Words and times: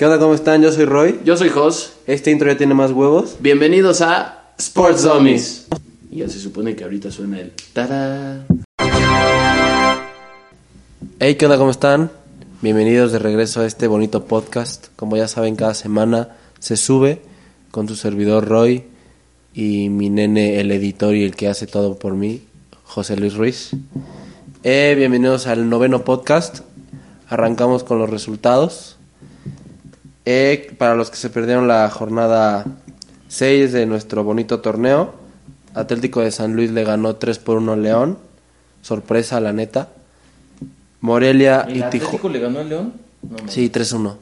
¿Qué 0.00 0.06
onda? 0.06 0.18
¿Cómo 0.18 0.32
están? 0.32 0.62
Yo 0.62 0.70
soy 0.72 0.84
Roy. 0.84 1.20
Yo 1.24 1.36
soy 1.36 1.48
Jos. 1.48 1.94
Este 2.06 2.30
intro 2.30 2.50
ya 2.50 2.56
tiene 2.56 2.72
más 2.72 2.92
huevos. 2.92 3.36
Bienvenidos 3.40 4.00
a 4.00 4.52
Sports 4.56 5.02
Dummies. 5.02 5.66
Y 6.10 6.20
ya 6.20 6.28
se 6.28 6.38
supone 6.38 6.76
que 6.76 6.84
ahorita 6.84 7.10
suena 7.10 7.40
el 7.40 7.52
tada. 7.72 8.46
Hey, 11.18 11.34
¿qué 11.34 11.44
onda? 11.44 11.58
¿Cómo 11.58 11.70
están? 11.70 12.12
Bienvenidos 12.62 13.10
de 13.10 13.18
regreso 13.18 13.60
a 13.60 13.66
este 13.66 13.88
bonito 13.88 14.24
podcast. 14.24 14.86
Como 14.94 15.16
ya 15.16 15.26
saben, 15.26 15.56
cada 15.56 15.74
semana 15.74 16.36
se 16.60 16.76
sube 16.76 17.20
con 17.72 17.88
su 17.88 17.96
servidor 17.96 18.46
Roy 18.48 18.84
y 19.52 19.88
mi 19.88 20.10
nene, 20.10 20.60
el 20.60 20.70
editor 20.70 21.14
y 21.14 21.24
el 21.24 21.34
que 21.34 21.48
hace 21.48 21.66
todo 21.66 21.98
por 21.98 22.14
mí, 22.14 22.44
José 22.84 23.16
Luis 23.16 23.34
Ruiz. 23.34 23.72
Eh, 24.62 24.94
bienvenidos 24.96 25.48
al 25.48 25.68
noveno 25.68 26.04
podcast. 26.04 26.60
Arrancamos 27.28 27.82
con 27.82 27.98
los 27.98 28.08
resultados. 28.08 28.96
Eh, 30.32 30.70
para 30.78 30.94
los 30.94 31.10
que 31.10 31.16
se 31.16 31.28
perdieron 31.28 31.66
la 31.66 31.90
jornada 31.90 32.64
6 33.26 33.72
de 33.72 33.84
nuestro 33.84 34.22
bonito 34.22 34.60
torneo, 34.60 35.12
Atlético 35.74 36.20
de 36.20 36.30
San 36.30 36.54
Luis 36.54 36.70
le 36.70 36.84
ganó 36.84 37.16
3 37.16 37.38
por 37.40 37.56
1 37.58 37.72
al 37.72 37.82
León. 37.82 38.18
Sorpresa, 38.80 39.40
la 39.40 39.52
neta. 39.52 39.88
Morelia 41.00 41.62
¿El 41.68 41.78
y 41.78 41.82
Atlético 41.82 42.12
Tijuana. 42.12 42.36
le 42.36 42.42
ganó 42.44 42.60
al 42.60 42.68
León? 42.68 42.92
No. 43.28 43.38
Sí, 43.48 43.70
3-1. 43.70 43.98
No. 43.98 44.18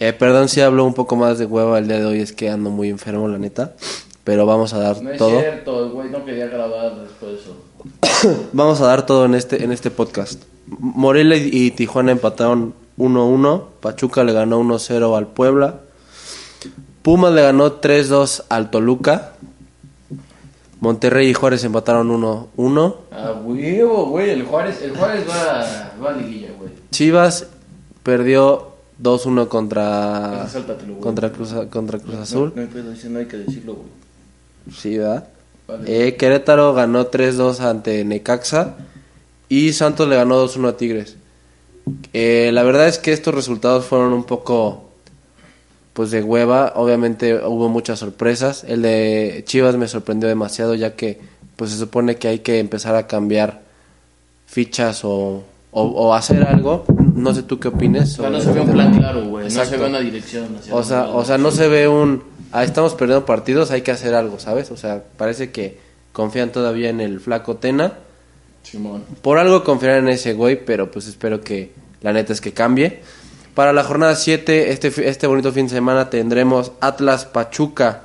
Eh, 0.00 0.12
perdón 0.12 0.50
si 0.50 0.60
hablo 0.60 0.84
un 0.84 0.92
poco 0.92 1.16
más 1.16 1.38
de 1.38 1.46
hueva 1.46 1.78
el 1.78 1.88
día 1.88 1.98
de 1.98 2.04
hoy, 2.04 2.20
es 2.20 2.32
que 2.34 2.50
ando 2.50 2.68
muy 2.68 2.90
enfermo, 2.90 3.26
la 3.26 3.38
neta. 3.38 3.72
Pero 4.22 4.44
vamos 4.44 4.74
a 4.74 4.78
dar 4.80 5.02
No 5.02 5.10
es 5.12 5.16
todo. 5.18 5.40
cierto, 5.40 5.84
el 5.86 5.90
güey 5.92 6.10
no 6.10 6.26
quería 6.26 6.46
grabar 6.48 6.94
después 7.00 7.32
de 7.32 7.38
eso. 7.38 8.36
Vamos 8.52 8.82
a 8.82 8.86
dar 8.86 9.06
todo 9.06 9.24
en 9.24 9.34
este, 9.34 9.64
en 9.64 9.72
este 9.72 9.90
podcast. 9.90 10.42
Morelia 10.66 11.38
y 11.38 11.70
Tijuana 11.70 12.12
empataron 12.12 12.74
1-1. 13.00 13.64
Pachuca 13.80 14.22
le 14.24 14.32
ganó 14.32 14.60
1-0 14.60 15.16
al 15.16 15.26
Puebla. 15.26 15.80
Pumas 17.02 17.32
le 17.32 17.42
ganó 17.42 17.80
3-2 17.80 18.44
al 18.50 18.70
Toluca. 18.70 19.32
Monterrey 20.80 21.28
y 21.28 21.34
Juárez 21.34 21.64
empataron 21.64 22.10
1-1. 22.10 22.96
Ah, 23.10 23.32
huevo, 23.42 24.06
güey. 24.06 24.30
El 24.30 24.44
Juárez, 24.44 24.82
el 24.82 24.96
Juárez 24.96 25.24
va, 25.28 25.92
va 26.02 26.10
a 26.10 26.16
liguilla, 26.16 26.48
güey. 26.58 26.70
Chivas 26.90 27.46
perdió 28.02 28.72
2-1 29.02 29.48
contra, 29.48 30.46
contra, 31.00 31.32
Cruz, 31.32 31.54
contra 31.70 31.98
Cruz 31.98 32.16
Azul. 32.16 32.52
No, 32.54 32.62
no 32.62 32.62
hay 32.62 32.68
pedo, 32.68 32.92
ese 32.92 33.08
no 33.08 33.18
hay 33.18 33.26
que 33.26 33.38
decirlo, 33.38 33.74
güey. 33.74 33.88
Sí, 34.74 34.98
¿verdad? 34.98 35.28
Vale. 35.66 36.08
Eh, 36.08 36.16
Querétaro 36.16 36.74
ganó 36.74 37.10
3-2 37.10 37.60
ante 37.60 38.04
Necaxa 38.04 38.76
y 39.48 39.72
Santos 39.72 40.08
le 40.08 40.16
ganó 40.16 40.46
2-1 40.46 40.68
a 40.68 40.76
Tigres. 40.76 41.16
Eh, 42.12 42.50
la 42.52 42.62
verdad 42.62 42.88
es 42.88 42.98
que 42.98 43.12
estos 43.12 43.34
resultados 43.34 43.86
fueron 43.86 44.12
un 44.12 44.24
poco 44.24 44.84
pues 45.92 46.10
de 46.10 46.22
hueva, 46.22 46.72
obviamente 46.76 47.34
hubo 47.44 47.68
muchas 47.68 47.98
sorpresas. 47.98 48.64
El 48.64 48.82
de 48.82 49.42
Chivas 49.46 49.76
me 49.76 49.88
sorprendió 49.88 50.28
demasiado 50.28 50.74
ya 50.74 50.94
que 50.94 51.18
pues 51.56 51.70
se 51.72 51.78
supone 51.78 52.16
que 52.16 52.28
hay 52.28 52.38
que 52.38 52.58
empezar 52.58 52.94
a 52.94 53.06
cambiar 53.06 53.60
fichas 54.46 55.04
o, 55.04 55.42
o- 55.72 55.82
o 55.82 56.14
hacer 56.14 56.44
algo. 56.44 56.84
No 57.14 57.34
sé 57.34 57.42
tú 57.42 57.58
qué 57.60 57.68
opines. 57.68 58.18
O 58.18 58.22
sea, 58.22 58.30
no 58.30 58.40
se 58.40 58.46
ve 58.52 58.52
un 58.54 58.58
este 58.60 58.72
plan 58.72 58.92
tema. 58.92 59.02
claro, 59.02 59.24
güey. 59.26 59.44
No 59.52 59.64
se 59.64 59.76
ve 59.76 59.86
una 59.86 60.00
dirección. 60.00 60.46
O 60.70 60.82
sea, 60.82 61.08
o 61.08 61.24
sea, 61.24 61.38
no 61.38 61.50
se 61.50 61.68
ve 61.68 61.86
un... 61.88 62.22
Ah, 62.52 62.64
estamos 62.64 62.94
perdiendo 62.94 63.26
partidos, 63.26 63.70
hay 63.70 63.82
que 63.82 63.90
hacer 63.92 64.14
algo, 64.14 64.38
¿sabes? 64.40 64.70
O 64.70 64.76
sea, 64.76 65.04
parece 65.16 65.50
que 65.50 65.78
confían 66.12 66.50
todavía 66.50 66.88
en 66.88 67.00
el 67.00 67.20
flaco 67.20 67.56
Tena. 67.56 67.92
Simón. 68.62 69.04
Por 69.22 69.38
algo 69.38 69.62
confiarán 69.64 70.04
en 70.08 70.14
ese 70.14 70.32
güey, 70.34 70.64
pero 70.64 70.90
pues 70.90 71.06
espero 71.06 71.40
que 71.42 71.72
la 72.02 72.12
neta 72.12 72.32
es 72.32 72.40
que 72.40 72.52
cambie. 72.52 73.00
Para 73.54 73.72
la 73.72 73.82
jornada 73.84 74.14
7, 74.16 74.70
este, 74.70 75.08
este 75.08 75.26
bonito 75.26 75.52
fin 75.52 75.66
de 75.66 75.74
semana 75.74 76.08
tendremos 76.10 76.72
Atlas 76.80 77.24
Pachuca. 77.24 78.02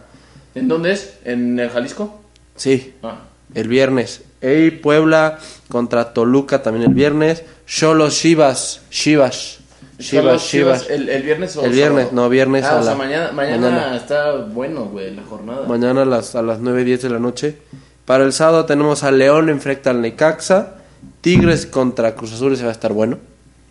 ¿En 0.55 0.67
dónde 0.67 0.91
es? 0.93 1.13
¿En 1.23 1.59
el 1.59 1.69
Jalisco? 1.69 2.19
Sí, 2.55 2.93
Ah. 3.03 3.19
el 3.53 3.67
viernes. 3.67 4.21
Ey, 4.41 4.71
Puebla 4.71 5.39
contra 5.69 6.13
Toluca 6.13 6.61
también 6.63 6.85
el 6.89 6.93
viernes. 6.93 7.43
Cholos 7.67 8.17
Chivas, 8.19 8.81
Chivas, 8.89 9.59
Chivas, 9.99 10.47
Chivas. 10.47 10.89
¿El, 10.89 11.09
el 11.09 11.23
viernes 11.23 11.55
o 11.57 11.63
El 11.65 11.71
viernes, 11.71 12.05
sábado? 12.07 12.21
no, 12.23 12.29
viernes 12.29 12.63
Ah, 12.65 12.77
a 12.77 12.79
o 12.81 12.83
sea, 12.83 12.95
mañana, 12.95 13.31
mañana, 13.31 13.69
mañana. 13.69 13.95
está 13.97 14.33
bueno, 14.35 14.85
güey, 14.85 15.15
la 15.15 15.23
jornada. 15.23 15.67
Mañana 15.67 16.01
a 16.03 16.05
las, 16.05 16.35
a 16.35 16.41
las 16.41 16.59
9 16.59 16.83
10 16.83 17.01
de 17.03 17.09
la 17.09 17.19
noche. 17.19 17.57
Para 18.05 18.23
el 18.23 18.33
sábado 18.33 18.65
tenemos 18.65 19.03
a 19.03 19.11
León 19.11 19.49
enfrenta 19.49 19.89
al 19.91 20.01
Necaxa. 20.01 20.75
Tigres 21.21 21.65
contra 21.65 22.13
Cruz 22.15 22.33
Azul, 22.33 22.53
ese 22.53 22.63
va 22.63 22.69
a 22.69 22.73
estar 22.73 22.93
bueno. 22.93 23.17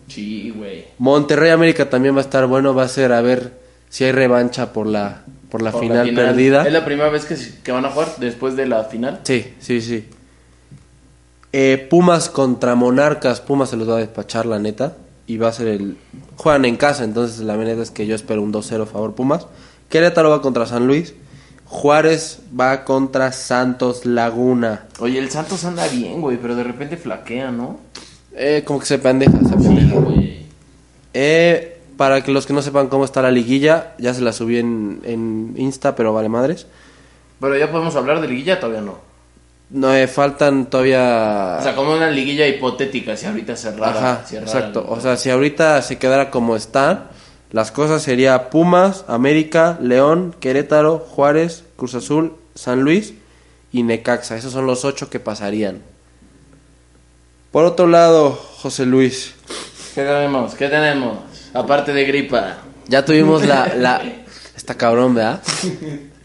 Sí, 0.07 0.51
güey. 0.55 0.85
Monterrey 0.97 1.51
América 1.51 1.89
también 1.89 2.15
va 2.15 2.19
a 2.19 2.23
estar 2.23 2.45
bueno. 2.47 2.73
Va 2.73 2.83
a 2.83 2.87
ser 2.87 3.11
a 3.11 3.21
ver 3.21 3.53
si 3.89 4.03
hay 4.03 4.11
revancha 4.11 4.73
por 4.73 4.87
la, 4.87 5.23
por 5.49 5.61
la, 5.61 5.71
Por 5.71 5.81
final, 5.81 6.13
perdida. 6.13 6.65
¿Es 6.65 6.73
la 6.73 6.85
primera 6.85 7.09
vez 7.09 7.25
que, 7.25 7.35
que 7.63 7.71
van 7.71 7.85
a 7.85 7.89
jugar 7.89 8.09
después 8.17 8.55
de 8.55 8.67
la 8.67 8.83
final? 8.85 9.21
Sí, 9.23 9.53
sí, 9.59 9.81
sí. 9.81 10.05
Eh, 11.53 11.87
Pumas 11.89 12.29
contra 12.29 12.75
Monarcas. 12.75 13.39
Pumas 13.41 13.69
se 13.69 13.77
los 13.77 13.89
va 13.89 13.95
a 13.95 13.99
despachar, 13.99 14.45
la 14.45 14.59
neta. 14.59 14.97
Y 15.27 15.37
va 15.37 15.47
a 15.47 15.53
ser 15.53 15.67
el. 15.67 15.97
Juegan 16.35 16.65
en 16.65 16.75
casa, 16.75 17.03
entonces 17.03 17.39
la 17.39 17.55
neta 17.57 17.81
es 17.81 17.91
que 17.91 18.05
yo 18.05 18.13
espero 18.15 18.41
un 18.41 18.51
2-0 18.53 18.83
a 18.83 18.85
favor 18.85 19.15
Pumas. 19.15 19.47
Querétaro 19.89 20.29
va 20.29 20.41
contra 20.41 20.65
San 20.65 20.85
Luis. 20.85 21.13
Juárez 21.65 22.39
va 22.57 22.83
contra 22.83 23.31
Santos 23.31 24.05
Laguna. 24.05 24.85
Oye, 24.99 25.17
el 25.17 25.29
Santos 25.31 25.65
anda 25.65 25.87
bien, 25.87 26.21
güey, 26.21 26.37
pero 26.37 26.55
de 26.55 26.63
repente 26.63 26.95
flaquea, 26.95 27.51
¿no? 27.51 27.79
Eh, 28.35 28.63
como 28.65 28.79
que 28.79 28.85
se 28.85 28.99
pendeja, 28.99 29.37
se 29.39 29.55
pendeja. 29.55 29.95
Eh, 31.13 31.79
para 31.95 32.21
que 32.21 32.31
los 32.31 32.45
que 32.45 32.53
no 32.53 32.61
sepan 32.61 32.87
cómo 32.87 33.05
está 33.05 33.21
la 33.21 33.31
liguilla, 33.31 33.93
ya 33.97 34.13
se 34.13 34.21
la 34.21 34.33
subí 34.33 34.57
en, 34.57 35.01
en 35.05 35.53
Insta, 35.57 35.95
pero 35.95 36.13
vale 36.13 36.27
madres. 36.27 36.67
Pero 37.39 37.57
ya 37.57 37.71
podemos 37.71 37.95
hablar 37.95 38.19
de 38.19 38.27
liguilla, 38.27 38.59
todavía 38.59 38.81
no. 38.81 38.97
No, 39.69 39.93
eh, 39.95 40.07
faltan 40.07 40.69
todavía... 40.69 41.57
O 41.59 41.63
sea, 41.63 41.75
como 41.75 41.93
una 41.93 42.11
liguilla 42.11 42.47
hipotética, 42.47 43.17
si 43.17 43.25
ahorita 43.25 43.55
cerrara. 43.55 43.97
Ajá, 43.97 44.25
cerrara 44.25 44.45
exacto. 44.45 44.85
O 44.87 44.99
sea, 44.99 45.17
si 45.17 45.29
ahorita 45.29 45.81
se 45.81 45.97
quedara 45.97 46.29
como 46.29 46.55
está, 46.55 47.11
las 47.51 47.71
cosas 47.71 48.03
sería 48.03 48.49
Pumas, 48.49 49.05
América, 49.07 49.79
León, 49.81 50.35
Querétaro, 50.39 50.99
Juárez, 50.99 51.63
Cruz 51.77 51.95
Azul, 51.95 52.33
San 52.53 52.81
Luis 52.81 53.13
y 53.71 53.83
Necaxa. 53.83 54.35
Esos 54.35 54.53
son 54.53 54.67
los 54.67 54.85
ocho 54.85 55.09
que 55.09 55.19
pasarían. 55.19 55.81
Por 57.55 57.63
otro 57.63 57.87
lado, 57.87 58.31
José 58.33 58.85
Luis, 58.85 59.33
¿Qué 59.95 60.01
tenemos? 60.03 60.55
¿Qué 60.55 60.67
tenemos? 60.67 61.19
Aparte 61.53 61.93
de 61.93 62.03
gripa. 62.03 62.57
ya 62.85 63.05
tuvimos 63.05 63.45
la... 63.45 63.73
la... 63.77 64.01
Está 64.57 64.75
cabrón, 64.75 65.15
¿verdad? 65.15 65.41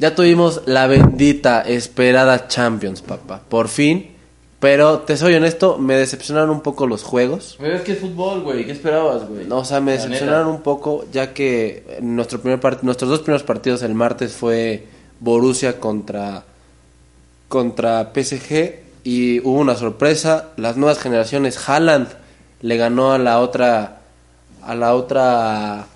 Ya 0.01 0.13
tuvimos 0.17 0.63
la 0.67 0.89
bendita, 0.89 1.61
esperada 1.63 2.49
Champions, 2.49 3.01
papá. 3.03 3.43
Por 3.49 3.69
fin. 3.69 4.11
Pero, 4.59 4.99
te 5.03 5.17
soy 5.17 5.35
honesto, 5.35 5.79
me 5.79 5.95
decepcionaron 5.95 6.51
un 6.51 6.63
poco 6.63 6.89
los 6.89 7.05
juegos. 7.05 7.55
Pero 7.61 7.77
es 7.77 7.83
que 7.83 7.93
es 7.93 8.01
fútbol, 8.01 8.41
güey. 8.43 8.67
¿Qué 8.67 8.73
esperabas, 8.73 9.29
güey? 9.29 9.47
No, 9.47 9.59
o 9.59 9.65
sea, 9.65 9.81
me 9.81 9.93
La 9.95 9.99
decepcionaron 10.03 10.47
neta. 10.47 10.57
un 10.57 10.63
poco, 10.65 11.05
ya 11.13 11.33
que 11.33 11.97
nuestro 12.03 12.41
primer 12.41 12.61
part- 12.61 12.83
nuestros 12.83 13.09
dos 13.09 13.21
primeros 13.21 13.45
partidos 13.45 13.83
el 13.83 13.95
martes 13.95 14.33
fue 14.33 14.89
Borussia 15.21 15.79
contra, 15.79 16.43
contra 17.49 18.11
PSG 18.13 18.80
y 19.05 19.41
hubo 19.41 19.59
una 19.61 19.77
sorpresa. 19.77 20.49
Las 20.57 20.77
nuevas 20.77 20.99
generaciones, 20.99 21.59
Haaland 21.69 22.09
le 22.63 22.77
ganó 22.77 23.13
a 23.13 23.19
la 23.19 23.41
otra, 23.41 24.01
a 24.63 24.75
la 24.75 24.95
otra 24.95 25.87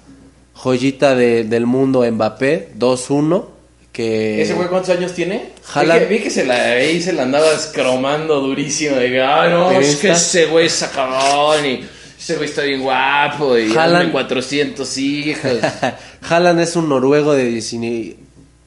joyita 0.55 1.15
de- 1.15 1.45
del 1.45 1.67
mundo, 1.67 2.05
Mbappé, 2.11 2.71
2-1. 2.79 3.51
Que 3.93 4.43
¿Ese 4.43 4.55
güey 4.55 4.67
cuántos 4.69 4.91
años 4.97 5.13
tiene? 5.13 5.51
Haaland- 5.73 6.01
Vi 6.01 6.07
que, 6.09 6.15
vi 6.15 6.19
que 6.25 6.31
se 6.31 6.45
la, 6.45 6.55
ahí 6.73 7.01
se 7.01 7.13
la 7.13 7.23
andaba 7.23 7.53
escromando 7.53 8.41
durísimo. 8.41 8.97
De 8.97 9.09
que, 9.09 9.23
ay, 9.23 9.51
no, 9.51 9.71
¿En 9.71 9.83
es 9.83 9.97
que 9.97 10.11
ese 10.11 10.47
güey 10.47 10.67
es 10.67 10.73
sacabón 10.73 11.65
y 11.65 11.85
ese 12.19 12.35
güey 12.37 12.49
está 12.49 12.63
bien 12.63 12.83
guapo 12.83 13.57
y 13.57 13.71
Haaland- 13.71 13.97
hazme 14.01 14.11
400 14.13 14.99
hijos. 14.99 15.53
Haaland 16.29 16.61
es 16.61 16.75
un 16.75 16.89
noruego 16.89 17.35
de 17.35 17.45
19, 17.45 18.17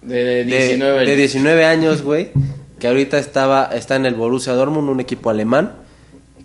De, 0.03 0.15
de 0.23 0.23
de, 0.23 0.43
19 0.45 1.05
de 1.05 1.15
19 1.17 1.65
años, 1.65 2.01
güey, 2.03 2.29
que 2.79 2.87
ahorita 2.87 3.17
estaba 3.17 3.65
está 3.73 3.95
en 3.95 4.05
el 4.05 4.13
Borussia 4.15 4.53
Dortmund, 4.53 4.89
un 4.89 4.99
equipo 4.99 5.29
alemán, 5.29 5.73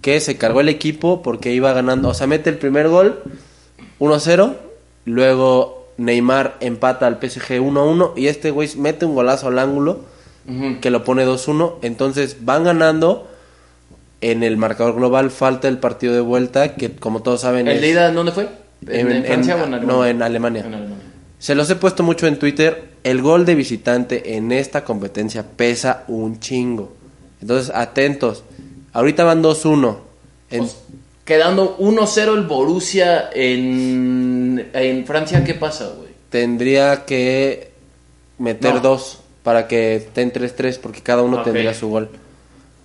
que 0.01 0.19
se 0.21 0.37
cargó 0.37 0.61
el 0.61 0.69
equipo 0.69 1.23
porque 1.23 1.53
iba 1.53 1.73
ganando, 1.73 2.09
o 2.09 2.15
sea, 2.15 2.27
mete 2.27 2.51
el 2.51 2.59
primer 2.59 2.89
gol 2.89 3.23
1-0 4.01 4.55
Luego 5.05 5.89
Neymar 5.99 6.57
empata 6.61 7.07
al 7.07 7.17
PSG 7.21 7.59
1-1 7.61 8.13
y 8.17 8.29
este 8.29 8.51
güey 8.51 8.69
mete 8.77 9.05
un 9.05 9.15
golazo 9.15 9.49
al 9.49 9.59
ángulo 9.59 10.01
que 10.81 10.91
lo 10.91 11.05
pone 11.05 11.25
2-1. 11.27 11.75
Entonces 11.83 12.39
van 12.41 12.65
ganando 12.65 13.29
en 14.21 14.43
el 14.45 14.57
marcador 14.57 14.95
global. 14.97 15.31
Falta 15.31 15.67
el 15.69 15.79
partido 15.79 16.15
de 16.15 16.21
vuelta 16.21 16.75
que 16.77 16.93
como 16.97 17.23
todos 17.23 17.41
saben 17.43 17.67
¿El 17.69 17.77
es- 17.77 17.81
de 17.83 17.89
ida 17.91 18.13
dónde 18.13 18.33
fue? 18.33 18.49
¿En, 18.89 19.11
en 19.11 19.25
Francia 19.25 19.55
o 19.57 19.59
en 19.59 19.75
Alemania? 19.75 19.87
No, 19.95 20.07
en 20.07 20.23
Alemania. 20.23 20.61
En 20.67 20.75
Alemania. 20.75 21.05
Se 21.39 21.55
los 21.57 21.69
he 21.71 21.75
puesto 21.77 22.03
mucho 22.05 22.27
en 22.29 22.39
Twitter. 22.39 22.92
El 23.05 23.21
gol 23.23 23.45
de 23.45 23.55
visitante 23.55 24.37
en 24.37 24.53
esta 24.53 24.85
competencia 24.85 25.45
pesa 25.57 26.05
un 26.09 26.39
chingo. 26.41 26.93
Entonces, 27.41 27.73
atentos. 27.75 28.45
Ahorita 28.93 29.25
van 29.25 29.43
2-1. 29.43 29.99
En- 30.51 30.59
Pues, 30.61 30.77
quedando 31.25 31.77
1-0 31.79 32.35
el 32.35 32.47
Borussia 32.47 33.31
en, 33.33 34.71
en 34.73 35.07
Francia, 35.07 35.43
¿qué 35.45 35.55
pasa, 35.55 35.89
güey? 35.97 36.13
tendría 36.31 37.05
que 37.05 37.73
meter 38.39 38.75
No. 38.77 38.81
dos 38.81 39.19
para 39.43 39.69
que 39.69 39.97
estén 39.97 40.33
3-3 40.33 40.79
porque 40.79 41.03
cada 41.03 41.23
uno 41.23 41.43
tendría 41.43 41.75
su 41.75 41.89
gol. 41.91 42.09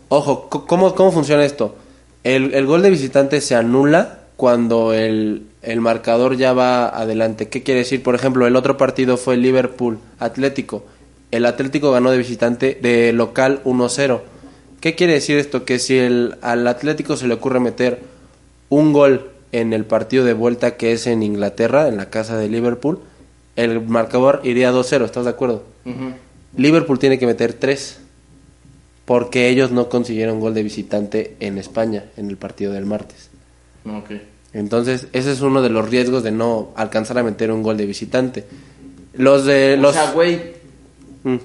Ojo, 0.10 0.50
¿cómo, 0.50 0.94
cómo 0.96 1.12
funciona 1.14 1.46
esto? 1.46 1.76
El, 2.26 2.54
el 2.54 2.66
gol 2.66 2.82
de 2.82 2.90
visitante 2.90 3.40
se 3.40 3.56
anula 3.56 4.20
cuando 4.36 4.94
el, 4.94 5.48
el 5.62 5.82
marcador 5.82 6.38
ya 6.38 6.54
va 6.54 6.88
adelante. 6.88 7.50
¿Qué 7.50 7.64
quiere 7.64 7.82
decir? 7.82 8.04
Por 8.04 8.16
ejemplo, 8.16 8.48
el 8.48 8.56
otro 8.56 8.78
partido 8.78 9.18
fue 9.18 9.38
Liverpool 9.38 10.00
Atlético. 10.20 10.86
El 11.32 11.46
Atlético 11.46 11.92
ganó 11.92 12.12
de 12.12 12.18
visitante 12.18 12.78
de 12.82 13.12
local 13.14 13.62
1-0. 13.64 14.22
¿Qué 14.80 14.96
quiere 14.96 15.14
decir 15.14 15.38
esto? 15.38 15.66
Que 15.66 15.80
si 15.80 15.98
el, 15.98 16.38
al 16.42 16.68
Atlético 16.68 17.18
se 17.18 17.28
le 17.28 17.34
ocurre 17.34 17.60
meter 17.60 18.02
un 18.70 18.94
gol 18.94 19.32
en 19.52 19.74
el 19.74 19.86
partido 19.86 20.24
de 20.24 20.34
vuelta 20.34 20.78
que 20.78 20.92
es 20.92 21.08
en 21.08 21.24
Inglaterra, 21.24 21.88
en 21.88 21.98
la 21.98 22.10
casa 22.10 22.38
de 22.38 22.48
Liverpool, 22.48 23.00
el 23.56 23.82
marcador 23.82 24.42
iría 24.44 24.72
2-0, 24.72 25.04
¿estás 25.04 25.26
de 25.26 25.32
acuerdo? 25.32 25.64
Liverpool 26.56 27.00
tiene 27.00 27.18
que 27.18 27.26
meter 27.26 27.54
3 27.54 28.02
porque 29.06 29.50
ellos 29.50 29.72
no 29.72 29.90
consiguieron 29.90 30.40
gol 30.40 30.54
de 30.54 30.64
visitante 30.64 31.38
en 31.40 31.58
España 31.58 32.06
en 32.18 32.30
el 32.30 32.38
partido 32.38 32.74
del 32.74 32.86
martes. 32.86 33.30
Ok. 33.86 34.12
Entonces, 34.54 35.08
ese 35.14 35.32
es 35.32 35.42
uno 35.42 35.62
de 35.62 35.70
los 35.70 35.90
riesgos 35.90 36.24
de 36.24 36.32
no 36.32 36.70
alcanzar 36.76 37.18
a 37.18 37.24
meter 37.24 37.52
un 37.52 37.64
gol 37.64 37.78
de 37.78 37.86
visitante. 37.86 38.46
Los 39.14 39.46
de 39.46 39.76
O 39.78 39.82
los 39.82 39.94
sea, 39.94 40.12
güey, 40.12 40.56
Mm. 41.24 41.36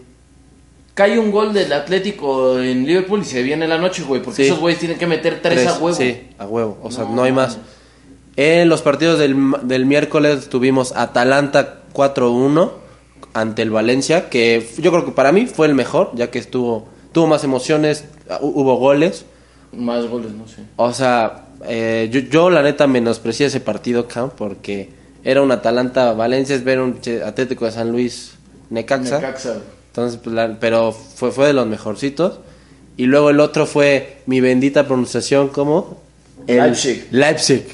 cae 0.94 1.18
un 1.18 1.30
gol 1.30 1.52
del 1.52 1.72
Atlético 1.72 2.58
en 2.60 2.86
Liverpool 2.86 3.20
y 3.22 3.24
se 3.24 3.42
viene 3.42 3.66
la 3.66 3.78
noche, 3.78 4.02
güey, 4.02 4.22
porque 4.22 4.36
Sí. 4.42 4.48
esos 4.48 4.60
güeyes 4.60 4.78
tienen 4.78 4.98
que 4.98 5.06
meter 5.06 5.40
tres, 5.42 5.54
Tres, 5.62 5.68
a 5.68 5.78
huevo. 5.78 5.96
Sí, 5.96 6.20
a 6.38 6.46
huevo. 6.46 6.78
O 6.82 6.90
sea, 6.90 7.04
No, 7.04 7.16
no, 7.16 7.22
hay 7.24 7.32
más. 7.32 7.58
En 8.36 8.68
los 8.68 8.80
partidos 8.82 9.18
del, 9.18 9.36
del 9.62 9.84
miércoles 9.86 10.48
tuvimos 10.48 10.92
Atalanta 10.96 11.80
4-1 11.92 12.72
ante 13.34 13.62
el 13.62 13.70
Valencia, 13.70 14.28
que 14.30 14.66
yo 14.78 14.90
creo 14.90 15.04
que 15.04 15.12
para 15.12 15.32
mí 15.32 15.46
fue 15.46 15.66
el 15.66 15.74
mejor, 15.74 16.10
ya 16.14 16.30
que 16.30 16.38
estuvo 16.38 16.86
tuvo 17.12 17.26
más 17.26 17.44
emociones, 17.44 18.04
hu- 18.28 18.38
hubo 18.54 18.76
goles. 18.76 19.24
Más 19.72 20.06
goles, 20.06 20.32
no 20.32 20.46
sé. 20.48 20.62
O 20.76 20.92
sea, 20.94 21.46
eh, 21.66 22.08
yo, 22.12 22.20
yo 22.20 22.50
la 22.50 22.62
neta 22.62 22.86
menosprecié 22.86 23.46
ese 23.46 23.60
partido, 23.60 24.06
Cam, 24.08 24.30
porque 24.36 24.90
era 25.24 25.42
un 25.42 25.50
Atalanta-Valencia, 25.52 26.54
es 26.56 26.64
ver 26.64 26.80
un 26.80 26.98
Atlético 27.24 27.64
de 27.66 27.72
San 27.72 27.90
Luis 27.92 28.32
Necaxa. 28.70 29.16
Necaxa. 29.18 29.56
Entonces, 29.88 30.18
pues, 30.22 30.34
la- 30.34 30.56
pero 30.58 30.92
fue, 30.92 31.30
fue 31.32 31.46
de 31.48 31.52
los 31.52 31.66
mejorcitos. 31.66 32.40
Y 32.96 33.06
luego 33.06 33.30
el 33.30 33.40
otro 33.40 33.66
fue 33.66 34.18
mi 34.26 34.40
bendita 34.40 34.86
pronunciación, 34.86 35.48
¿cómo? 35.48 35.98
El- 36.46 36.58
Leipzig. 36.58 37.06
Leipzig. 37.10 37.64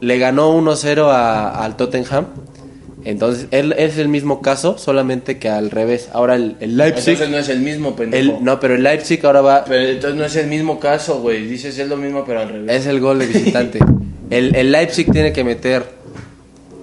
Le 0.00 0.18
ganó 0.18 0.50
1-0 0.56 1.10
a- 1.10 1.64
al 1.64 1.76
Tottenham. 1.76 2.26
Entonces, 3.04 3.46
él 3.50 3.74
es 3.76 3.98
el 3.98 4.08
mismo 4.08 4.40
caso, 4.42 4.78
solamente 4.78 5.38
que 5.38 5.48
al 5.48 5.70
revés. 5.70 6.08
Ahora 6.12 6.36
el, 6.36 6.56
el 6.60 6.76
Leipzig. 6.76 7.10
Entonces 7.14 7.30
no 7.30 7.38
es 7.38 7.48
el 7.48 7.60
mismo, 7.60 7.96
pendejo. 7.96 8.38
el- 8.38 8.44
no, 8.44 8.60
pero 8.60 8.74
el 8.74 8.82
Leipzig 8.82 9.24
ahora 9.26 9.40
va. 9.40 9.64
Pero 9.64 9.88
entonces 9.90 10.18
no 10.18 10.24
es 10.24 10.36
el 10.36 10.46
mismo 10.46 10.78
caso, 10.78 11.20
güey. 11.20 11.46
Dices 11.46 11.78
es 11.78 11.88
lo 11.88 11.96
mismo, 11.96 12.24
pero 12.24 12.40
al 12.40 12.48
revés. 12.48 12.70
Es 12.80 12.86
el 12.86 13.00
gol 13.00 13.18
de 13.18 13.26
visitante. 13.26 13.80
el, 14.30 14.54
el 14.54 14.70
Leipzig 14.72 15.10
tiene 15.10 15.32
que 15.32 15.42
meter 15.44 15.84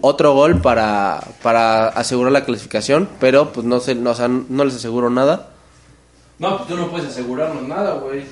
otro 0.01 0.33
gol 0.33 0.61
para, 0.61 1.21
para 1.41 1.87
asegurar 1.87 2.31
la 2.31 2.45
clasificación, 2.45 3.07
pero 3.19 3.51
pues 3.51 3.65
no, 3.65 3.79
se, 3.79 3.95
no, 3.95 4.11
o 4.11 4.15
sea, 4.15 4.27
no 4.27 4.65
les 4.65 4.75
aseguro 4.75 5.09
nada. 5.09 5.49
No, 6.37 6.57
pues 6.57 6.69
tú 6.69 6.77
no 6.77 6.89
puedes 6.89 7.07
asegurarnos 7.09 7.67
nada, 7.67 7.95
güey. 7.95 8.23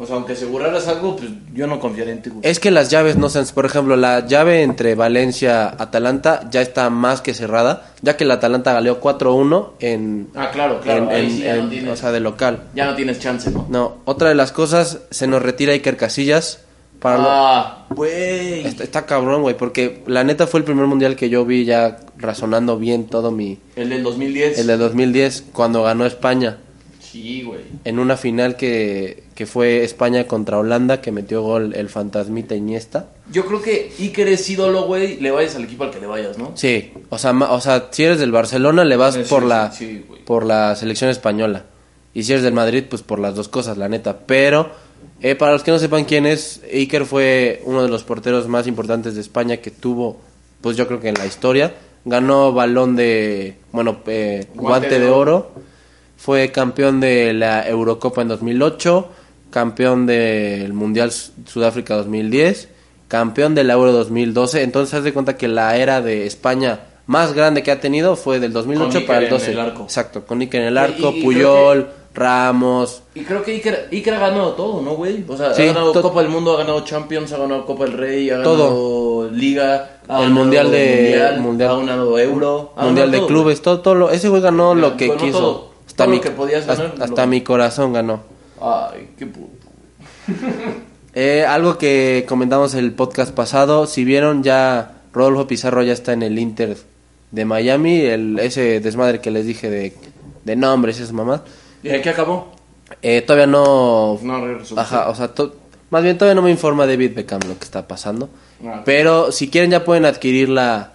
O 0.00 0.06
sea, 0.06 0.14
aunque 0.14 0.34
aseguraras 0.34 0.86
algo, 0.86 1.16
pues 1.16 1.30
yo 1.52 1.66
no 1.66 1.80
confiaré 1.80 2.12
en 2.12 2.22
ti, 2.22 2.30
güey. 2.30 2.40
Es 2.48 2.60
que 2.60 2.70
las 2.70 2.88
llaves 2.88 3.16
no 3.16 3.28
se 3.28 3.40
han... 3.40 3.46
Por 3.46 3.66
ejemplo, 3.66 3.96
la 3.96 4.24
llave 4.26 4.62
entre 4.62 4.94
Valencia-Atalanta 4.94 6.48
ya 6.50 6.60
está 6.60 6.88
más 6.90 7.20
que 7.20 7.34
cerrada, 7.34 7.90
ya 8.02 8.16
que 8.16 8.24
el 8.24 8.30
Atalanta 8.30 8.72
galeó 8.72 9.00
4-1 9.00 9.70
en... 9.80 10.28
Ah, 10.34 10.50
claro, 10.52 10.80
claro. 10.80 11.04
en- 11.04 11.08
ahí 11.10 11.24
en- 11.26 11.30
sí 11.32 11.42
ya 11.42 11.56
no 11.56 11.62
en- 11.64 11.70
tienes- 11.70 11.92
o 11.92 11.96
sea, 11.96 12.12
de 12.12 12.20
local. 12.20 12.62
Ya 12.74 12.86
no 12.86 12.94
tienes 12.94 13.18
chance, 13.18 13.50
¿no? 13.50 13.66
No, 13.68 13.96
otra 14.04 14.28
de 14.28 14.34
las 14.34 14.52
cosas, 14.52 15.00
se 15.10 15.26
nos 15.26 15.42
retira 15.42 15.72
Iker 15.72 15.96
Casillas. 15.96 16.60
Para 17.00 17.18
Ah, 17.20 17.86
güey. 17.90 18.66
está, 18.66 18.82
está 18.82 19.06
cabrón, 19.06 19.42
güey, 19.42 19.56
porque 19.56 20.02
la 20.08 20.24
neta 20.24 20.48
fue 20.48 20.58
el 20.58 20.64
primer 20.64 20.86
mundial 20.86 21.14
que 21.14 21.28
yo 21.28 21.44
vi 21.44 21.64
ya 21.64 21.98
razonando 22.16 22.76
bien 22.76 23.06
todo 23.06 23.30
mi... 23.30 23.58
El 23.76 23.90
del 23.90 24.02
2010. 24.02 24.58
El 24.58 24.66
de 24.66 24.76
2010, 24.76 25.44
cuando 25.52 25.84
ganó 25.84 26.06
España. 26.06 26.58
Sí, 27.00 27.42
güey. 27.44 27.60
En 27.84 28.00
una 28.00 28.16
final 28.16 28.56
que, 28.56 29.22
que 29.38 29.46
fue 29.46 29.84
España 29.84 30.26
contra 30.26 30.58
Holanda, 30.58 31.00
que 31.00 31.12
metió 31.12 31.42
gol 31.42 31.72
el 31.76 31.88
fantasmita 31.88 32.56
Iniesta. 32.56 33.06
Yo 33.30 33.46
creo 33.46 33.62
que 33.62 33.92
Iker 34.00 34.26
es 34.26 34.50
ídolo, 34.50 34.82
güey. 34.82 35.20
Le 35.20 35.30
vayas 35.30 35.54
al 35.54 35.62
equipo 35.62 35.84
al 35.84 35.92
que 35.92 36.00
le 36.00 36.08
vayas, 36.08 36.36
¿no? 36.38 36.50
Sí, 36.56 36.92
o 37.08 37.18
sea, 37.18 37.32
ma- 37.32 37.52
o 37.52 37.60
sea, 37.60 37.86
si 37.92 38.02
eres 38.02 38.18
del 38.18 38.32
Barcelona 38.32 38.84
le 38.84 38.96
vas 38.96 39.14
Sí, 39.14 39.20
por 39.30 39.42
sí, 39.44 39.48
la 39.48 39.70
sí, 39.70 40.04
por 40.26 40.44
la 40.44 40.74
selección 40.74 41.08
española. 41.08 41.66
Y 42.14 42.24
si 42.24 42.32
eres 42.32 42.42
del 42.42 42.52
Madrid, 42.52 42.82
pues 42.90 43.02
por 43.02 43.20
las 43.20 43.36
dos 43.36 43.46
cosas, 43.48 43.78
la 43.78 43.88
neta. 43.88 44.18
Pero 44.26 44.70
eh, 45.20 45.36
para 45.36 45.52
los 45.52 45.62
que 45.62 45.70
no 45.70 45.78
sepan 45.78 46.04
quién 46.04 46.26
es, 46.26 46.60
Iker 46.74 47.04
fue 47.06 47.62
uno 47.64 47.84
de 47.84 47.88
los 47.88 48.02
porteros 48.02 48.48
más 48.48 48.66
importantes 48.66 49.14
de 49.14 49.20
España 49.20 49.58
que 49.58 49.70
tuvo, 49.70 50.16
pues 50.62 50.76
yo 50.76 50.88
creo 50.88 50.98
que 50.98 51.10
en 51.10 51.14
la 51.14 51.26
historia. 51.26 51.74
Ganó 52.04 52.52
balón 52.52 52.96
de, 52.96 53.56
bueno, 53.70 53.98
eh, 54.08 54.46
guante, 54.56 54.98
de 54.98 55.08
oro. 55.08 55.52
Fue 56.16 56.50
campeón 56.50 56.98
de 56.98 57.32
la 57.34 57.68
Eurocopa 57.68 58.22
en 58.22 58.26
2008, 58.28 59.10
campeón 59.50 60.06
del 60.06 60.72
Mundial 60.72 61.10
Su- 61.12 61.32
Sudáfrica 61.46 61.94
2010, 61.96 62.68
campeón 63.08 63.54
del 63.54 63.70
Euro 63.70 63.92
2012. 63.92 64.62
Entonces, 64.62 64.94
haz 64.94 65.04
de 65.04 65.12
cuenta 65.12 65.36
que 65.36 65.48
la 65.48 65.76
era 65.76 66.00
de 66.02 66.26
España 66.26 66.80
más 67.06 67.32
grande 67.32 67.62
que 67.62 67.70
ha 67.70 67.80
tenido 67.80 68.16
fue 68.16 68.38
del 68.40 68.52
2008 68.52 68.98
Con 68.98 69.06
para 69.06 69.18
el 69.20 69.24
Iker 69.24 69.32
en 69.34 69.40
12. 69.40 69.50
el 69.52 69.60
arco. 69.60 69.82
Exacto, 69.84 70.26
con 70.26 70.40
Iker 70.40 70.60
en 70.60 70.66
el 70.68 70.78
arco, 70.78 71.10
Y- 71.14 71.18
y 71.18 71.20
creo 71.20 71.22
Puyol, 71.24 71.88
Ramos. 72.14 73.02
Y 73.14 73.20
creo 73.20 73.42
que 73.44 73.52
Iker, 73.52 73.88
Iker 73.92 74.14
ha 74.14 74.18
ganado 74.18 74.52
todo, 74.54 74.82
¿no, 74.82 74.94
güey? 74.96 75.24
O 75.28 75.36
sea, 75.36 75.54
Sí, 75.54 75.62
ha 75.62 75.66
ganado 75.66 75.92
Copa 76.02 76.20
del 76.20 76.28
Mundo, 76.30 76.54
ha 76.54 76.58
ganado 76.58 76.80
Champions, 76.84 77.32
ha 77.32 77.38
ganado 77.38 77.64
Copa 77.64 77.84
del 77.84 77.92
Rey, 77.94 78.28
ha 78.30 78.42
Todo. 78.42 79.20
ganado 79.22 79.30
Liga, 79.36 79.74
ha 80.08 80.14
El 80.16 80.22
ganado 80.24 80.30
Mundial 80.30 80.70
de- 80.70 80.96
Mundial, 81.02 81.40
Mundial. 81.40 81.70
ha 81.70 81.76
ganado 81.78 82.18
Euro, 82.18 82.72
ha 82.76 82.84
Mundial 82.84 83.06
ganado 83.06 83.12
de 83.12 83.18
todo, 83.18 83.26
clubes, 83.28 83.62
todo, 83.62 83.80
todo 83.80 83.94
lo, 83.94 84.10
ese 84.10 84.28
güey 84.28 84.42
ganó 84.42 84.74
lo 84.74 84.96
que 84.96 85.14
quiso. 85.16 85.38
todo. 85.38 85.68
hasta 85.86 86.04
Todo 86.04 86.10
mi, 86.10 86.16
lo 86.16 86.22
que 86.22 86.30
podías 86.30 86.66
ganar, 86.66 86.86
hasta, 86.86 86.98
lo- 86.98 87.04
hasta 87.04 87.26
mi 87.26 87.40
corazón 87.42 87.92
ganó. 87.92 88.20
Ay, 88.60 89.10
qué 89.18 89.26
puto. 89.26 89.68
Eh, 91.14 91.44
algo 91.44 91.78
que 91.78 92.24
comentamos 92.28 92.74
el 92.74 92.92
podcast 92.92 93.34
pasado, 93.34 93.86
si 93.86 94.04
vieron 94.04 94.44
ya 94.44 95.00
Rodolfo 95.12 95.48
Pizarro 95.48 95.82
ya 95.82 95.92
está 95.92 96.12
en 96.12 96.22
el 96.22 96.38
Inter 96.38 96.76
de 97.32 97.44
Miami, 97.44 98.02
el, 98.02 98.38
ese 98.38 98.78
desmadre 98.78 99.20
que 99.20 99.32
les 99.32 99.44
dije 99.44 99.68
de, 99.68 99.94
de 100.44 100.54
nombres 100.54 100.98
y 100.98 101.02
esas 101.02 101.14
mamás. 101.14 101.40
¿Y 101.82 101.88
en 101.88 102.02
qué 102.02 102.10
acabó? 102.10 102.52
Eh, 103.02 103.22
todavía 103.22 103.46
no... 103.48 104.20
No. 104.22 104.40
Ajá, 104.76 105.08
o 105.08 105.14
sea, 105.14 105.28
to- 105.34 105.56
más 105.90 106.04
bien 106.04 106.16
todavía 106.18 106.36
no 106.36 106.42
me 106.42 106.50
informa 106.52 106.86
David 106.86 107.14
Beckham 107.16 107.40
lo 107.48 107.58
que 107.58 107.64
está 107.64 107.88
pasando. 107.88 108.28
Ah. 108.64 108.82
Pero 108.84 109.32
si 109.32 109.48
quieren 109.50 109.70
ya 109.72 109.84
pueden 109.84 110.04
adquirir 110.04 110.50
la, 110.50 110.92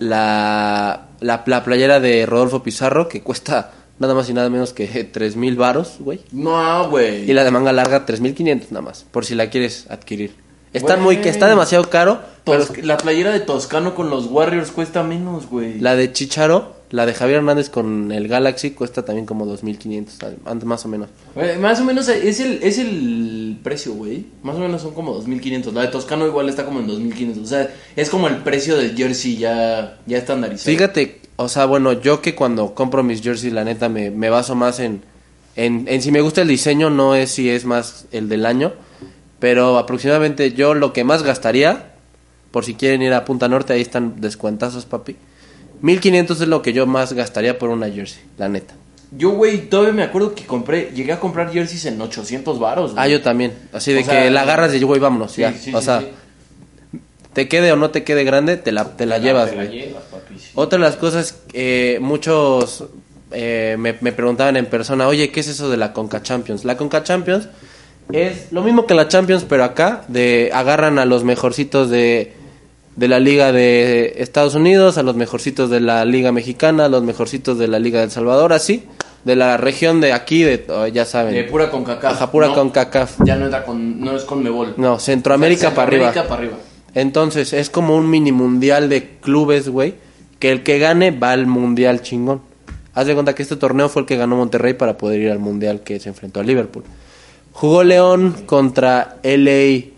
la, 0.00 1.06
la, 1.20 1.42
la 1.46 1.64
playera 1.64 1.98
de 2.00 2.26
Rodolfo 2.26 2.62
Pizarro 2.62 3.08
que 3.08 3.22
cuesta 3.22 3.70
nada 3.98 4.14
más 4.14 4.28
y 4.28 4.32
nada 4.34 4.50
menos 4.50 4.72
que 4.72 4.86
tres 5.12 5.36
mil 5.36 5.56
varos, 5.56 5.96
güey. 6.00 6.20
No, 6.32 6.88
güey. 6.90 7.30
Y 7.30 7.32
la 7.34 7.44
de 7.44 7.50
manga 7.50 7.72
larga 7.72 8.04
3500 8.06 8.72
nada 8.72 8.82
más, 8.82 9.04
por 9.10 9.24
si 9.24 9.34
la 9.34 9.50
quieres 9.50 9.86
adquirir. 9.90 10.34
Está 10.72 10.94
Güey. 10.96 11.04
muy 11.04 11.16
que 11.22 11.30
está 11.30 11.48
demasiado 11.48 11.88
caro, 11.88 12.20
pero 12.44 12.66
la 12.82 12.98
playera 12.98 13.32
de 13.32 13.40
Toscano 13.40 13.94
con 13.94 14.10
los 14.10 14.26
Warriors 14.26 14.70
cuesta 14.72 15.02
menos, 15.02 15.48
güey. 15.48 15.80
la 15.80 15.96
de 15.96 16.12
Chicharo, 16.12 16.74
la 16.90 17.06
de 17.06 17.14
Javier 17.14 17.38
Hernández 17.38 17.70
con 17.70 18.12
el 18.12 18.28
Galaxy 18.28 18.72
cuesta 18.72 19.02
también 19.02 19.24
como 19.24 19.46
2500, 19.46 20.18
antes 20.44 20.66
más 20.66 20.84
o 20.84 20.88
menos. 20.88 21.08
Más 21.60 21.80
o 21.80 21.84
menos 21.84 22.08
es 22.08 22.40
el, 22.40 22.62
es 22.62 22.78
el 22.78 23.58
precio, 23.62 23.94
güey. 23.94 24.26
Más 24.42 24.56
o 24.56 24.58
menos 24.58 24.82
son 24.82 24.92
como 24.92 25.14
2500. 25.14 25.72
La 25.72 25.82
de 25.82 25.88
Toscano 25.88 26.26
igual 26.26 26.50
está 26.50 26.66
como 26.66 26.80
en 26.80 26.88
2500. 26.88 27.42
O 27.42 27.46
sea, 27.46 27.74
es 27.94 28.10
como 28.10 28.28
el 28.28 28.38
precio 28.38 28.76
del 28.76 28.94
jersey 28.94 29.38
ya, 29.38 29.96
ya 30.04 30.18
estandarizado. 30.18 30.70
Fíjate, 30.76 31.20
o 31.36 31.48
sea, 31.48 31.66
bueno, 31.66 31.92
yo 31.92 32.20
que 32.22 32.34
cuando 32.34 32.74
compro 32.74 33.02
mis 33.02 33.22
jerseys, 33.22 33.52
la 33.52 33.64
neta, 33.64 33.88
me, 33.88 34.10
me 34.10 34.30
baso 34.30 34.54
más 34.54 34.80
en, 34.80 35.02
en, 35.54 35.86
en 35.88 36.02
si 36.02 36.10
me 36.12 36.20
gusta 36.20 36.42
el 36.42 36.48
diseño, 36.48 36.90
no 36.90 37.14
es 37.14 37.30
si 37.32 37.50
es 37.50 37.64
más 37.64 38.06
el 38.12 38.28
del 38.28 38.46
año, 38.46 38.72
pero 39.38 39.78
aproximadamente 39.78 40.52
yo 40.52 40.74
lo 40.74 40.92
que 40.92 41.04
más 41.04 41.22
gastaría 41.22 41.92
por 42.50 42.64
si 42.64 42.74
quieren 42.74 43.02
ir 43.02 43.12
a 43.12 43.24
Punta 43.26 43.48
Norte, 43.48 43.74
ahí 43.74 43.82
están 43.82 44.20
descuentazos, 44.20 44.86
papi. 44.86 45.16
1500 45.82 46.40
es 46.40 46.48
lo 46.48 46.62
que 46.62 46.72
yo 46.72 46.86
más 46.86 47.12
gastaría 47.12 47.58
por 47.58 47.68
una 47.68 47.90
jersey, 47.90 48.22
la 48.38 48.48
neta. 48.48 48.74
Yo, 49.12 49.30
güey, 49.30 49.68
todavía 49.68 49.92
me 49.92 50.02
acuerdo 50.02 50.34
que 50.34 50.44
compré, 50.46 50.90
llegué 50.94 51.12
a 51.12 51.20
comprar 51.20 51.52
jerseys 51.52 51.84
en 51.84 52.00
800 52.00 52.58
varos. 52.58 52.92
Ah, 52.96 53.06
yo 53.08 53.20
también. 53.20 53.52
Así 53.72 53.92
de 53.92 54.00
O 54.00 54.04
que 54.04 54.10
sea, 54.10 54.30
la 54.30 54.40
agarras 54.42 54.74
y 54.74 54.82
güey, 54.82 55.00
vámonos, 55.00 55.32
Sí, 55.32 55.42
ya. 55.42 55.52
sí, 55.52 55.72
o 55.74 55.78
sí, 55.80 55.84
sea, 55.84 56.02
te 57.34 57.46
quede 57.48 57.70
o 57.72 57.76
no 57.76 57.90
te 57.90 58.04
quede 58.04 58.24
grande, 58.24 58.56
te 58.56 58.72
la, 58.72 58.96
te 58.96 59.04
la 59.06 59.18
llevas, 59.18 59.50
Te 59.50 59.56
la 59.56 59.64
güey. 59.66 59.78
llevas, 59.78 60.02
papi, 60.04 60.15
sí. 60.15 60.15
Otra 60.54 60.78
de 60.78 60.84
las 60.84 60.96
cosas, 60.96 61.40
eh, 61.52 61.98
muchos 62.00 62.84
eh, 63.32 63.76
me, 63.78 63.96
me 64.00 64.12
preguntaban 64.12 64.56
en 64.56 64.66
persona, 64.66 65.08
oye, 65.08 65.30
¿qué 65.30 65.40
es 65.40 65.48
eso 65.48 65.68
de 65.68 65.76
la 65.76 65.92
Conca 65.92 66.22
Champions? 66.22 66.64
La 66.64 66.76
Conca 66.76 67.02
Champions 67.02 67.48
es 68.12 68.52
lo 68.52 68.62
mismo 68.62 68.86
que 68.86 68.94
la 68.94 69.08
Champions, 69.08 69.44
pero 69.48 69.64
acá 69.64 70.04
de 70.08 70.50
agarran 70.54 70.98
a 70.98 71.04
los 71.04 71.24
mejorcitos 71.24 71.90
de, 71.90 72.32
de 72.94 73.08
la 73.08 73.18
Liga 73.18 73.52
de 73.52 74.14
Estados 74.18 74.54
Unidos, 74.54 74.96
a 74.96 75.02
los 75.02 75.16
mejorcitos 75.16 75.70
de 75.70 75.80
la 75.80 76.04
Liga 76.04 76.30
Mexicana, 76.30 76.84
a 76.84 76.88
los 76.88 77.02
mejorcitos 77.02 77.58
de 77.58 77.68
la 77.68 77.78
Liga 77.78 77.98
de 77.98 78.04
El 78.04 78.10
Salvador, 78.12 78.52
así, 78.52 78.84
de 79.24 79.34
la 79.34 79.56
región 79.56 80.00
de 80.00 80.12
aquí, 80.12 80.44
de, 80.44 80.64
oh, 80.68 80.86
ya 80.86 81.04
saben. 81.04 81.34
De 81.34 81.44
pura 81.44 81.68
con 81.68 81.82
cacao. 81.82 82.12
Ajá, 82.12 82.30
pura 82.30 82.54
CONCACAF. 82.54 83.18
Ya 83.24 83.34
no 83.34 83.46
entra 83.46 83.64
con, 83.64 84.00
no 84.00 84.16
es 84.16 84.22
con 84.22 84.40
Mebol. 84.40 84.74
No, 84.76 85.00
Centroamérica 85.00 85.70
para 85.70 85.88
arriba. 85.88 86.12
Centroamérica 86.12 86.28
para 86.28 86.42
arriba. 86.42 86.56
Entonces, 86.94 87.52
es 87.52 87.68
como 87.68 87.96
un 87.96 88.08
mini 88.08 88.30
mundial 88.30 88.88
de 88.88 89.16
clubes, 89.20 89.68
güey. 89.68 89.94
Que 90.38 90.52
el 90.52 90.62
que 90.62 90.78
gane 90.78 91.10
va 91.10 91.32
al 91.32 91.46
mundial 91.46 92.02
chingón. 92.02 92.42
Haz 92.94 93.06
de 93.06 93.14
cuenta 93.14 93.34
que 93.34 93.42
este 93.42 93.56
torneo 93.56 93.88
fue 93.88 94.02
el 94.02 94.06
que 94.06 94.16
ganó 94.16 94.36
Monterrey 94.36 94.74
para 94.74 94.96
poder 94.96 95.20
ir 95.20 95.30
al 95.30 95.38
mundial 95.38 95.80
que 95.80 96.00
se 96.00 96.08
enfrentó 96.08 96.40
a 96.40 96.42
Liverpool. 96.42 96.84
Jugó 97.52 97.84
León 97.84 98.34
contra 98.46 99.16
LA 99.22 99.92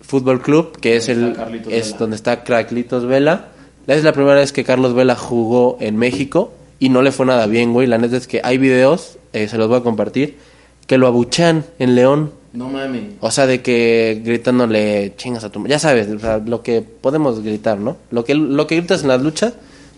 Fútbol 0.00 0.42
Club, 0.42 0.78
que 0.78 0.96
es 0.96 1.08
el 1.08 1.36
es 1.68 1.86
Vela. 1.88 1.98
donde 1.98 2.16
está 2.16 2.42
Carlitos 2.42 3.06
Vela. 3.06 3.48
Es 3.86 4.04
la 4.04 4.12
primera 4.12 4.36
vez 4.36 4.52
que 4.52 4.64
Carlos 4.64 4.94
Vela 4.94 5.14
jugó 5.14 5.76
en 5.80 5.96
México 5.96 6.52
y 6.78 6.88
no 6.88 7.02
le 7.02 7.12
fue 7.12 7.26
nada 7.26 7.46
bien, 7.46 7.72
güey. 7.72 7.86
La 7.86 7.98
neta 7.98 8.16
es 8.16 8.26
que 8.26 8.40
hay 8.42 8.58
videos, 8.58 9.18
eh, 9.32 9.48
se 9.48 9.58
los 9.58 9.68
voy 9.68 9.78
a 9.78 9.82
compartir, 9.82 10.38
que 10.86 10.98
lo 10.98 11.06
abuchan 11.06 11.64
en 11.78 11.94
León. 11.94 12.32
No 12.52 12.68
mames. 12.68 13.14
O 13.20 13.30
sea, 13.30 13.46
de 13.46 13.62
que 13.62 14.20
gritándole 14.24 15.14
chingas 15.16 15.44
a 15.44 15.50
tu... 15.50 15.66
Ya 15.66 15.78
sabes, 15.78 16.08
o 16.08 16.18
sea, 16.18 16.38
lo 16.38 16.62
que 16.62 16.82
podemos 16.82 17.42
gritar, 17.42 17.78
¿no? 17.78 17.96
Lo 18.10 18.24
que, 18.24 18.34
lo 18.34 18.66
que 18.66 18.76
gritas 18.76 19.02
en 19.02 19.08
las 19.08 19.22
luchas, 19.22 19.54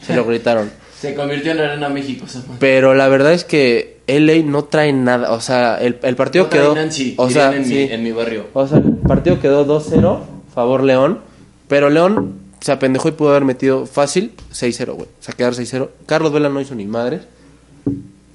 se 0.07 0.15
lo 0.15 0.25
gritaron. 0.25 0.71
Se 1.03 1.17
convirtió 1.17 1.51
en 1.51 1.59
Arena 1.59 1.89
México. 1.89 2.27
esa. 2.27 2.45
Pero 2.61 2.95
la 2.95 3.09
verdad 3.09 3.33
es 3.33 3.43
que 3.43 3.97
LA 4.07 4.45
no 4.45 4.67
trae 4.67 4.93
nada. 4.93 5.33
O 5.33 5.41
sea, 5.41 5.75
el, 5.81 5.99
el 6.01 6.15
partido 6.15 6.45
No 6.45 6.51
quedó... 6.51 6.75
Nancy, 6.77 7.15
o 7.17 7.29
sea, 7.29 7.53
en, 7.57 7.65
sí. 7.65 7.75
mi, 7.75 7.83
en 7.93 8.05
mi 8.05 8.13
barrio. 8.13 8.47
O 8.53 8.69
sea, 8.69 8.79
el 8.79 8.85
partido 8.99 9.41
quedó 9.41 9.67
2-0, 9.67 10.21
favor 10.55 10.85
León. 10.85 11.19
Pero 11.67 11.91
León 11.91 12.35
se 12.61 12.71
apendejó 12.71 13.09
y 13.09 13.13
pudo 13.13 13.31
haber 13.31 13.45
metido 13.45 13.87
fácil 13.87 14.31
6-0, 14.53 14.93
güey. 14.93 15.09
O 15.09 15.23
sea, 15.23 15.35
quedar 15.35 15.55
6-0. 15.55 15.89
Carlos 16.07 16.33
Vela 16.33 16.49
no 16.51 16.61
hizo 16.61 16.77
ni 16.77 16.85
madres. 16.85 17.23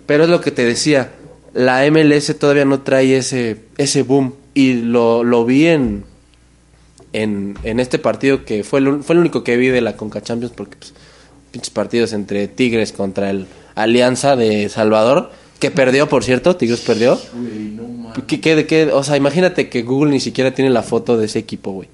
Pero 0.06 0.26
es 0.26 0.30
lo 0.30 0.42
que 0.42 0.52
te 0.52 0.66
decía. 0.66 1.12
La 1.58 1.90
MLS 1.90 2.38
todavía 2.38 2.66
no 2.66 2.82
trae 2.82 3.18
ese, 3.18 3.58
ese 3.78 4.04
boom. 4.04 4.36
Y 4.54 4.74
lo, 4.74 5.24
lo 5.24 5.44
vi 5.44 5.68
en, 5.68 6.06
en, 7.14 7.58
en 7.64 7.80
este 7.80 7.98
partido 8.00 8.46
que 8.46 8.64
fue 8.64 8.80
el, 8.80 9.04
fue 9.04 9.16
el 9.16 9.20
único 9.20 9.44
que 9.44 9.58
vi 9.58 9.68
de 9.68 9.82
la 9.82 9.98
Conca 9.98 10.22
Champions. 10.22 10.54
Porque, 10.56 10.78
pues, 10.78 10.94
pinches 11.52 11.72
partidos 11.72 12.14
entre 12.14 12.48
Tigres 12.48 12.92
contra 12.92 13.32
el 13.32 13.48
Alianza 13.76 14.36
de 14.36 14.70
Salvador. 14.70 15.32
Que 15.60 15.72
perdió, 15.72 16.08
por 16.08 16.24
cierto. 16.24 16.56
Tigres 16.56 16.82
perdió. 16.82 17.20
Güey, 17.34 17.72
no. 17.72 18.14
¿Qué, 18.28 18.40
qué? 18.40 18.92
O 18.94 19.04
sea, 19.04 19.18
imagínate 19.18 19.70
que 19.70 19.82
Google 19.82 20.12
ni 20.12 20.20
siquiera 20.20 20.54
tiene 20.54 20.70
la 20.70 20.84
foto 20.84 21.18
de 21.18 21.26
ese 21.26 21.40
equipo, 21.40 21.72
güey. 21.72 21.90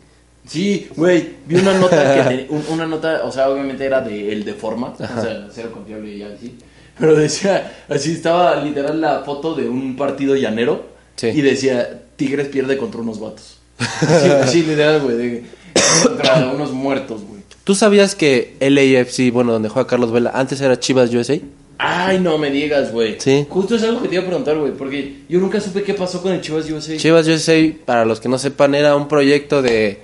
Sí, 0.46 0.90
güey, 0.98 1.36
vi 1.48 1.56
una 1.56 1.78
nota 1.78 2.28
que 2.28 2.48
una 2.70 2.86
nota, 2.86 3.22
o 3.24 3.32
sea, 3.32 3.50
obviamente 3.50 3.86
era 3.86 4.02
de 4.02 4.34
el 4.34 4.44
de 4.44 4.54
forma, 4.54 4.94
o 4.94 4.98
sea, 4.98 5.48
cero 5.52 5.72
confiable 5.74 6.16
y 6.16 6.24
así. 6.24 6.58
Pero 7.00 7.16
decía, 7.16 7.74
así 7.90 8.12
estaba 8.12 8.56
literal 8.64 9.02
la 9.02 9.20
foto 9.24 9.56
de 9.56 9.68
un 9.68 9.96
partido 9.96 10.36
llanero 10.36 10.86
Sí. 11.16 11.28
y 11.28 11.42
decía, 11.42 12.02
Tigres 12.16 12.48
pierde 12.48 12.78
contra 12.78 13.02
unos 13.02 13.20
vatos. 13.20 13.58
Así, 13.78 14.30
así, 14.30 14.64
literal, 14.64 15.02
güey, 15.02 15.18
de- 15.18 15.44
contra 16.04 16.52
unos 16.54 16.72
muertos, 16.72 17.22
güey. 17.24 17.42
¿Tú 17.64 17.76
sabías 17.76 18.16
que 18.16 18.56
LAFC, 18.60 19.32
bueno, 19.32 19.52
donde 19.54 19.70
juega 19.70 19.88
Carlos 19.88 20.12
Vela, 20.12 20.32
antes 20.34 20.60
era 20.62 20.80
Chivas 20.80 21.14
USA? 21.14 21.40
Ay, 21.80 22.20
no 22.20 22.38
me 22.38 22.52
digas, 22.52 22.92
güey. 22.92 23.16
Sí. 23.20 23.46
Justo 23.50 23.76
es 23.76 23.84
algo 23.84 24.02
que 24.02 24.08
te 24.08 24.16
iba 24.16 24.24
a 24.24 24.28
preguntar, 24.28 24.58
güey, 24.58 24.72
porque 24.74 25.22
yo 25.28 25.40
nunca 25.40 25.60
supe 25.60 25.82
qué 25.84 25.94
pasó 25.94 26.22
con 26.22 26.32
el 26.34 26.42
Chivas 26.42 26.70
USA. 26.70 26.98
Chivas 26.98 27.28
USA, 27.28 27.74
para 27.86 28.06
los 28.06 28.20
que 28.20 28.30
no 28.30 28.38
sepan, 28.38 28.76
era 28.76 28.96
un 28.96 29.08
proyecto 29.08 29.62
de 29.62 30.00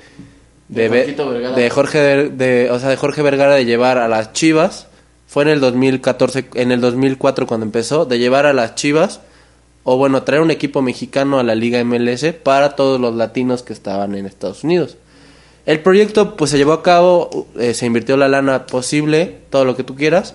De 0.68 0.90
Vergara. 0.90 1.56
de 1.56 1.70
Jorge 1.70 2.00
Ver- 2.02 2.32
de, 2.32 2.72
o 2.72 2.80
sea, 2.80 2.90
de 2.90 2.98
Jorge 2.98 3.22
Vergara 3.22 3.56
de 3.56 3.66
llevar 3.66 3.98
a 3.98 4.08
las 4.08 4.34
Chivas. 4.34 4.88
Fue 5.30 5.44
en 5.44 5.50
el 5.50 5.60
2014, 5.60 6.46
en 6.56 6.72
el 6.72 6.82
2004 6.82 7.46
cuando 7.46 7.64
empezó, 7.64 8.06
de 8.06 8.18
llevar 8.18 8.48
a 8.48 8.54
las 8.54 8.74
Chivas 8.74 9.20
o 9.84 9.96
bueno, 9.96 10.24
traer 10.24 10.42
un 10.42 10.50
equipo 10.50 10.82
mexicano 10.82 11.38
a 11.38 11.44
la 11.44 11.54
Liga 11.54 11.84
MLS 11.84 12.26
para 12.42 12.76
todos 12.76 13.00
los 13.00 13.14
latinos 13.16 13.62
que 13.62 13.72
estaban 13.72 14.16
en 14.16 14.26
Estados 14.26 14.64
Unidos. 14.64 14.98
El 15.68 15.82
proyecto 15.82 16.36
pues 16.36 16.50
se 16.50 16.58
llevó 16.58 16.74
a 16.74 16.82
cabo, 16.82 17.46
eh, 17.60 17.76
se 17.76 17.86
invirtió 17.86 18.18
la 18.18 18.28
lana 18.28 18.66
posible, 18.66 19.38
todo 19.52 19.66
lo 19.66 19.76
que 19.76 19.84
tú 19.84 19.96
quieras, 19.96 20.34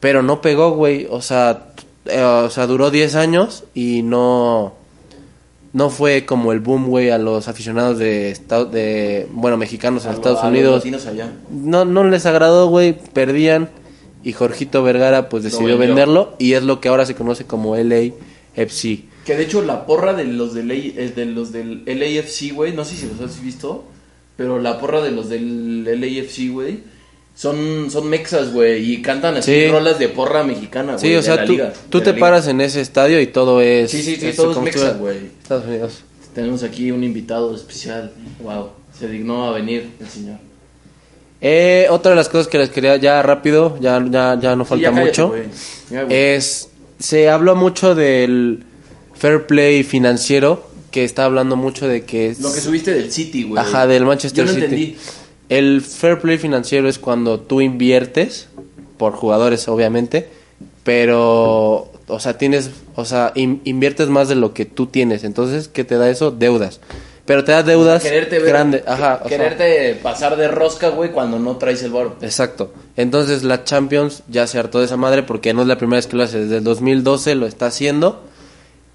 pero 0.00 0.22
no 0.22 0.40
pegó, 0.40 0.70
güey, 0.70 1.06
o 1.10 1.20
sea, 1.20 1.66
eh, 2.06 2.22
o 2.22 2.48
sea, 2.48 2.66
duró 2.66 2.90
10 2.90 3.14
años 3.14 3.64
y 3.74 4.00
no 4.00 4.72
no 5.74 5.90
fue 5.90 6.24
como 6.24 6.52
el 6.52 6.60
boom, 6.60 6.86
güey, 6.86 7.10
a 7.10 7.18
los 7.18 7.46
aficionados 7.46 7.98
de 7.98 8.34
de 8.72 9.28
bueno, 9.32 9.58
mexicanos 9.58 10.06
en 10.06 10.12
Estados 10.12 10.38
a 10.38 10.44
los 10.44 10.50
Unidos. 10.50 10.76
latinos 10.76 11.04
allá. 11.04 11.30
No 11.50 11.84
no 11.84 12.04
les 12.04 12.24
agradó, 12.24 12.68
güey, 12.68 12.94
perdían 13.12 13.68
y 14.24 14.32
Jorgito 14.32 14.82
Vergara 14.82 15.28
pues 15.28 15.44
decidió 15.44 15.78
venderlo 15.78 16.34
y 16.38 16.52
es 16.54 16.62
lo 16.62 16.80
que 16.80 16.88
ahora 16.88 17.06
se 17.06 17.14
conoce 17.14 17.44
como 17.44 17.76
LAFC. 17.76 19.04
Que 19.24 19.36
de 19.36 19.42
hecho 19.44 19.62
la 19.62 19.84
porra 19.86 20.14
de 20.14 20.24
los 20.24 20.54
del, 20.54 20.70
eh, 20.70 21.12
de 21.14 21.24
los 21.26 21.52
del 21.52 21.82
LAFC, 21.86 22.52
güey, 22.54 22.72
no 22.72 22.84
sé 22.84 22.96
si 22.96 23.06
los 23.06 23.20
has 23.20 23.42
visto, 23.42 23.84
pero 24.36 24.58
la 24.58 24.78
porra 24.80 25.00
de 25.02 25.10
los 25.10 25.28
del 25.28 25.84
LAFC, 25.84 26.50
güey, 26.50 26.78
son, 27.34 27.90
son 27.90 28.08
mexas, 28.08 28.52
güey, 28.52 28.92
y 28.94 29.02
cantan 29.02 29.36
así 29.36 29.52
Sí. 29.52 29.68
rolas 29.68 29.98
de 29.98 30.08
porra 30.08 30.42
mexicana, 30.44 30.94
güey. 30.94 30.98
Sí, 31.04 31.14
o 31.14 31.18
de 31.18 31.22
sea, 31.22 31.36
la 31.36 31.44
tú, 31.44 31.52
liga, 31.52 31.72
tú 31.90 31.98
de 31.98 32.04
te 32.06 32.12
liga. 32.14 32.20
paras 32.26 32.48
en 32.48 32.60
ese 32.60 32.80
estadio 32.80 33.20
y 33.20 33.28
todo 33.28 33.60
es 33.60 33.90
Sí, 33.90 34.02
sí, 34.02 34.16
sí, 34.16 34.26
es 34.26 34.36
todo 34.36 34.50
es 34.50 34.54
como 34.54 34.64
mexa, 34.64 34.88
estuviera- 34.88 34.98
güey. 34.98 35.30
Estados 35.42 35.64
Unidos. 35.66 36.02
Tenemos 36.34 36.62
aquí 36.62 36.90
un 36.90 37.04
invitado 37.04 37.54
especial, 37.54 38.12
wow, 38.42 38.70
se 38.98 39.08
dignó 39.08 39.44
a 39.46 39.52
venir 39.52 39.90
el 40.00 40.08
señor. 40.08 40.38
Eh, 41.40 41.86
otra 41.90 42.10
de 42.10 42.16
las 42.16 42.28
cosas 42.28 42.48
que 42.48 42.58
les 42.58 42.70
quería 42.70 42.96
ya 42.96 43.22
rápido, 43.22 43.78
ya 43.80 44.04
ya 44.10 44.38
ya 44.40 44.56
no 44.56 44.64
Sí, 44.64 44.68
falta 44.70 44.82
ya 44.82 44.90
mucho. 44.90 45.34
Ya, 45.90 46.02
es 46.08 46.68
se 46.98 47.28
habló 47.30 47.54
mucho 47.54 47.94
del 47.94 48.64
fair 49.14 49.46
play 49.46 49.84
financiero 49.84 50.66
que 50.90 51.04
está 51.04 51.24
hablando 51.26 51.54
mucho 51.54 51.86
de 51.86 52.04
que 52.04 52.28
es 52.30 52.40
Lo 52.40 52.52
que 52.52 52.60
subiste 52.60 52.92
del 52.92 53.12
City, 53.12 53.44
güey. 53.44 53.60
ajá 53.62 53.86
del 53.86 54.04
Manchester 54.04 54.46
Yo 54.46 54.52
no 54.52 54.54
City 54.54 54.64
entendí. 54.64 54.96
el 55.48 55.80
fair 55.82 56.18
play 56.18 56.38
financiero 56.38 56.88
es 56.88 56.98
cuando 56.98 57.38
tú 57.38 57.60
inviertes 57.60 58.48
por 58.96 59.12
jugadores 59.12 59.68
obviamente 59.68 60.28
pero 60.82 61.92
o 62.08 62.18
sea 62.20 62.36
tienes 62.38 62.70
o 62.96 63.04
sea 63.04 63.32
in- 63.36 63.60
inviertes 63.64 64.08
más 64.08 64.28
de 64.28 64.34
lo 64.34 64.54
que 64.54 64.64
tú 64.64 64.86
tienes 64.86 65.22
entonces 65.24 65.68
qué 65.68 65.84
te 65.84 65.96
da 65.96 66.08
eso 66.10 66.30
deudas 66.30 66.80
pero 67.28 67.44
te 67.44 67.52
da 67.52 67.62
deudas 67.62 68.02
Quererte 68.02 68.38
ver, 68.38 68.48
grandes 68.48 68.82
ajá 68.86 69.22
quererte 69.28 69.94
pasar 70.02 70.36
de 70.38 70.48
rosca, 70.48 70.88
güey, 70.88 71.10
cuando 71.12 71.38
no 71.38 71.58
traes 71.58 71.82
el 71.82 71.90
baro. 71.92 72.16
Exacto. 72.22 72.72
Entonces 72.96 73.44
la 73.44 73.62
Champions 73.64 74.22
ya 74.28 74.46
se 74.46 74.58
hartó 74.58 74.78
de 74.80 74.86
esa 74.86 74.96
madre 74.96 75.22
porque 75.22 75.52
no 75.52 75.60
es 75.62 75.68
la 75.68 75.76
primera 75.76 75.98
vez 75.98 76.06
que 76.06 76.16
lo 76.16 76.22
hace. 76.22 76.38
Desde 76.40 76.56
el 76.56 76.64
2012 76.64 77.34
lo 77.34 77.46
está 77.46 77.66
haciendo 77.66 78.24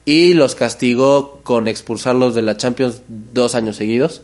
y 0.04 0.34
los 0.34 0.56
castigó 0.56 1.42
con 1.44 1.68
expulsarlos 1.68 2.34
de 2.36 2.42
la 2.42 2.58
Champions 2.58 3.04
dos 3.08 3.54
años 3.56 3.75
seguidos. 3.75 4.24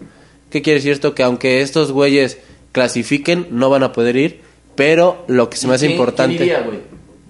¿Qué 0.49 0.61
quiere 0.63 0.79
decir 0.79 0.91
esto? 0.93 1.13
Que 1.13 1.21
aunque 1.23 1.61
estos 1.61 1.91
güeyes 1.91 2.39
clasifiquen, 2.71 3.45
no 3.51 3.69
van 3.69 3.83
a 3.83 3.93
poder 3.93 4.15
ir. 4.17 4.41
Pero 4.75 5.23
lo 5.27 5.49
que 5.51 5.57
se 5.57 5.67
me 5.67 5.75
hace 5.75 5.85
¿Quién- 5.85 5.97
importante... 5.99 6.35
iría, 6.35 6.61
güey? 6.61 6.79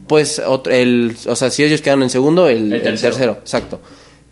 Pues 0.07 0.39
el, 0.39 0.71
el, 0.71 1.17
o 1.27 1.35
sea, 1.35 1.49
si 1.51 1.63
ellos 1.63 1.81
quedan 1.81 2.01
en 2.03 2.09
segundo, 2.09 2.47
el, 2.47 2.57
El 2.67 2.73
el 2.73 2.81
tercero. 2.81 3.11
tercero. 3.13 3.37
exacto. 3.41 3.79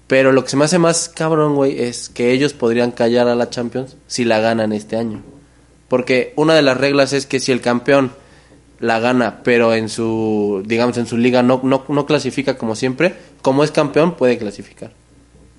Pero 0.08 0.32
lo 0.32 0.44
que 0.44 0.52
se 0.52 0.58
me 0.58 0.66
hace 0.66 0.80
más 0.80 1.10
cabrón, 1.10 1.56
güey, 1.56 1.82
es 1.82 2.10
que 2.10 2.32
ellos 2.32 2.54
podrían 2.54 2.92
callar 2.92 3.28
a 3.28 3.36
la 3.36 3.50
Champions 3.50 3.98
si 4.08 4.24
la 4.24 4.40
ganan 4.40 4.72
este 4.72 4.96
año. 4.96 5.22
Porque 5.90 6.34
una 6.36 6.56
de 6.56 6.62
las 6.62 6.78
reglas 6.78 7.14
es 7.14 7.26
que 7.26 7.40
si 7.40 7.52
el 7.52 7.62
campeón 7.62 8.12
la 8.80 9.00
gana, 9.00 9.42
pero 9.44 9.74
en 9.74 9.90
su, 9.90 10.64
digamos, 10.66 10.98
en 10.98 11.08
su 11.08 11.18
liga 11.18 11.44
no, 11.44 11.62
no, 11.64 11.84
no 11.88 12.06
clasifica 12.06 12.58
como 12.58 12.76
siempre, 12.76 13.16
como 13.42 13.64
es 13.64 13.72
campeón 13.72 14.16
puede 14.16 14.38
clasificar. 14.38 14.92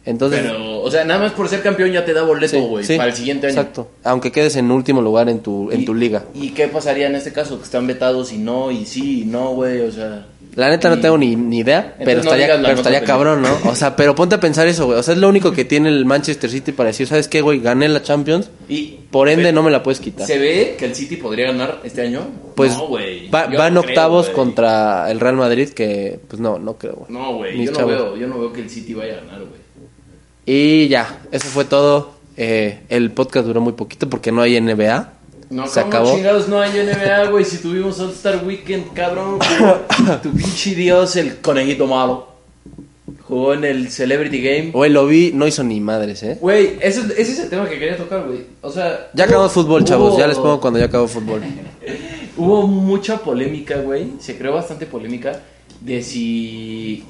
Entonces, 0.05 0.40
Pero, 0.40 0.81
o 0.81 0.90
sea, 0.90 1.05
nada 1.05 1.21
más 1.21 1.33
por 1.33 1.50
ser 1.50 1.61
campeón 1.61 1.93
ya 1.93 2.02
te 2.02 2.14
da 2.14 2.23
boleto, 2.23 2.59
güey, 2.62 2.83
sí, 2.83 2.97
para 2.97 3.11
el 3.11 3.14
siguiente 3.14 3.49
año. 3.49 3.61
Exacto. 3.61 3.90
Aunque 4.05 4.33
quedes 4.33 4.57
en 4.57 4.71
último 4.71 5.02
lugar 5.02 5.28
en 5.28 5.40
tu, 5.40 5.71
en 5.71 5.85
tu 5.85 5.95
liga. 5.95 6.25
¿Y 6.35 6.50
qué 6.50 6.69
pasaría 6.69 7.09
en 7.09 7.14
este 7.14 7.33
caso? 7.33 7.59
Que 7.59 7.64
están 7.64 7.87
vetados 7.87 8.33
y 8.33 8.38
no, 8.38 8.71
y 8.71 8.87
sí, 8.87 9.23
y 9.23 9.25
no, 9.26 9.50
güey, 9.50 9.81
o 9.81 9.93
sea... 9.93 10.26
La 10.55 10.69
neta 10.69 10.88
no 10.88 10.99
tengo 11.00 11.17
ni, 11.17 11.37
ni 11.37 11.59
idea, 11.59 11.95
pero 11.99 12.23
no 12.23 12.31
estaría, 12.31 12.61
pero 12.61 12.75
estaría 12.75 13.05
cabrón, 13.05 13.43
¿no? 13.43 13.71
O 13.71 13.76
sea, 13.76 13.95
pero 13.95 14.14
ponte 14.14 14.35
a 14.35 14.40
pensar 14.40 14.67
eso, 14.67 14.87
güey. 14.87 14.99
O 14.99 15.02
sea, 15.02 15.14
es 15.14 15.21
lo 15.21 15.28
único 15.28 15.52
que 15.52 15.64
tiene 15.64 15.88
el 15.88 16.05
Manchester 16.05 16.50
City 16.50 16.73
para 16.73 16.88
decir, 16.88 17.07
¿sabes 17.07 17.28
qué, 17.28 17.40
güey? 17.40 17.61
Gané 17.61 17.88
la 17.88 18.02
Champions, 18.02 18.50
Y 18.69 18.99
por 19.11 19.28
ende 19.28 19.52
no 19.52 19.62
me 19.62 19.71
la 19.71 19.83
puedes 19.83 20.00
quitar. 20.00 20.26
¿Se 20.26 20.38
ve 20.38 20.76
que 20.78 20.87
el 20.87 20.95
City 20.95 21.17
podría 21.17 21.47
ganar 21.47 21.81
este 21.85 22.02
año? 22.02 22.23
Pues 22.57 22.76
no, 22.76 22.88
güey. 22.88 23.28
va, 23.28 23.47
van 23.47 23.75
no 23.75 23.81
octavos 23.81 24.31
contra 24.31 25.11
el 25.11 25.21
Real 25.21 25.37
Madrid, 25.37 25.69
que 25.69 26.19
pues 26.26 26.40
no, 26.40 26.59
no 26.59 26.76
creo, 26.76 26.95
güey. 26.95 27.12
No, 27.12 27.35
güey. 27.37 27.64
Yo 27.64 27.73
no 27.73 27.87
veo, 27.87 28.17
yo 28.17 28.26
no 28.26 28.38
veo 28.40 28.52
que 28.52 28.61
el 28.61 28.71
City 28.71 28.95
vaya 28.95 29.14
a 29.14 29.17
ganar, 29.21 29.40
güey. 29.40 29.61
Y 30.45 30.88
ya, 30.88 31.21
eso 31.31 31.47
fue 31.49 31.67
todo. 31.67 32.12
Eh, 32.37 32.81
el 32.88 33.11
podcast 33.11 33.47
duró 33.47 33.61
muy 33.61 33.75
poquito 33.75 34.09
porque 34.09 34.33
no 34.33 34.43
hay 34.43 34.61
NBA. 34.61 35.12
No, 35.50 35.67
Se 35.67 35.81
¿cómo 35.81 35.87
acabó. 35.93 36.14
chingados 36.14 36.49
no 36.49 36.61
hay 36.61 36.71
NBA, 36.73 37.31
güey? 37.31 37.45
Si 37.45 37.59
tuvimos 37.59 37.99
All-Star 38.00 38.45
Weekend, 38.45 38.93
cabrón. 38.93 39.38
jugó 39.40 40.17
tu 40.23 40.31
pinche 40.33 40.75
dios, 40.75 41.17
el 41.17 41.37
conejito 41.38 41.87
malo. 41.87 42.28
Jugó 43.23 43.55
en 43.55 43.64
el 43.64 43.90
Celebrity 43.90 44.43
Game. 44.43 44.71
Güey, 44.73 44.90
lo 44.90 45.07
vi, 45.07 45.33
no 45.35 45.47
hizo 45.47 45.62
ni 45.64 45.81
madres, 45.81 46.23
¿eh? 46.23 46.37
Güey, 46.40 46.76
ese, 46.81 47.00
es- 47.00 47.11
ese 47.11 47.33
es 47.33 47.38
el 47.40 47.50
tema 47.50 47.69
que 47.69 47.78
quería 47.78 47.97
tocar, 47.97 48.25
güey. 48.26 48.40
O 48.62 48.71
sea... 48.71 49.09
Ya 49.14 49.25
hubo- 49.25 49.28
acabó 49.31 49.45
el 49.45 49.50
fútbol, 49.50 49.85
chavos. 49.85 50.19
Ya 50.19 50.26
les 50.26 50.37
pongo 50.38 50.61
cuando 50.61 50.78
ya 50.78 50.87
acabó 50.87 51.09
fútbol. 51.09 51.43
Hubo 52.37 52.67
mucha 52.69 53.19
polémica, 53.19 53.78
güey. 53.78 54.12
Se 54.21 54.37
creó 54.38 54.55
bastante 54.55 54.87
polémica 54.87 55.40
de 55.81 56.02
si 56.02 57.05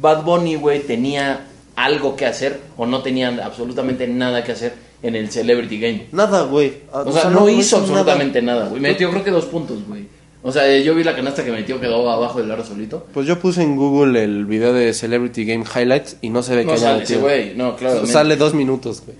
Bad 0.00 0.22
Bunny, 0.24 0.54
güey, 0.56 0.80
tenía 0.80 1.46
algo 1.74 2.14
que 2.16 2.26
hacer 2.26 2.60
o 2.76 2.86
no 2.86 3.02
tenía 3.02 3.28
absolutamente 3.44 4.06
nada 4.06 4.44
que 4.44 4.52
hacer 4.52 4.74
en 5.02 5.14
el 5.16 5.30
Celebrity 5.30 5.80
Game. 5.80 6.06
Nada, 6.12 6.42
güey. 6.42 6.72
O 6.92 7.12
sea, 7.12 7.30
no, 7.30 7.48
hizo 7.48 7.78
absolutamente 7.78 8.42
nada, 8.42 8.68
güey. 8.68 8.80
Metió 8.80 9.10
creo 9.10 9.24
que 9.24 9.30
dos 9.30 9.46
puntos, 9.46 9.86
güey. 9.86 10.06
O 10.42 10.52
sea, 10.52 10.78
yo 10.78 10.94
vi 10.94 11.02
la 11.02 11.16
canasta 11.16 11.44
que 11.44 11.50
metió, 11.50 11.80
quedó 11.80 12.08
abajo 12.10 12.40
del 12.40 12.50
aro 12.50 12.64
solito. 12.64 13.06
Pues 13.12 13.26
yo 13.26 13.38
puse 13.40 13.62
en 13.62 13.76
Google 13.76 14.22
el 14.22 14.46
video 14.46 14.72
de 14.72 14.94
Celebrity 14.94 15.44
Game 15.44 15.64
Highlights 15.64 16.16
y 16.20 16.30
no 16.30 16.42
se 16.42 16.54
ve 16.54 16.64
No 16.64 16.70
que 16.70 16.74
haya 16.76 16.86
sale 16.86 17.00
metido. 17.00 17.20
güey, 17.20 17.54
no, 17.56 17.76
claro. 17.76 18.06
Sale 18.06 18.36
dos 18.36 18.54
minutos, 18.54 19.02
güey. 19.04 19.16